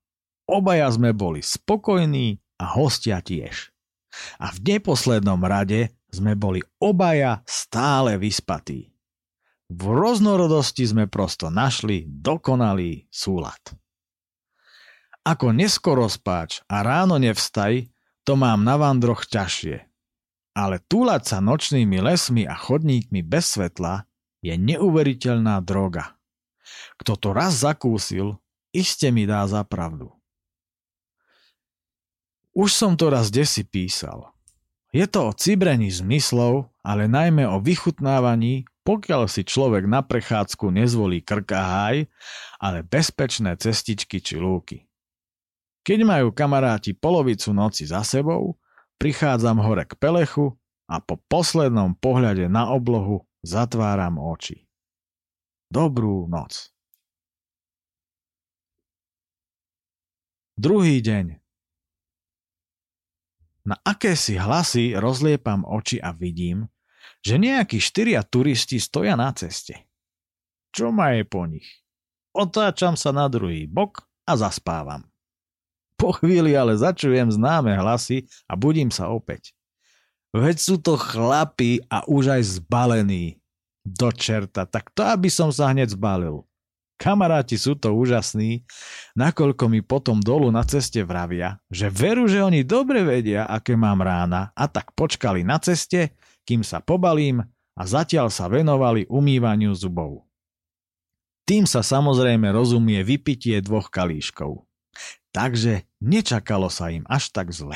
Obaja 0.50 0.90
sme 0.90 1.14
boli 1.14 1.46
spokojní 1.46 2.42
a 2.58 2.66
hostia 2.74 3.22
tiež. 3.22 3.70
A 4.42 4.50
v 4.50 4.76
neposlednom 4.76 5.40
rade 5.46 5.94
sme 6.10 6.34
boli 6.34 6.64
obaja 6.80 7.44
stále 7.44 8.16
vyspatí. 8.18 8.95
V 9.66 9.82
rôznorodosti 9.82 10.86
sme 10.86 11.10
prosto 11.10 11.50
našli 11.50 12.06
dokonalý 12.06 13.10
súlad. 13.10 13.58
Ako 15.26 15.50
neskoro 15.50 16.06
spáč 16.06 16.62
a 16.70 16.86
ráno 16.86 17.18
nevstaj, 17.18 17.90
to 18.22 18.38
mám 18.38 18.62
na 18.62 18.78
vandroch 18.78 19.26
ťažšie. 19.26 19.82
Ale 20.54 20.78
túlať 20.86 21.34
sa 21.34 21.38
nočnými 21.42 21.98
lesmi 21.98 22.46
a 22.46 22.54
chodníkmi 22.54 23.26
bez 23.26 23.58
svetla 23.58 24.06
je 24.46 24.54
neuveriteľná 24.54 25.58
droga. 25.66 26.14
Kto 27.02 27.18
to 27.18 27.30
raz 27.34 27.58
zakúsil, 27.66 28.38
iste 28.70 29.10
mi 29.10 29.26
dá 29.26 29.50
za 29.50 29.66
pravdu. 29.66 30.14
Už 32.56 32.70
som 32.72 32.94
to 32.94 33.10
raz 33.10 33.34
desi 33.34 33.66
písal. 33.66 34.32
Je 34.96 35.04
to 35.10 35.28
o 35.28 35.36
cibrení 35.36 35.92
zmyslov, 35.92 36.72
ale 36.86 37.10
najmä 37.10 37.44
o 37.50 37.60
vychutnávaní, 37.60 38.64
pokiaľ 38.86 39.26
si 39.26 39.42
človek 39.42 39.90
na 39.90 40.06
prechádzku 40.06 40.70
nezvolí 40.70 41.26
krkaháj, 41.26 42.06
ale 42.62 42.86
bezpečné 42.86 43.58
cestičky 43.58 44.22
či 44.22 44.38
lúky. 44.38 44.86
Keď 45.82 46.00
majú 46.06 46.30
kamaráti 46.30 46.94
polovicu 46.94 47.50
noci 47.54 47.90
za 47.90 48.06
sebou, 48.06 48.62
prichádzam 49.02 49.58
hore 49.62 49.90
k 49.90 49.98
pelechu 49.98 50.54
a 50.86 51.02
po 51.02 51.18
poslednom 51.26 51.98
pohľade 51.98 52.46
na 52.46 52.70
oblohu 52.70 53.26
Zatváram 53.46 54.18
oči. 54.18 54.66
Dobrú 55.70 56.26
noc. 56.26 56.74
Druhý 60.58 60.98
deň. 61.06 61.38
Na 63.70 63.78
akési 63.86 64.38
hlasy 64.42 64.98
rozliepam 64.98 65.62
oči 65.62 66.02
a 66.02 66.10
vidím, 66.10 66.66
že 67.26 67.42
nejakí 67.42 67.82
štyria 67.82 68.22
turisti 68.22 68.78
stoja 68.78 69.18
na 69.18 69.34
ceste. 69.34 69.90
Čo 70.70 70.94
ma 70.94 71.18
je 71.18 71.26
po 71.26 71.50
nich? 71.50 71.66
Otáčam 72.38 72.94
sa 72.94 73.10
na 73.10 73.26
druhý 73.26 73.66
bok 73.66 74.06
a 74.30 74.38
zaspávam. 74.38 75.02
Po 75.98 76.14
chvíli 76.14 76.54
ale 76.54 76.78
začujem 76.78 77.34
známe 77.34 77.74
hlasy 77.74 78.30
a 78.46 78.54
budím 78.54 78.94
sa 78.94 79.10
opäť. 79.10 79.58
Veď 80.36 80.58
sú 80.60 80.76
to 80.78 81.00
chlapi 81.00 81.82
a 81.88 82.04
už 82.06 82.38
aj 82.38 82.62
zbalení. 82.62 83.40
Do 83.86 84.10
čerta, 84.12 84.66
tak 84.66 84.92
to 84.92 85.06
aby 85.06 85.30
som 85.32 85.54
sa 85.54 85.72
hneď 85.72 85.94
zbalil. 85.96 86.44
Kamaráti 86.96 87.60
sú 87.60 87.76
to 87.76 87.92
úžasní, 87.92 88.64
nakoľko 89.20 89.68
mi 89.68 89.84
potom 89.84 90.24
dolu 90.24 90.48
na 90.48 90.64
ceste 90.64 91.04
vravia, 91.04 91.60
že 91.68 91.92
veru, 91.92 92.24
že 92.26 92.40
oni 92.40 92.64
dobre 92.64 93.04
vedia, 93.04 93.46
aké 93.46 93.76
mám 93.76 94.00
rána 94.00 94.56
a 94.56 94.66
tak 94.72 94.96
počkali 94.96 95.44
na 95.44 95.60
ceste, 95.60 96.16
kým 96.46 96.62
sa 96.62 96.80
pobalím 96.80 97.44
a 97.76 97.84
zatiaľ 97.84 98.32
sa 98.32 98.48
venovali 98.48 99.10
umývaniu 99.12 99.76
zubov. 99.76 100.24
Tým 101.46 101.70
sa 101.70 101.86
samozrejme 101.86 102.50
rozumie 102.50 103.06
vypitie 103.06 103.62
dvoch 103.62 103.94
kalíškov. 103.94 104.66
Takže 105.36 105.86
nečakalo 106.00 106.72
sa 106.72 106.90
im 106.90 107.04
až 107.06 107.30
tak 107.30 107.52
zle. 107.52 107.76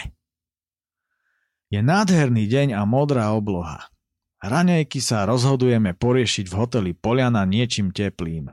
Je 1.69 1.83
nádherný 1.85 2.49
deň 2.49 2.73
a 2.73 2.81
modrá 2.87 3.29
obloha. 3.35 3.91
Raňajky 4.39 5.03
sa 5.03 5.27
rozhodujeme 5.27 5.93
poriešiť 5.93 6.47
v 6.47 6.55
hoteli 6.55 6.91
Poliana 6.95 7.43
niečím 7.43 7.91
teplým. 7.91 8.49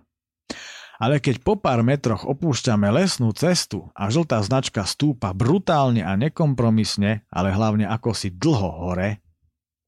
Ale 0.96 1.20
keď 1.22 1.44
po 1.44 1.56
pár 1.56 1.84
metroch 1.84 2.26
opúšťame 2.26 2.88
lesnú 2.92 3.32
cestu 3.32 3.88
a 3.92 4.08
žltá 4.08 4.40
značka 4.42 4.84
stúpa 4.84 5.32
brutálne 5.32 6.02
a 6.04 6.16
nekompromisne, 6.16 7.24
ale 7.30 7.48
hlavne 7.52 7.86
ako 7.88 8.16
si 8.16 8.32
dlho 8.32 8.68
hore, 8.84 9.24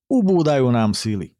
ubúdajú 0.08 0.68
nám 0.72 0.92
síly. 0.96 1.38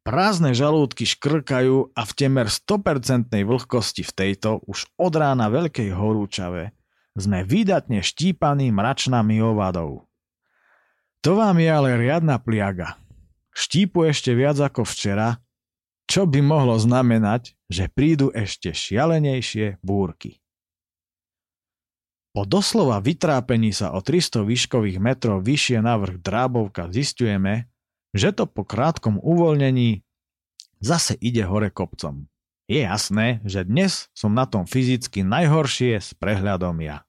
Prázdne 0.00 0.56
žalúdky 0.56 1.04
škrkajú 1.04 1.92
a 1.92 2.02
v 2.02 2.12
temer 2.16 2.48
100% 2.48 3.28
vlhkosti 3.30 4.02
v 4.02 4.12
tejto 4.16 4.64
už 4.64 4.88
od 4.96 5.12
rána 5.12 5.52
veľkej 5.52 5.92
horúčave 5.92 6.72
sme 7.14 7.44
výdatne 7.44 8.00
štípaní 8.00 8.72
mračnami 8.72 9.38
ovadou. 9.44 10.08
To 11.20 11.36
vám 11.36 11.60
je 11.60 11.68
ale 11.68 12.00
riadna 12.00 12.40
pliaga. 12.40 12.96
Štípu 13.52 14.08
ešte 14.08 14.32
viac 14.32 14.56
ako 14.56 14.88
včera, 14.88 15.36
čo 16.10 16.26
by 16.26 16.42
mohlo 16.42 16.74
znamenať, 16.74 17.54
že 17.70 17.86
prídu 17.86 18.34
ešte 18.34 18.74
šialenejšie 18.74 19.78
búrky. 19.84 20.42
Po 22.34 22.42
doslova 22.42 22.98
vytrápení 22.98 23.70
sa 23.70 23.94
o 23.94 24.02
300 24.02 24.42
výškových 24.42 24.98
metrov 24.98 25.42
vyššie 25.46 25.78
na 25.82 25.94
vrch 25.98 26.18
Drábovka 26.18 26.90
zistujeme, 26.90 27.69
že 28.14 28.34
to 28.34 28.46
po 28.46 28.66
krátkom 28.66 29.18
uvoľnení 29.22 30.02
zase 30.82 31.14
ide 31.20 31.46
hore 31.46 31.70
kopcom. 31.70 32.26
Je 32.70 32.86
jasné, 32.86 33.42
že 33.42 33.66
dnes 33.66 34.06
som 34.14 34.30
na 34.30 34.46
tom 34.46 34.62
fyzicky 34.62 35.26
najhoršie 35.26 35.98
s 35.98 36.14
prehľadom 36.14 36.78
ja. 36.82 37.02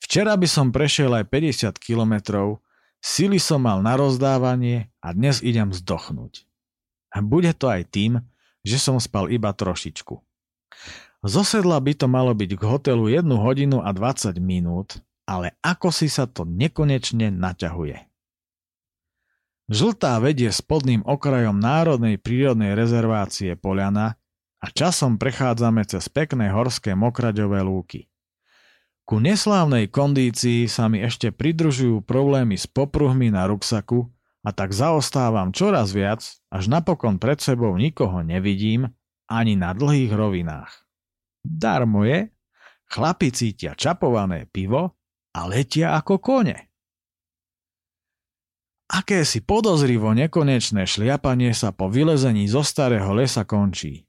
Včera 0.00 0.36
by 0.36 0.48
som 0.48 0.72
prešiel 0.72 1.12
aj 1.12 1.28
50 1.28 1.80
kilometrov, 1.80 2.64
sily 3.00 3.36
som 3.40 3.60
mal 3.60 3.84
na 3.84 3.96
rozdávanie 3.96 4.92
a 5.04 5.12
dnes 5.12 5.44
idem 5.44 5.72
zdochnúť. 5.72 6.48
A 7.12 7.20
bude 7.20 7.52
to 7.56 7.68
aj 7.68 7.88
tým, 7.88 8.20
že 8.64 8.80
som 8.80 8.96
spal 8.96 9.28
iba 9.28 9.52
trošičku. 9.52 10.16
Zosedla 11.24 11.80
by 11.80 11.92
to 11.96 12.06
malo 12.08 12.36
byť 12.36 12.50
k 12.56 12.62
hotelu 12.68 13.04
1 13.08 13.24
hodinu 13.32 13.80
a 13.80 13.92
20 13.96 14.36
minút, 14.40 15.00
ale 15.24 15.56
ako 15.64 15.88
si 15.88 16.08
sa 16.12 16.28
to 16.28 16.44
nekonečne 16.44 17.32
naťahuje. 17.32 18.13
Žltá 19.64 20.20
vedie 20.20 20.52
spodným 20.52 21.00
okrajom 21.08 21.56
Národnej 21.56 22.20
prírodnej 22.20 22.76
rezervácie 22.76 23.56
Poliana 23.56 24.20
a 24.60 24.66
časom 24.68 25.16
prechádzame 25.16 25.88
cez 25.88 26.04
pekné 26.12 26.52
horské 26.52 26.92
mokraďové 26.92 27.64
lúky. 27.64 28.12
Ku 29.04 29.20
neslávnej 29.20 29.88
kondícii 29.88 30.68
sa 30.68 30.88
mi 30.88 31.00
ešte 31.00 31.32
pridružujú 31.32 32.04
problémy 32.04 32.56
s 32.56 32.64
popruhmi 32.68 33.32
na 33.32 33.44
ruksaku 33.48 34.08
a 34.44 34.52
tak 34.52 34.76
zaostávam 34.76 35.52
čoraz 35.52 35.96
viac, 35.96 36.20
až 36.52 36.64
napokon 36.68 37.16
pred 37.16 37.40
sebou 37.40 37.72
nikoho 37.76 38.20
nevidím 38.20 38.92
ani 39.28 39.56
na 39.56 39.72
dlhých 39.72 40.12
rovinách. 40.12 40.88
Darmo 41.40 42.04
je, 42.04 42.28
chlapi 42.92 43.28
cítia 43.32 43.72
čapované 43.76 44.44
pivo 44.48 44.96
a 45.32 45.40
letia 45.48 45.96
ako 45.96 46.20
kone. 46.20 46.73
Akési 48.84 49.40
podozrivo 49.40 50.12
nekonečné 50.12 50.84
šliapanie 50.84 51.56
sa 51.56 51.72
po 51.72 51.88
vylezení 51.88 52.44
zo 52.44 52.60
starého 52.60 53.16
lesa 53.16 53.48
končí. 53.48 54.04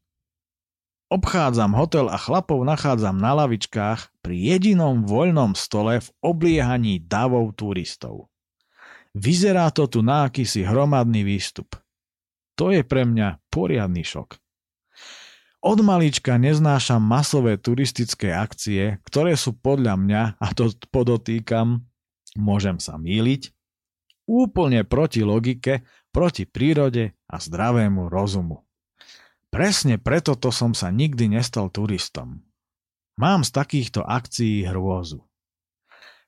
Obchádzam 1.07 1.71
hotel 1.80 2.11
a 2.11 2.19
chlapov 2.19 2.65
nachádzam 2.67 3.15
na 3.15 3.32
lavičkách 3.39 4.19
pri 4.19 4.36
jedinom 4.36 5.07
voľnom 5.07 5.55
stole 5.55 6.03
v 6.03 6.07
obliehaní 6.19 6.99
davov 6.99 7.55
turistov. 7.55 8.28
Vyzerá 9.15 9.71
to 9.71 9.88
tu 9.88 10.03
na 10.03 10.28
akýsi 10.28 10.67
hromadný 10.67 11.23
výstup. 11.23 11.71
To 12.59 12.76
je 12.76 12.84
pre 12.84 13.07
mňa 13.07 13.39
poriadny 13.47 14.03
šok. 14.03 14.36
Od 15.63 15.80
malička 15.80 16.36
neznášam 16.36 16.99
masové 16.99 17.55
turistické 17.55 18.36
akcie, 18.36 18.99
ktoré 19.07 19.39
sú 19.39 19.55
podľa 19.55 19.95
mňa, 19.95 20.21
a 20.36 20.47
to 20.51 20.67
podotýkam, 20.91 21.88
môžem 22.36 22.78
sa 22.78 22.99
míliť, 22.99 23.55
úplne 24.26 24.84
proti 24.86 25.21
logike, 25.21 25.86
proti 26.09 26.45
prírode 26.45 27.13
a 27.30 27.36
zdravému 27.38 28.09
rozumu. 28.09 28.65
Presne 29.49 29.95
preto 29.95 30.36
to 30.36 30.51
som 30.51 30.76
sa 30.76 30.91
nikdy 30.91 31.32
nestal 31.32 31.71
turistom. 31.71 32.43
Mám 33.15 33.47
z 33.47 33.55
takýchto 33.55 34.03
akcií 34.03 34.67
hrôzu. 34.67 35.23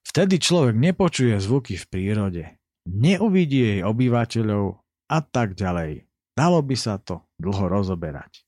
Vtedy 0.07 0.39
človek 0.39 0.79
nepočuje 0.79 1.35
zvuky 1.35 1.75
v 1.75 1.85
prírode, 1.91 2.43
neuvidí 2.87 3.59
jej 3.59 3.79
obyvateľov 3.83 4.79
a 5.11 5.19
tak 5.19 5.59
ďalej. 5.59 6.07
Dalo 6.31 6.63
by 6.63 6.75
sa 6.79 6.95
to 6.95 7.27
dlho 7.35 7.67
rozoberať. 7.67 8.47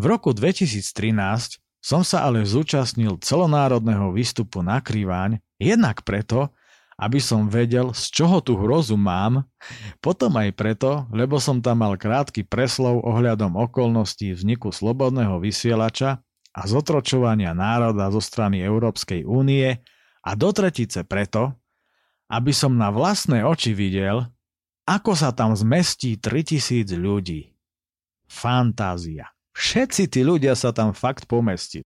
V 0.00 0.04
roku 0.08 0.32
2013 0.32 1.60
som 1.84 2.00
sa 2.00 2.24
ale 2.24 2.48
zúčastnil 2.48 3.20
celonárodného 3.20 4.16
výstupu 4.16 4.64
na 4.64 4.80
Kryváň, 4.80 5.44
jednak 5.60 6.00
preto, 6.00 6.48
aby 6.94 7.18
som 7.18 7.50
vedel, 7.50 7.90
z 7.90 8.10
čoho 8.10 8.38
tu 8.38 8.54
hrozu 8.54 8.94
mám, 8.94 9.46
potom 9.98 10.34
aj 10.38 10.54
preto, 10.54 11.06
lebo 11.10 11.42
som 11.42 11.58
tam 11.58 11.82
mal 11.82 11.98
krátky 11.98 12.46
preslov 12.46 13.02
ohľadom 13.02 13.58
okolností 13.58 14.34
vzniku 14.34 14.70
slobodného 14.70 15.42
vysielača 15.42 16.22
a 16.54 16.60
zotročovania 16.70 17.50
národa 17.50 18.10
zo 18.14 18.22
strany 18.22 18.62
Európskej 18.62 19.26
únie 19.26 19.82
a 20.22 20.30
do 20.38 20.50
tretice 20.54 21.02
preto, 21.02 21.58
aby 22.30 22.54
som 22.54 22.78
na 22.78 22.94
vlastné 22.94 23.42
oči 23.42 23.74
videl, 23.74 24.24
ako 24.86 25.12
sa 25.16 25.34
tam 25.34 25.56
zmestí 25.56 26.16
3000 26.20 26.94
ľudí. 26.94 27.52
Fantázia. 28.30 29.34
Všetci 29.54 30.10
tí 30.10 30.20
ľudia 30.26 30.58
sa 30.58 30.74
tam 30.74 30.90
fakt 30.96 31.30
pomestí. 31.30 31.86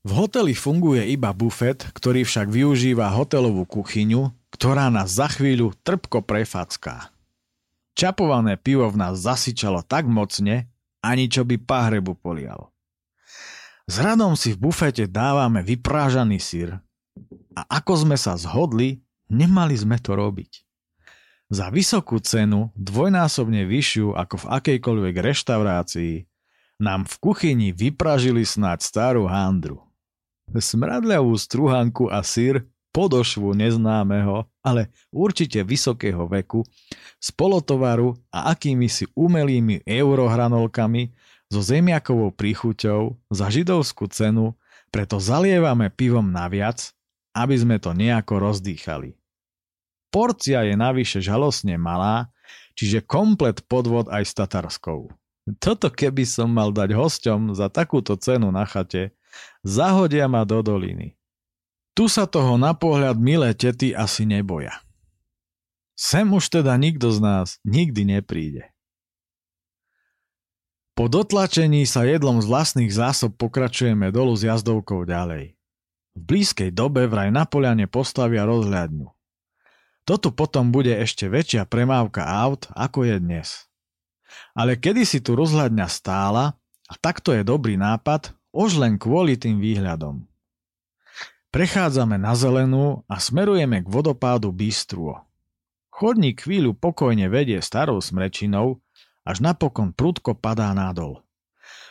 V 0.00 0.16
hoteli 0.16 0.56
funguje 0.56 1.12
iba 1.12 1.28
bufet, 1.36 1.84
ktorý 1.92 2.24
však 2.24 2.48
využíva 2.48 3.12
hotelovú 3.12 3.68
kuchyňu, 3.68 4.32
ktorá 4.48 4.88
nás 4.88 5.12
za 5.12 5.28
chvíľu 5.28 5.76
trpko 5.84 6.24
prefacká. 6.24 7.12
Čapované 7.92 8.56
pivo 8.56 8.88
v 8.88 8.96
nás 8.96 9.20
zasyčalo 9.20 9.84
tak 9.84 10.08
mocne, 10.08 10.72
ani 11.04 11.28
čo 11.28 11.44
by 11.44 11.60
pahrebu 11.60 12.16
polialo. 12.16 12.72
S 13.84 14.00
radom 14.00 14.40
si 14.40 14.56
v 14.56 14.70
bufete 14.70 15.04
dávame 15.04 15.60
vyprážaný 15.60 16.40
syr 16.40 16.80
a 17.52 17.60
ako 17.68 18.08
sme 18.08 18.16
sa 18.16 18.40
zhodli, 18.40 19.04
nemali 19.28 19.76
sme 19.76 20.00
to 20.00 20.16
robiť. 20.16 20.64
Za 21.50 21.68
vysokú 21.68 22.22
cenu, 22.22 22.70
dvojnásobne 22.78 23.66
vyššiu 23.66 24.14
ako 24.14 24.46
v 24.46 24.48
akejkoľvek 24.48 25.14
reštaurácii, 25.18 26.14
nám 26.80 27.04
v 27.04 27.14
kuchyni 27.20 27.68
vypražili 27.74 28.46
snáď 28.46 28.80
starú 28.80 29.28
handru. 29.28 29.89
Smradľavú 30.50 31.30
struhanku 31.38 32.10
a 32.10 32.26
sír 32.26 32.66
podošvu 32.90 33.54
neznámeho, 33.54 34.50
ale 34.66 34.90
určite 35.14 35.62
vysokého 35.62 36.26
veku, 36.26 36.66
z 37.22 37.28
polotovaru 37.38 38.18
a 38.34 38.50
akými 38.50 38.90
si 38.90 39.06
umelými 39.14 39.86
eurohranolkami 39.86 41.14
so 41.46 41.62
zemiakovou 41.62 42.34
príchuťou 42.34 43.14
za 43.30 43.46
židovskú 43.46 44.10
cenu, 44.10 44.58
preto 44.90 45.22
zalievame 45.22 45.86
pivom 45.86 46.34
naviac, 46.34 46.90
aby 47.30 47.54
sme 47.54 47.78
to 47.78 47.94
nejako 47.94 48.42
rozdýchali. 48.42 49.14
Porcia 50.10 50.66
je 50.66 50.74
navyše 50.74 51.22
žalostne 51.22 51.78
malá, 51.78 52.34
čiže 52.74 53.06
komplet 53.06 53.62
podvod 53.70 54.10
aj 54.10 54.26
s 54.26 54.32
tatarskou. 54.34 55.14
Toto 55.62 55.94
keby 55.94 56.26
som 56.26 56.50
mal 56.50 56.74
dať 56.74 56.90
hosťom 56.90 57.54
za 57.54 57.70
takúto 57.70 58.18
cenu 58.18 58.50
na 58.50 58.66
chate, 58.66 59.14
zahodia 59.66 60.26
ma 60.26 60.46
do 60.48 60.60
doliny. 60.60 61.16
Tu 61.92 62.06
sa 62.06 62.24
toho 62.24 62.56
na 62.56 62.72
pohľad 62.72 63.18
milé 63.18 63.52
tety 63.52 63.92
asi 63.92 64.24
neboja. 64.24 64.72
Sem 65.98 66.24
už 66.32 66.48
teda 66.48 66.78
nikto 66.80 67.12
z 67.12 67.18
nás 67.20 67.48
nikdy 67.66 68.08
nepríde. 68.08 68.64
Po 70.96 71.08
dotlačení 71.08 71.84
sa 71.84 72.04
jedlom 72.04 72.40
z 72.40 72.46
vlastných 72.48 72.92
zásob 72.92 73.36
pokračujeme 73.36 74.12
dolu 74.12 74.36
s 74.36 74.44
jazdovkou 74.44 75.04
ďalej. 75.04 75.56
V 76.16 76.20
blízkej 76.20 76.72
dobe 76.72 77.04
vraj 77.08 77.28
na 77.32 77.44
poliane 77.44 77.84
postavia 77.84 78.44
rozhľadňu. 78.48 79.08
Toto 80.04 80.32
potom 80.32 80.72
bude 80.72 80.90
ešte 80.96 81.28
väčšia 81.28 81.68
premávka 81.68 82.26
aut, 82.26 82.66
ako 82.74 83.06
je 83.06 83.16
dnes. 83.20 83.48
Ale 84.56 84.74
kedy 84.74 85.06
si 85.06 85.20
tu 85.22 85.36
rozhľadňa 85.36 85.86
stála, 85.86 86.56
a 86.90 86.94
takto 86.98 87.30
je 87.30 87.46
dobrý 87.46 87.78
nápad, 87.78 88.34
už 88.50 88.80
len 88.82 88.98
kvôli 88.98 89.38
tým 89.38 89.62
výhľadom. 89.62 90.26
Prechádzame 91.50 92.18
na 92.18 92.38
zelenú 92.38 93.02
a 93.10 93.18
smerujeme 93.18 93.82
k 93.82 93.88
vodopádu 93.90 94.54
Bystruo. 94.54 95.26
Chodník 95.90 96.46
chvíľu 96.46 96.78
pokojne 96.78 97.26
vedie 97.26 97.58
starou 97.58 97.98
smrečinou, 97.98 98.78
až 99.26 99.42
napokon 99.42 99.90
prudko 99.90 100.38
padá 100.38 100.70
nadol. 100.72 101.20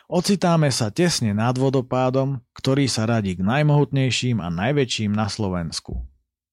Ocitáme 0.10 0.74
sa 0.74 0.90
tesne 0.90 1.36
nad 1.36 1.54
vodopádom, 1.54 2.42
ktorý 2.56 2.90
sa 2.90 3.06
radí 3.06 3.38
k 3.38 3.46
najmohutnejším 3.46 4.42
a 4.42 4.50
najväčším 4.50 5.14
na 5.14 5.30
Slovensku 5.30 6.10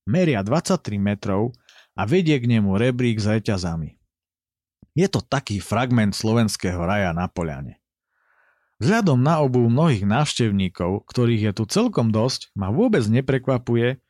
meria 0.07 0.41
23 0.41 0.97
metrov 1.03 1.53
a 1.99 2.07
vedie 2.07 2.39
k 2.39 2.47
nemu 2.47 2.79
rebrík 2.79 3.19
s 3.19 3.27
reťazami. 3.27 3.99
Je 4.97 5.07
to 5.11 5.21
taký 5.21 5.61
fragment 5.61 6.17
slovenského 6.17 6.81
raja 6.81 7.13
na 7.13 7.29
Poliane. 7.29 7.83
Vzhľadom 8.77 9.17
na 9.17 9.41
obu 9.41 9.65
mnohých 9.73 10.05
návštevníkov, 10.05 11.09
ktorých 11.09 11.43
je 11.49 11.53
tu 11.57 11.65
celkom 11.65 12.13
dosť, 12.13 12.53
ma 12.53 12.69
vôbec 12.69 13.01
neprekvapuje, 13.09 14.05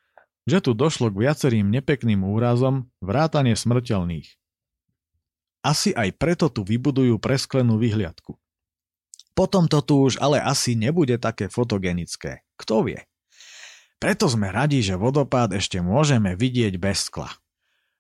že 0.46 0.58
tu 0.58 0.74
došlo 0.74 1.10
k 1.14 1.26
viacerým 1.26 1.70
nepekným 1.70 2.26
úrazom, 2.26 2.90
vrátane 2.98 3.54
smrteľných. 3.54 4.26
Asi 5.62 5.90
aj 5.94 6.14
preto 6.18 6.46
tu 6.50 6.62
vybudujú 6.62 7.18
presklenú 7.18 7.78
vyhliadku. 7.78 8.38
Potom 9.34 9.70
to 9.70 9.82
tu 9.82 10.02
už 10.02 10.18
ale 10.18 10.38
asi 10.42 10.78
nebude 10.78 11.18
také 11.18 11.50
fotogenické. 11.50 12.46
Kto 12.58 12.86
vie? 12.86 13.06
Preto 14.02 14.26
sme 14.30 14.50
radi, 14.50 14.82
že 14.82 14.98
vodopád 14.98 15.54
ešte 15.54 15.82
môžeme 15.82 16.34
vidieť 16.38 16.74
bez 16.78 17.10
skla. 17.10 17.30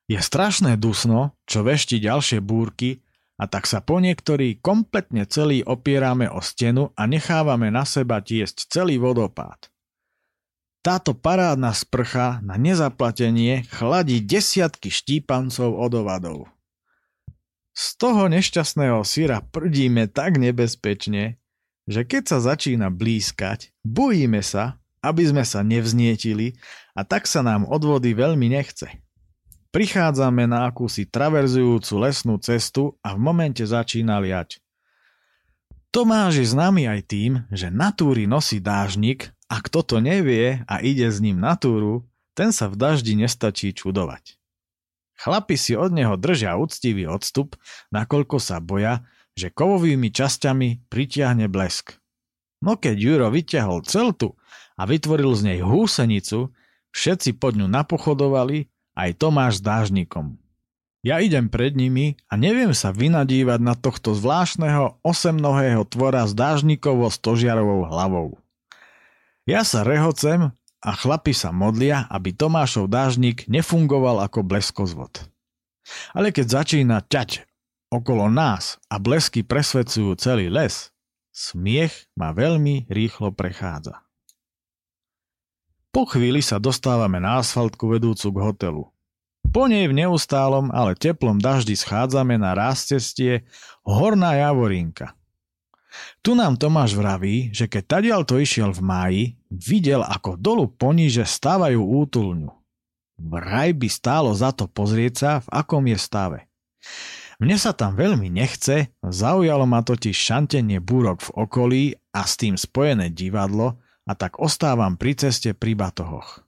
Je 0.06 0.18
strašné 0.18 0.78
dusno, 0.78 1.34
čo 1.50 1.66
vešti 1.66 1.98
ďalšie 1.98 2.38
búrky 2.38 3.05
a 3.36 3.44
tak 3.44 3.68
sa 3.68 3.84
po 3.84 4.00
niektorí 4.00 4.60
kompletne 4.64 5.28
celý 5.28 5.60
opierame 5.60 6.28
o 6.28 6.40
stenu 6.40 6.92
a 6.96 7.04
nechávame 7.04 7.68
na 7.68 7.84
seba 7.84 8.24
tiesť 8.24 8.72
celý 8.72 8.96
vodopád. 8.96 9.68
Táto 10.80 11.12
parádna 11.18 11.74
sprcha 11.74 12.40
na 12.46 12.54
nezaplatenie 12.56 13.66
chladí 13.68 14.22
desiatky 14.22 14.88
štípancov 14.88 15.74
odovadov. 15.74 16.46
Z 17.76 18.00
toho 18.00 18.30
nešťastného 18.32 19.04
syra 19.04 19.44
prdíme 19.44 20.08
tak 20.08 20.40
nebezpečne, 20.40 21.36
že 21.84 22.00
keď 22.08 22.22
sa 22.24 22.38
začína 22.40 22.88
blízkať, 22.88 23.74
bojíme 23.84 24.40
sa, 24.40 24.80
aby 25.04 25.28
sme 25.28 25.44
sa 25.44 25.60
nevznietili 25.60 26.56
a 26.96 27.04
tak 27.04 27.28
sa 27.28 27.44
nám 27.44 27.68
od 27.68 27.82
vody 27.84 28.16
veľmi 28.16 28.48
nechce. 28.48 29.05
Prichádzame 29.76 30.48
na 30.48 30.72
akúsi 30.72 31.04
traverzujúcu 31.04 32.00
lesnú 32.00 32.40
cestu 32.40 32.96
a 33.04 33.12
v 33.12 33.20
momente 33.20 33.60
začína 33.60 34.16
liať. 34.24 34.56
Tomáš 35.92 36.40
je 36.40 36.48
známy 36.48 36.88
aj 36.88 37.00
tým, 37.04 37.32
že 37.52 37.68
na 37.68 37.92
túry 37.92 38.24
nosí 38.24 38.56
dážnik 38.56 39.36
a 39.52 39.60
kto 39.60 39.84
to 39.84 39.96
nevie 40.00 40.64
a 40.64 40.80
ide 40.80 41.04
s 41.12 41.20
ním 41.20 41.36
na 41.44 41.60
túru, 41.60 42.08
ten 42.32 42.56
sa 42.56 42.72
v 42.72 42.80
daždi 42.80 43.20
nestačí 43.20 43.76
čudovať. 43.76 44.40
Chlapi 45.20 45.60
si 45.60 45.76
od 45.76 45.92
neho 45.92 46.16
držia 46.16 46.56
úctivý 46.56 47.04
odstup, 47.04 47.60
nakoľko 47.92 48.40
sa 48.40 48.64
boja, 48.64 49.04
že 49.36 49.52
kovovými 49.52 50.08
časťami 50.08 50.88
pritiahne 50.88 51.52
blesk. 51.52 52.00
No 52.64 52.80
keď 52.80 52.96
Juro 52.96 53.28
vyťahol 53.28 53.84
celtu 53.84 54.40
a 54.80 54.88
vytvoril 54.88 55.36
z 55.36 55.52
nej 55.52 55.60
húsenicu, 55.60 56.48
všetci 56.96 57.36
pod 57.36 57.60
ňu 57.60 57.68
napochodovali, 57.68 58.72
aj 58.96 59.20
Tomáš 59.20 59.60
s 59.60 59.62
dážnikom. 59.62 60.40
Ja 61.06 61.22
idem 61.22 61.46
pred 61.46 61.78
nimi 61.78 62.18
a 62.26 62.34
neviem 62.34 62.74
sa 62.74 62.90
vynadívať 62.90 63.62
na 63.62 63.78
tohto 63.78 64.16
zvláštneho 64.16 64.98
osemnohého 65.06 65.86
tvora 65.86 66.26
s 66.26 66.34
dážnikovo 66.34 67.06
stožiarovou 67.06 67.86
hlavou. 67.86 68.28
Ja 69.46 69.62
sa 69.62 69.86
rehocem 69.86 70.50
a 70.82 70.90
chlapi 70.98 71.30
sa 71.30 71.54
modlia, 71.54 72.10
aby 72.10 72.34
Tomášov 72.34 72.90
dážnik 72.90 73.46
nefungoval 73.46 74.18
ako 74.26 74.42
bleskozvod. 74.42 75.30
Ale 76.10 76.34
keď 76.34 76.62
začína 76.62 76.98
ťať 77.06 77.46
okolo 77.94 78.26
nás 78.26 78.82
a 78.90 78.98
blesky 78.98 79.46
presvedcujú 79.46 80.18
celý 80.18 80.50
les, 80.50 80.90
smiech 81.30 82.10
ma 82.18 82.34
veľmi 82.34 82.90
rýchlo 82.90 83.30
prechádza. 83.30 84.05
Po 85.96 86.04
chvíli 86.04 86.44
sa 86.44 86.60
dostávame 86.60 87.16
na 87.16 87.40
asfaltku 87.40 87.88
vedúcu 87.88 88.28
k 88.28 88.38
hotelu. 88.44 88.84
Po 89.48 89.64
nej 89.64 89.88
v 89.88 89.96
neustálom, 89.96 90.68
ale 90.68 90.92
teplom 90.92 91.40
daždi 91.40 91.72
schádzame 91.72 92.36
na 92.36 92.52
rástestie 92.52 93.48
Horná 93.80 94.36
Javorinka. 94.36 95.16
Tu 96.20 96.36
nám 96.36 96.60
Tomáš 96.60 96.92
vraví, 96.92 97.48
že 97.48 97.64
keď 97.64 97.96
tadiaľ 97.96 98.28
to 98.28 98.36
išiel 98.36 98.76
v 98.76 98.84
máji, 98.84 99.22
videl 99.48 100.04
ako 100.04 100.36
dolu 100.36 100.68
poníže 100.68 101.24
stávajú 101.24 101.80
útulňu. 101.80 102.52
Vraj 103.16 103.72
by 103.72 103.88
stálo 103.88 104.36
za 104.36 104.52
to 104.52 104.68
pozrieť 104.68 105.14
sa, 105.16 105.30
v 105.40 105.48
akom 105.48 105.80
je 105.88 105.96
stave. 105.96 106.38
Mne 107.40 107.56
sa 107.56 107.72
tam 107.72 107.96
veľmi 107.96 108.28
nechce, 108.28 108.92
zaujalo 109.00 109.64
ma 109.64 109.80
totiž 109.80 110.12
šantenie 110.12 110.76
búrok 110.76 111.24
v 111.24 111.30
okolí 111.40 111.82
a 112.12 112.28
s 112.28 112.36
tým 112.36 112.60
spojené 112.60 113.08
divadlo, 113.08 113.80
a 114.06 114.12
tak 114.14 114.38
ostávam 114.38 114.94
pri 114.94 115.18
ceste 115.18 115.52
pri 115.52 115.74
batohoch. 115.74 116.46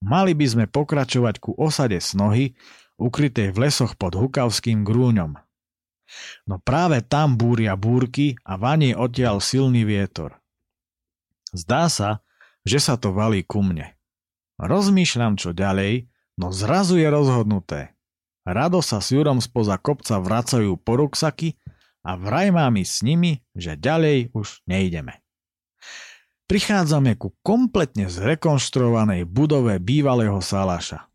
Mali 0.00 0.32
by 0.32 0.46
sme 0.48 0.64
pokračovať 0.64 1.36
ku 1.38 1.52
osade 1.60 2.00
Snohy, 2.00 2.56
ukrytej 2.96 3.52
v 3.52 3.68
lesoch 3.68 4.00
pod 4.00 4.16
Hukavským 4.16 4.80
grúňom. 4.80 5.36
No 6.48 6.56
práve 6.58 7.04
tam 7.04 7.36
búria 7.36 7.76
búrky 7.76 8.40
a 8.42 8.56
vaní 8.56 8.96
odtiaľ 8.96 9.44
silný 9.44 9.84
vietor. 9.84 10.40
Zdá 11.52 11.92
sa, 11.92 12.24
že 12.64 12.80
sa 12.80 12.96
to 12.96 13.12
valí 13.12 13.44
ku 13.44 13.60
mne. 13.60 13.92
Rozmýšľam 14.56 15.36
čo 15.36 15.52
ďalej, 15.52 16.08
no 16.40 16.48
zrazu 16.50 16.96
je 16.96 17.08
rozhodnuté. 17.08 17.80
Rado 18.48 18.80
sa 18.80 19.04
s 19.04 19.12
Jurom 19.12 19.44
spoza 19.44 19.76
kopca 19.76 20.16
vracajú 20.16 20.80
po 20.80 20.96
ruksaky 20.96 21.60
a 22.00 22.16
vraj 22.16 22.48
mám 22.48 22.80
s 22.80 23.04
nimi, 23.04 23.44
že 23.52 23.76
ďalej 23.76 24.32
už 24.32 24.64
nejdeme 24.64 25.19
prichádzame 26.50 27.14
ku 27.14 27.30
kompletne 27.46 28.10
zrekonštruovanej 28.10 29.22
budove 29.22 29.78
bývalého 29.78 30.42
Salaša. 30.42 31.06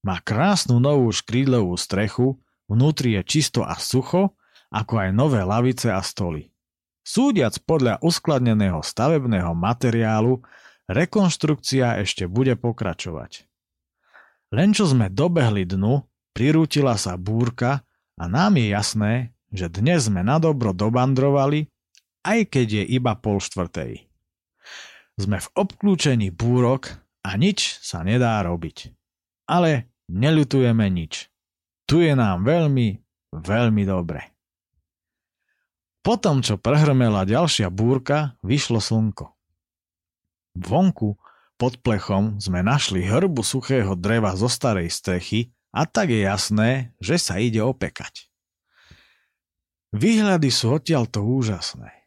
Má 0.00 0.16
krásnu 0.24 0.80
novú 0.80 1.12
škrídlovú 1.12 1.76
strechu, 1.76 2.40
vnútri 2.64 3.20
je 3.20 3.22
čisto 3.28 3.60
a 3.60 3.76
sucho, 3.76 4.32
ako 4.72 5.04
aj 5.04 5.10
nové 5.12 5.44
lavice 5.44 5.92
a 5.92 6.00
stoly. 6.00 6.48
Súdiac 7.04 7.60
podľa 7.68 8.00
uskladneného 8.00 8.80
stavebného 8.80 9.52
materiálu, 9.52 10.40
rekonštrukcia 10.88 12.00
ešte 12.00 12.24
bude 12.24 12.56
pokračovať. 12.56 13.44
Len 14.48 14.72
čo 14.72 14.88
sme 14.88 15.12
dobehli 15.12 15.68
dnu, 15.68 16.08
prirútila 16.32 16.96
sa 16.96 17.20
búrka 17.20 17.84
a 18.16 18.24
nám 18.32 18.56
je 18.56 18.72
jasné, 18.72 19.12
že 19.52 19.68
dnes 19.68 20.08
sme 20.08 20.24
nadobro 20.24 20.72
dobandrovali, 20.72 21.68
aj 22.24 22.48
keď 22.48 22.80
je 22.80 22.84
iba 22.96 23.12
pol 23.12 23.44
štvrtej. 23.44 24.09
Sme 25.20 25.36
v 25.36 25.52
obklúčení 25.52 26.32
búrok 26.32 26.96
a 27.20 27.36
nič 27.36 27.76
sa 27.84 28.00
nedá 28.00 28.40
robiť. 28.40 28.96
Ale 29.44 29.92
neľutujeme 30.08 30.88
nič. 30.88 31.28
Tu 31.84 32.08
je 32.08 32.16
nám 32.16 32.48
veľmi, 32.48 32.96
veľmi 33.36 33.82
dobre. 33.84 34.32
Potom, 36.00 36.40
čo 36.40 36.56
prehrmela 36.56 37.28
ďalšia 37.28 37.68
búrka, 37.68 38.40
vyšlo 38.40 38.80
slnko. 38.80 39.36
Vonku 40.56 41.20
pod 41.60 41.76
plechom 41.84 42.40
sme 42.40 42.64
našli 42.64 43.04
hrbu 43.04 43.44
suchého 43.44 43.92
dreva 44.00 44.32
zo 44.32 44.48
starej 44.48 44.88
strechy 44.88 45.52
a 45.76 45.84
tak 45.84 46.08
je 46.08 46.24
jasné, 46.24 46.96
že 46.96 47.20
sa 47.20 47.36
ide 47.36 47.60
opekať. 47.60 48.32
Výhľady 49.92 50.48
sú 50.48 50.80
odtiaľto 50.80 51.20
úžasné. 51.20 51.99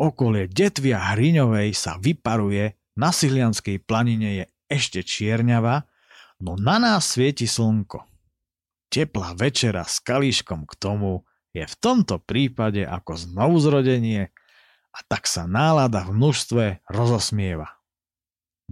Okolie 0.00 0.48
detvia 0.48 1.12
Hriňovej 1.12 1.76
sa 1.76 2.00
vyparuje, 2.00 2.72
na 2.96 3.12
Silianskej 3.12 3.84
planine 3.84 4.28
je 4.32 4.44
ešte 4.72 5.04
čierňava, 5.04 5.84
no 6.40 6.56
na 6.56 6.80
nás 6.80 7.12
svieti 7.12 7.44
slnko. 7.44 8.08
Teplá 8.88 9.36
večera 9.36 9.84
s 9.84 10.00
kalíškom 10.00 10.64
k 10.64 10.72
tomu 10.80 11.28
je 11.52 11.68
v 11.68 11.74
tomto 11.76 12.16
prípade 12.16 12.80
ako 12.80 13.12
znovuzrodenie 13.12 14.32
a 14.88 14.98
tak 15.04 15.28
sa 15.28 15.44
nálada 15.44 16.08
v 16.08 16.16
množstve 16.16 16.64
rozosmieva. 16.88 17.76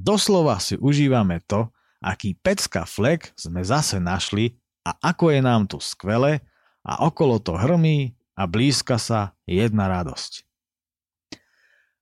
Doslova 0.00 0.56
si 0.64 0.80
užívame 0.80 1.44
to, 1.44 1.68
aký 2.00 2.40
pecka 2.40 2.88
flek 2.88 3.36
sme 3.36 3.60
zase 3.68 4.00
našli 4.00 4.56
a 4.80 4.96
ako 4.96 5.28
je 5.36 5.40
nám 5.44 5.68
tu 5.68 5.76
skvele 5.76 6.40
a 6.88 7.04
okolo 7.04 7.36
to 7.36 7.52
hrmí 7.52 8.16
a 8.32 8.48
blízka 8.48 8.96
sa 8.96 9.36
jedna 9.44 9.92
radosť. 9.92 10.47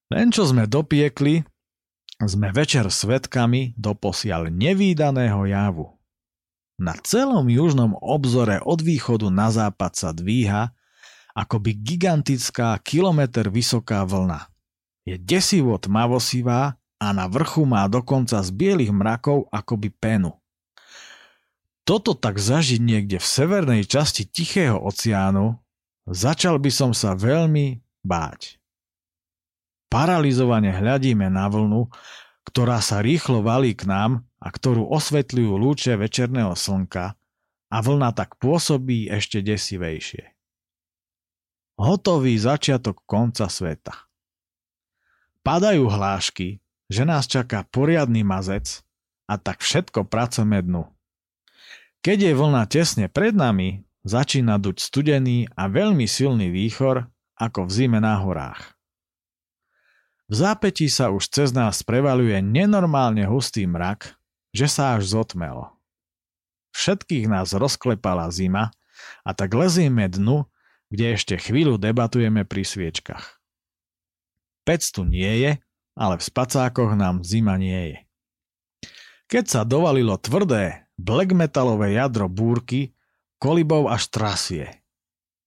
Len 0.07 0.31
čo 0.31 0.47
sme 0.47 0.71
dopiekli, 0.71 1.43
sme 2.23 2.49
večer 2.55 2.89
svetkami 2.89 3.75
doposiaľ 3.77 4.49
nevýdaného 4.55 5.45
javu. 5.51 5.97
Na 6.77 6.95
celom 7.03 7.49
južnom 7.49 7.97
obzore 7.99 8.61
od 8.63 8.81
východu 8.85 9.33
na 9.33 9.49
západ 9.49 9.93
sa 9.97 10.11
dvíha 10.13 10.77
akoby 11.37 11.77
gigantická 11.77 12.77
kilometr 12.81 13.53
vysoká 13.53 14.05
vlna. 14.09 14.49
Je 15.05 15.21
desivo 15.21 15.77
tmavosivá 15.77 16.81
a 16.97 17.07
na 17.13 17.29
vrchu 17.29 17.69
má 17.69 17.85
dokonca 17.89 18.41
z 18.41 18.49
bielých 18.53 18.93
mrakov 18.93 19.49
akoby 19.53 19.93
penu. 19.93 20.33
Toto 21.87 22.17
tak 22.17 22.41
zažiť 22.41 22.83
niekde 22.83 23.17
v 23.21 23.27
severnej 23.27 23.83
časti 23.87 24.27
Tichého 24.27 24.81
oceánu, 24.81 25.61
začal 26.09 26.59
by 26.59 26.71
som 26.73 26.91
sa 26.91 27.15
veľmi 27.15 27.85
báť. 28.03 28.56
Paralizovane 29.87 30.75
hľadíme 30.75 31.31
na 31.31 31.47
vlnu, 31.47 31.89
ktorá 32.47 32.79
sa 32.79 33.03
rýchlo 33.03 33.43
valí 33.43 33.75
k 33.75 33.91
nám 33.91 34.27
a 34.39 34.49
ktorú 34.51 34.87
osvetľujú 34.91 35.53
lúče 35.59 35.99
večerného 35.99 36.55
slnka 36.55 37.19
a 37.67 37.77
vlna 37.83 38.15
tak 38.15 38.39
pôsobí 38.39 39.11
ešte 39.11 39.43
desivejšie. 39.43 40.31
Hotový 41.77 42.39
začiatok 42.39 43.03
konca 43.05 43.51
sveta. 43.51 44.07
Padajú 45.43 45.91
hlášky, 45.91 46.63
že 46.87 47.03
nás 47.03 47.27
čaká 47.27 47.67
poriadny 47.67 48.23
mazec 48.23 48.87
a 49.27 49.37
tak 49.37 49.61
všetko 49.61 50.07
praceme 50.07 50.63
dnu. 50.63 50.87
Keď 52.07 52.19
je 52.31 52.33
vlna 52.39 52.63
tesne 52.71 53.07
pred 53.11 53.35
nami, 53.35 53.83
začína 54.07 54.63
duť 54.63 54.79
studený 54.79 55.51
a 55.59 55.67
veľmi 55.67 56.07
silný 56.07 56.55
výchor, 56.55 57.11
ako 57.35 57.67
v 57.67 57.71
zime 57.75 57.99
na 57.99 58.23
horách. 58.23 58.76
V 60.27 60.35
zápetí 60.35 60.91
sa 60.91 61.15
už 61.15 61.31
cez 61.31 61.55
nás 61.55 61.87
prevaluje 61.87 62.35
nenormálne 62.43 63.23
hustý 63.31 63.63
mrak, 63.71 64.19
že 64.51 64.67
sa 64.67 64.99
až 64.99 65.15
zotmelo. 65.15 65.71
Všetkých 66.75 67.31
nás 67.31 67.55
rozklepala 67.55 68.27
zima 68.35 68.75
a 69.23 69.31
tak 69.33 69.55
lezieme 69.55 70.11
dnu, 70.11 70.51
kde 70.91 71.15
ešte 71.15 71.39
chvíľu 71.39 71.79
debatujeme 71.79 72.43
pri 72.43 72.63
sviečkach. 72.67 73.39
Pec 74.67 74.83
tu 74.91 75.07
nie 75.07 75.47
je, 75.47 75.53
ale 75.95 76.15
v 76.19 76.27
spacákoch 76.27 76.99
nám 76.99 77.23
zima 77.23 77.55
nie 77.55 77.95
je. 77.95 77.99
Keď 79.31 79.45
sa 79.47 79.61
dovalilo 79.63 80.19
tvrdé, 80.19 80.91
black 80.99 81.35
metalové 81.35 81.95
jadro 81.95 82.27
búrky, 82.27 82.95
kolibov 83.39 83.91
až 83.91 84.11
trasie. 84.11 84.86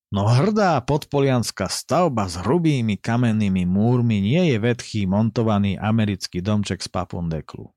No 0.10 0.26
hrdá 0.26 0.82
podpolianská 0.82 1.70
stavba 1.70 2.26
s 2.26 2.42
hrubými 2.42 2.98
kamennými 2.98 3.70
múrmi 3.70 4.18
nie 4.18 4.50
je 4.50 4.58
vedchý 4.58 5.06
montovaný 5.06 5.78
americký 5.78 6.42
domček 6.42 6.82
z 6.82 6.90
papundeklu. 6.90 7.70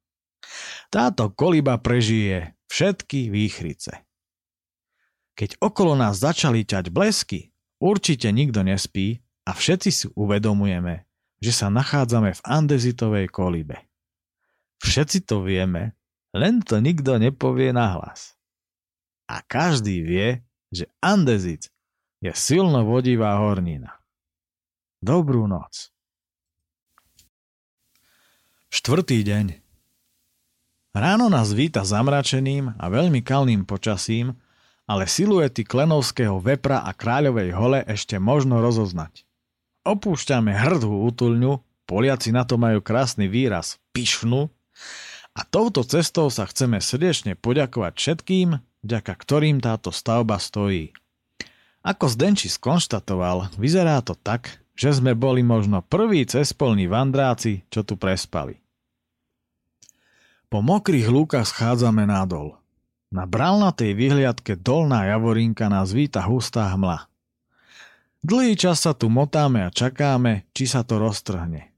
Táto 0.88 1.28
koliba 1.28 1.76
prežije 1.76 2.56
všetky 2.72 3.28
výchrice. 3.28 4.08
Keď 5.36 5.60
okolo 5.60 5.92
nás 5.92 6.24
začali 6.24 6.64
ťať 6.64 6.88
blesky, 6.88 7.52
určite 7.80 8.32
nikto 8.32 8.64
nespí 8.64 9.20
a 9.44 9.52
všetci 9.52 9.90
si 9.92 10.06
uvedomujeme, 10.16 11.04
že 11.40 11.52
sa 11.52 11.68
nachádzame 11.68 12.32
v 12.32 12.44
andezitovej 12.48 13.28
kolibe. 13.28 13.76
Všetci 14.80 15.28
to 15.28 15.44
vieme, 15.44 15.96
len 16.32 16.64
to 16.64 16.80
nikto 16.80 17.20
nepovie 17.20 17.76
nahlas. 17.76 18.36
A 19.28 19.40
každý 19.44 20.00
vie, 20.04 20.28
že 20.72 20.88
andezit 21.00 21.71
je 22.22 22.30
silno 22.38 22.86
vodivá 22.86 23.34
hornina. 23.42 23.98
Dobrú 25.02 25.50
noc. 25.50 25.90
Štvrtý 28.70 29.26
deň. 29.26 29.46
Ráno 30.94 31.26
nás 31.26 31.50
víta 31.50 31.82
zamračeným 31.82 32.78
a 32.78 32.84
veľmi 32.86 33.26
kalným 33.26 33.66
počasím, 33.66 34.38
ale 34.86 35.10
siluety 35.10 35.66
klenovského 35.66 36.38
vepra 36.38 36.86
a 36.86 36.94
kráľovej 36.94 37.50
hole 37.58 37.80
ešte 37.90 38.22
možno 38.22 38.62
rozoznať. 38.62 39.26
Opúšťame 39.82 40.54
hrdú 40.54 41.02
útulňu, 41.10 41.58
Poliaci 41.82 42.30
na 42.30 42.46
to 42.46 42.56
majú 42.56 42.78
krásny 42.78 43.26
výraz 43.26 43.82
pišnu 43.90 44.48
a 45.34 45.40
touto 45.42 45.82
cestou 45.82 46.30
sa 46.30 46.46
chceme 46.46 46.78
srdečne 46.78 47.34
poďakovať 47.34 47.92
všetkým, 47.98 48.48
vďaka 48.86 49.12
ktorým 49.12 49.58
táto 49.58 49.90
stavba 49.90 50.38
stojí. 50.38 50.94
Ako 51.82 52.06
Zdenči 52.06 52.46
skonštatoval, 52.46 53.58
vyzerá 53.58 53.98
to 54.06 54.14
tak, 54.14 54.62
že 54.78 55.02
sme 55.02 55.18
boli 55.18 55.42
možno 55.42 55.82
prví 55.82 56.22
cespolní 56.24 56.86
vandráci, 56.86 57.66
čo 57.68 57.82
tu 57.82 57.98
prespali. 57.98 58.62
Po 60.46 60.62
mokrých 60.62 61.10
lúkach 61.10 61.48
schádzame 61.48 62.06
nadol. 62.06 62.54
Na 63.12 63.28
bralnatej 63.28 63.92
vyhliadke 63.92 64.56
dolná 64.56 65.10
javorinka 65.10 65.68
nás 65.68 65.92
víta 65.92 66.24
hustá 66.24 66.70
hmla. 66.72 67.10
Dlhý 68.22 68.54
čas 68.54 68.86
sa 68.86 68.94
tu 68.94 69.10
motáme 69.10 69.66
a 69.66 69.74
čakáme, 69.74 70.48
či 70.54 70.70
sa 70.70 70.86
to 70.86 71.02
roztrhne. 71.02 71.74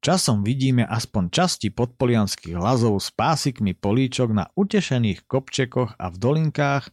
Časom 0.00 0.40
vidíme 0.40 0.88
aspoň 0.88 1.28
časti 1.28 1.68
podpolianských 1.68 2.56
lazov 2.56 2.96
s 2.98 3.12
pásikmi 3.12 3.76
políčok 3.76 4.32
na 4.32 4.48
utešených 4.56 5.28
kopčekoch 5.28 6.00
a 6.00 6.08
v 6.08 6.16
dolinkách, 6.16 6.88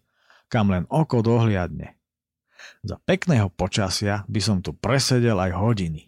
kam 0.52 0.76
len 0.76 0.84
oko 0.92 1.24
dohliadne. 1.24 1.97
Za 2.88 2.96
pekného 3.04 3.52
počasia 3.52 4.24
by 4.32 4.40
som 4.40 4.64
tu 4.64 4.72
presedel 4.72 5.36
aj 5.36 5.60
hodiny. 5.60 6.08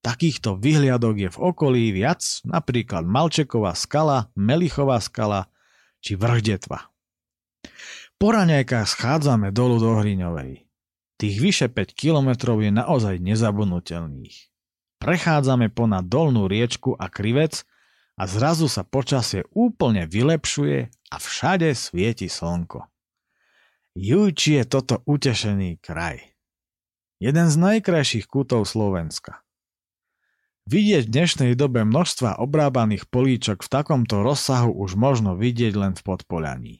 Takýchto 0.00 0.56
vyhliadok 0.56 1.14
je 1.20 1.28
v 1.28 1.38
okolí 1.44 1.92
viac, 1.92 2.24
napríklad 2.48 3.04
Malčeková 3.04 3.76
skala, 3.76 4.32
Melichová 4.32 4.96
skala 4.96 5.52
či 6.00 6.16
Vrchdetva. 6.16 6.88
Po 8.16 8.32
raňajkách 8.32 8.88
schádzame 8.88 9.52
dolu 9.52 9.76
do 9.76 9.92
Hriňovej. 10.00 10.64
Tých 11.20 11.36
vyše 11.36 11.68
5 11.68 11.92
kilometrov 11.92 12.64
je 12.64 12.72
naozaj 12.72 13.20
nezabudnutelných. 13.20 14.48
Prechádzame 14.96 15.68
ponad 15.68 16.08
dolnú 16.08 16.48
riečku 16.48 16.96
a 16.96 17.12
krivec 17.12 17.68
a 18.16 18.24
zrazu 18.24 18.72
sa 18.72 18.88
počasie 18.88 19.44
úplne 19.52 20.08
vylepšuje 20.08 20.78
a 21.12 21.16
všade 21.20 21.76
svieti 21.76 22.32
slnko. 22.32 22.88
Juči 23.96 24.60
je 24.60 24.68
toto 24.68 25.00
utešený 25.08 25.80
kraj. 25.80 26.20
Jeden 27.16 27.48
z 27.48 27.56
najkrajších 27.56 28.28
kútov 28.28 28.68
Slovenska. 28.68 29.40
Vidieť 30.68 31.08
v 31.08 31.12
dnešnej 31.16 31.52
dobe 31.56 31.80
množstva 31.88 32.36
obrábaných 32.36 33.08
políčok 33.08 33.64
v 33.64 33.72
takomto 33.72 34.20
rozsahu 34.20 34.68
už 34.68 35.00
možno 35.00 35.32
vidieť 35.32 35.72
len 35.72 35.92
v 35.96 36.02
podpolaní. 36.04 36.74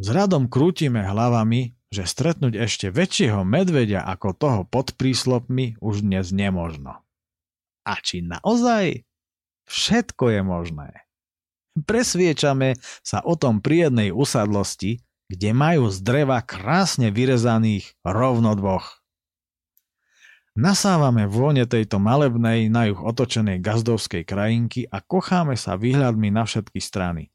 S 0.00 0.08
radom 0.08 0.48
krútime 0.48 1.04
hlavami, 1.04 1.76
že 1.92 2.08
stretnúť 2.08 2.56
ešte 2.56 2.88
väčšieho 2.88 3.44
medvedia 3.44 4.08
ako 4.08 4.32
toho 4.32 4.60
pod 4.64 4.96
príslopmi 4.96 5.76
už 5.84 6.00
dnes 6.00 6.32
nemožno. 6.32 7.04
A 7.84 7.92
či 8.00 8.24
naozaj? 8.24 9.04
Všetko 9.68 10.32
je 10.32 10.40
možné. 10.40 10.88
Presviečame 11.76 12.80
sa 13.04 13.20
o 13.20 13.36
tom 13.36 13.60
pri 13.60 13.92
usadlosti, 14.16 15.11
kde 15.32 15.56
majú 15.56 15.88
z 15.88 16.04
dreva 16.04 16.44
krásne 16.44 17.08
vyrezaných 17.08 17.96
rovno 18.04 18.52
dvoch. 18.52 19.00
Nasávame 20.52 21.24
vône 21.24 21.64
tejto 21.64 21.96
malebnej, 21.96 22.68
na 22.68 22.84
juh 22.92 23.00
otočenej 23.00 23.64
gazdovskej 23.64 24.28
krajinky 24.28 24.84
a 24.84 25.00
kocháme 25.00 25.56
sa 25.56 25.80
výhľadmi 25.80 26.28
na 26.28 26.44
všetky 26.44 26.76
strany. 26.76 27.32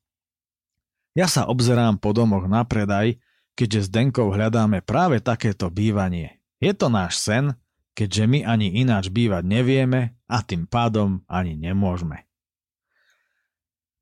Ja 1.17 1.25
sa 1.25 1.49
obzerám 1.49 1.97
po 1.97 2.13
domoch 2.13 2.45
na 2.45 2.61
predaj, 2.61 3.17
keďže 3.57 3.89
s 3.89 3.89
Denkou 3.89 4.29
hľadáme 4.29 4.85
práve 4.85 5.17
takéto 5.17 5.73
bývanie. 5.73 6.37
Je 6.61 6.77
to 6.77 6.93
náš 6.93 7.17
sen, 7.17 7.57
keďže 7.97 8.29
my 8.29 8.45
ani 8.45 8.77
ináč 8.85 9.09
bývať 9.09 9.41
nevieme 9.41 10.13
a 10.29 10.45
tým 10.45 10.69
pádom 10.69 11.25
ani 11.25 11.57
nemôžeme. 11.57 12.26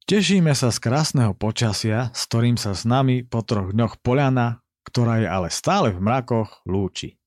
Tešíme 0.05 0.53
sa 0.53 0.69
z 0.69 0.77
krásneho 0.85 1.33
počasia, 1.33 2.13
s 2.13 2.29
ktorým 2.29 2.61
sa 2.61 2.77
s 2.77 2.85
nami 2.85 3.25
po 3.25 3.41
troch 3.41 3.73
dňoch 3.73 4.05
poľana, 4.05 4.61
ktorá 4.85 5.17
je 5.17 5.25
ale 5.25 5.49
stále 5.49 5.89
v 5.89 5.97
mrakoch, 5.97 6.61
lúči. 6.69 7.17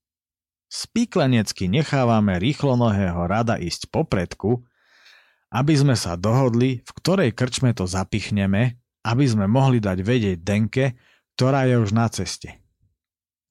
Spíklenecky 0.71 1.67
nechávame 1.67 2.39
rýchlonohého 2.39 3.27
rada 3.27 3.59
ísť 3.59 3.91
popredku, 3.91 4.63
aby 5.51 5.75
sme 5.75 5.99
sa 5.99 6.15
dohodli, 6.15 6.79
v 6.79 6.91
ktorej 7.03 7.35
krčme 7.35 7.75
to 7.75 7.83
zapichneme, 7.83 8.79
aby 9.03 9.25
sme 9.27 9.51
mohli 9.51 9.83
dať 9.83 9.99
vedieť 9.99 10.37
Denke, 10.39 10.95
ktorá 11.35 11.67
je 11.67 11.83
už 11.83 11.91
na 11.91 12.07
ceste. 12.07 12.63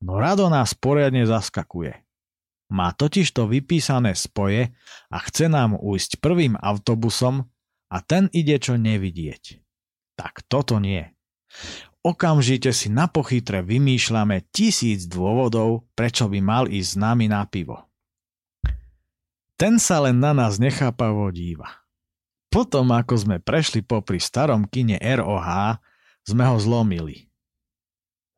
No 0.00 0.16
rado 0.16 0.48
nás 0.48 0.72
poriadne 0.72 1.28
zaskakuje. 1.28 2.00
Má 2.72 2.96
totiž 2.96 3.28
to 3.36 3.44
vypísané 3.44 4.16
spoje 4.16 4.72
a 5.12 5.16
chce 5.20 5.52
nám 5.52 5.76
ujsť 5.76 6.16
prvým 6.16 6.56
autobusom, 6.56 7.44
a 7.88 8.04
ten 8.04 8.28
ide 8.32 8.60
čo 8.60 8.76
nevidieť. 8.76 9.60
Tak 10.16 10.44
toto 10.48 10.76
nie. 10.80 11.08
Okamžite 12.04 12.70
si 12.70 12.88
na 12.88 13.10
pochytre 13.10 13.64
vymýšľame 13.64 14.48
tisíc 14.54 15.08
dôvodov, 15.10 15.88
prečo 15.98 16.30
by 16.30 16.38
mal 16.40 16.64
ísť 16.70 16.90
s 16.94 17.00
nami 17.00 17.26
na 17.26 17.42
pivo. 17.44 17.84
Ten 19.58 19.82
sa 19.82 19.98
len 20.06 20.22
na 20.22 20.30
nás 20.30 20.62
nechápavo 20.62 21.26
díva. 21.34 21.82
Potom, 22.48 22.94
ako 22.94 23.14
sme 23.18 23.36
prešli 23.42 23.82
popri 23.82 24.22
starom 24.22 24.64
kine 24.64 24.96
ROH, 25.02 25.82
sme 26.24 26.44
ho 26.46 26.56
zlomili. 26.56 27.28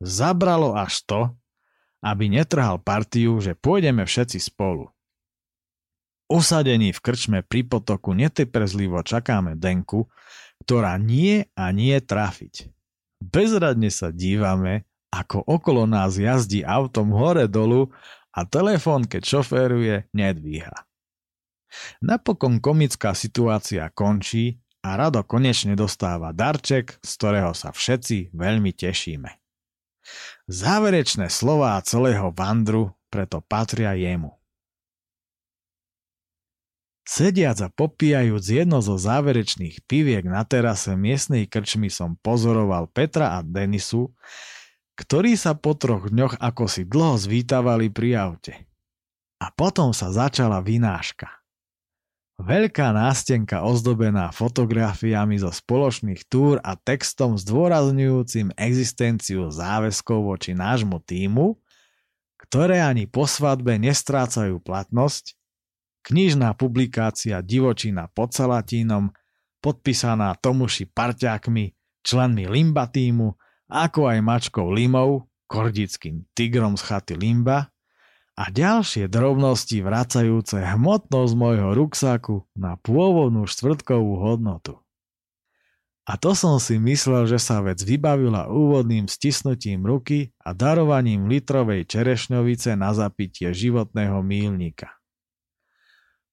Zabralo 0.01 0.73
až 0.73 1.05
to, 1.05 1.21
aby 2.01 2.27
netrhal 2.27 2.81
partiu, 2.81 3.37
že 3.37 3.53
pôjdeme 3.53 4.01
všetci 4.01 4.41
spolu. 4.41 4.89
Usadení 6.31 6.95
v 6.95 6.99
krčme 7.03 7.43
pri 7.43 7.67
potoku 7.67 8.15
netrpezlivo 8.15 9.03
čakáme 9.03 9.59
Denku, 9.59 10.07
ktorá 10.63 10.95
nie 10.95 11.51
a 11.59 11.75
nie 11.75 11.99
trafiť. 11.99 12.71
Bezradne 13.19 13.91
sa 13.91 14.15
dívame, 14.15 14.87
ako 15.11 15.43
okolo 15.43 15.83
nás 15.83 16.15
jazdí 16.15 16.63
autom 16.63 17.11
hore 17.11 17.51
dolu 17.51 17.91
a 18.31 18.47
telefón, 18.47 19.11
keď 19.11 19.21
šoféruje, 19.27 19.95
nedvíha. 20.15 20.87
Napokon 21.99 22.63
komická 22.63 23.11
situácia 23.11 23.91
končí 23.91 24.63
a 24.87 24.95
Rado 24.95 25.27
konečne 25.27 25.75
dostáva 25.75 26.31
darček, 26.31 26.95
z 27.03 27.11
ktorého 27.19 27.51
sa 27.51 27.75
všetci 27.75 28.31
veľmi 28.31 28.71
tešíme. 28.71 29.29
Záverečné 30.47 31.27
slová 31.27 31.75
celého 31.83 32.31
vandru 32.31 32.95
preto 33.11 33.43
patria 33.43 33.93
jemu. 33.99 34.40
Sediac 37.01 37.57
a 37.65 37.69
popíjajúc 37.73 38.45
jedno 38.45 38.77
zo 38.79 38.93
záverečných 38.93 39.81
piviek 39.89 40.21
na 40.21 40.45
terase 40.45 40.93
miestnej 40.93 41.49
krčmy 41.49 41.89
som 41.89 42.13
pozoroval 42.21 42.85
Petra 42.93 43.37
a 43.37 43.39
Denisu, 43.41 44.13
ktorí 44.93 45.33
sa 45.33 45.57
po 45.57 45.73
troch 45.73 46.13
dňoch 46.13 46.37
ako 46.37 46.69
si 46.69 46.85
dlho 46.85 47.17
zvítavali 47.17 47.89
pri 47.89 48.09
aute. 48.21 48.53
A 49.41 49.49
potom 49.49 49.89
sa 49.97 50.13
začala 50.13 50.61
vynáška. 50.61 51.41
Veľká 52.41 52.93
nástenka 52.93 53.61
ozdobená 53.65 54.33
fotografiami 54.33 55.37
zo 55.41 55.53
spoločných 55.53 56.25
túr 56.25 56.57
a 56.61 56.73
textom 56.73 57.37
zdôrazňujúcim 57.37 58.53
existenciu 58.57 59.49
záväzkov 59.53 60.25
voči 60.25 60.57
nášmu 60.57 61.01
týmu, 61.05 61.57
ktoré 62.41 62.81
ani 62.81 63.05
po 63.05 63.29
svadbe 63.29 63.77
nestrácajú 63.77 64.57
platnosť 64.57 65.37
Knižná 66.01 66.57
publikácia 66.57 67.45
Divočina 67.45 68.09
pod 68.09 68.33
Salatínom, 68.33 69.13
podpísaná 69.61 70.33
Tomuši 70.41 70.89
parťákmi, 70.89 71.77
členmi 72.01 72.49
Limba 72.49 72.89
týmu, 72.89 73.37
ako 73.69 74.09
aj 74.09 74.19
mačkou 74.25 74.73
Limou, 74.73 75.29
kordickým 75.45 76.25
tigrom 76.33 76.79
z 76.79 76.83
chaty 76.87 77.13
Limba 77.19 77.69
a 78.39 78.47
ďalšie 78.49 79.11
drobnosti 79.11 79.77
vracajúce 79.83 80.63
hmotnosť 80.63 81.33
môjho 81.35 81.69
ruksaku 81.75 82.47
na 82.55 82.79
pôvodnú 82.79 83.43
štvrtkovú 83.45 84.23
hodnotu. 84.23 84.79
A 86.09 86.17
to 86.17 86.33
som 86.33 86.57
si 86.57 86.81
myslel, 86.81 87.29
že 87.29 87.37
sa 87.37 87.61
vec 87.61 87.77
vybavila 87.83 88.49
úvodným 88.49 89.05
stisnutím 89.05 89.85
ruky 89.85 90.33
a 90.41 90.51
darovaním 90.57 91.29
litrovej 91.29 91.85
čerešňovice 91.85 92.73
na 92.73 92.89
zapitie 92.91 93.53
životného 93.53 94.17
mílnika. 94.25 95.00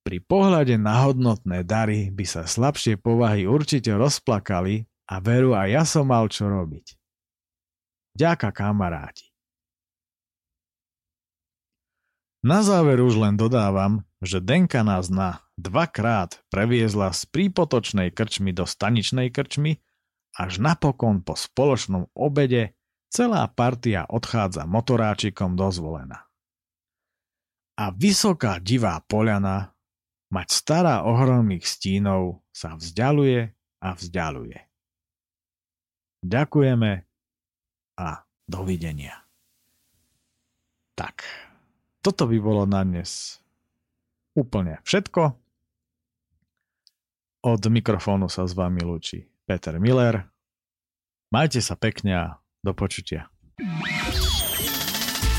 Pri 0.09 0.25
pohľade 0.25 0.81
na 0.81 1.05
hodnotné 1.05 1.69
dary 1.69 2.09
by 2.09 2.25
sa 2.25 2.49
slabšie 2.49 2.97
povahy 2.97 3.45
určite 3.45 3.93
rozplakali 3.93 4.89
a 5.05 5.21
veru 5.21 5.53
aj 5.53 5.69
ja 5.69 5.85
som 5.85 6.09
mal 6.09 6.33
čo 6.33 6.49
robiť. 6.49 6.97
Ďaká 8.17 8.49
kamaráti. 8.57 9.29
Na 12.41 12.65
záver 12.65 13.05
už 13.05 13.21
len 13.21 13.37
dodávam, 13.37 14.01
že 14.25 14.41
Denka 14.41 14.81
nás 14.81 15.13
na 15.13 15.45
dvakrát 15.61 16.41
previezla 16.49 17.13
z 17.13 17.29
prípotočnej 17.29 18.09
krčmy 18.09 18.57
do 18.57 18.65
staničnej 18.65 19.29
krčmy, 19.29 19.77
až 20.33 20.57
napokon 20.57 21.21
po 21.21 21.37
spoločnom 21.37 22.09
obede 22.17 22.81
celá 23.13 23.45
partia 23.53 24.09
odchádza 24.09 24.65
motoráčikom 24.65 25.53
dozvolená. 25.53 26.25
A 27.77 27.93
vysoká 27.93 28.57
divá 28.57 29.05
poľana, 29.05 29.77
mať 30.29 30.49
stará 30.53 31.05
ohromných 31.09 31.65
stínov, 31.65 32.45
sa 32.53 32.77
vzdialuje 32.77 33.53
a 33.81 33.89
vzdialuje. 33.95 34.59
Ďakujeme 36.25 36.93
a 37.99 38.09
dovidenia. 38.45 39.15
Tak, 40.99 41.23
toto 42.03 42.27
by 42.27 42.39
bolo 42.43 42.67
na 42.67 42.83
dnes 42.83 43.39
úplne 44.35 44.83
všetko. 44.83 45.23
Od 47.39 47.63
mikrofónu 47.71 48.27
sa 48.27 48.43
s 48.43 48.53
vami 48.59 48.83
lúči 48.83 49.31
Peter 49.47 49.79
Miller. 49.79 50.27
Majte 51.31 51.63
sa 51.63 51.79
pekne 51.79 52.13
a 52.19 52.27
do 52.67 52.75
počutia. 52.75 53.31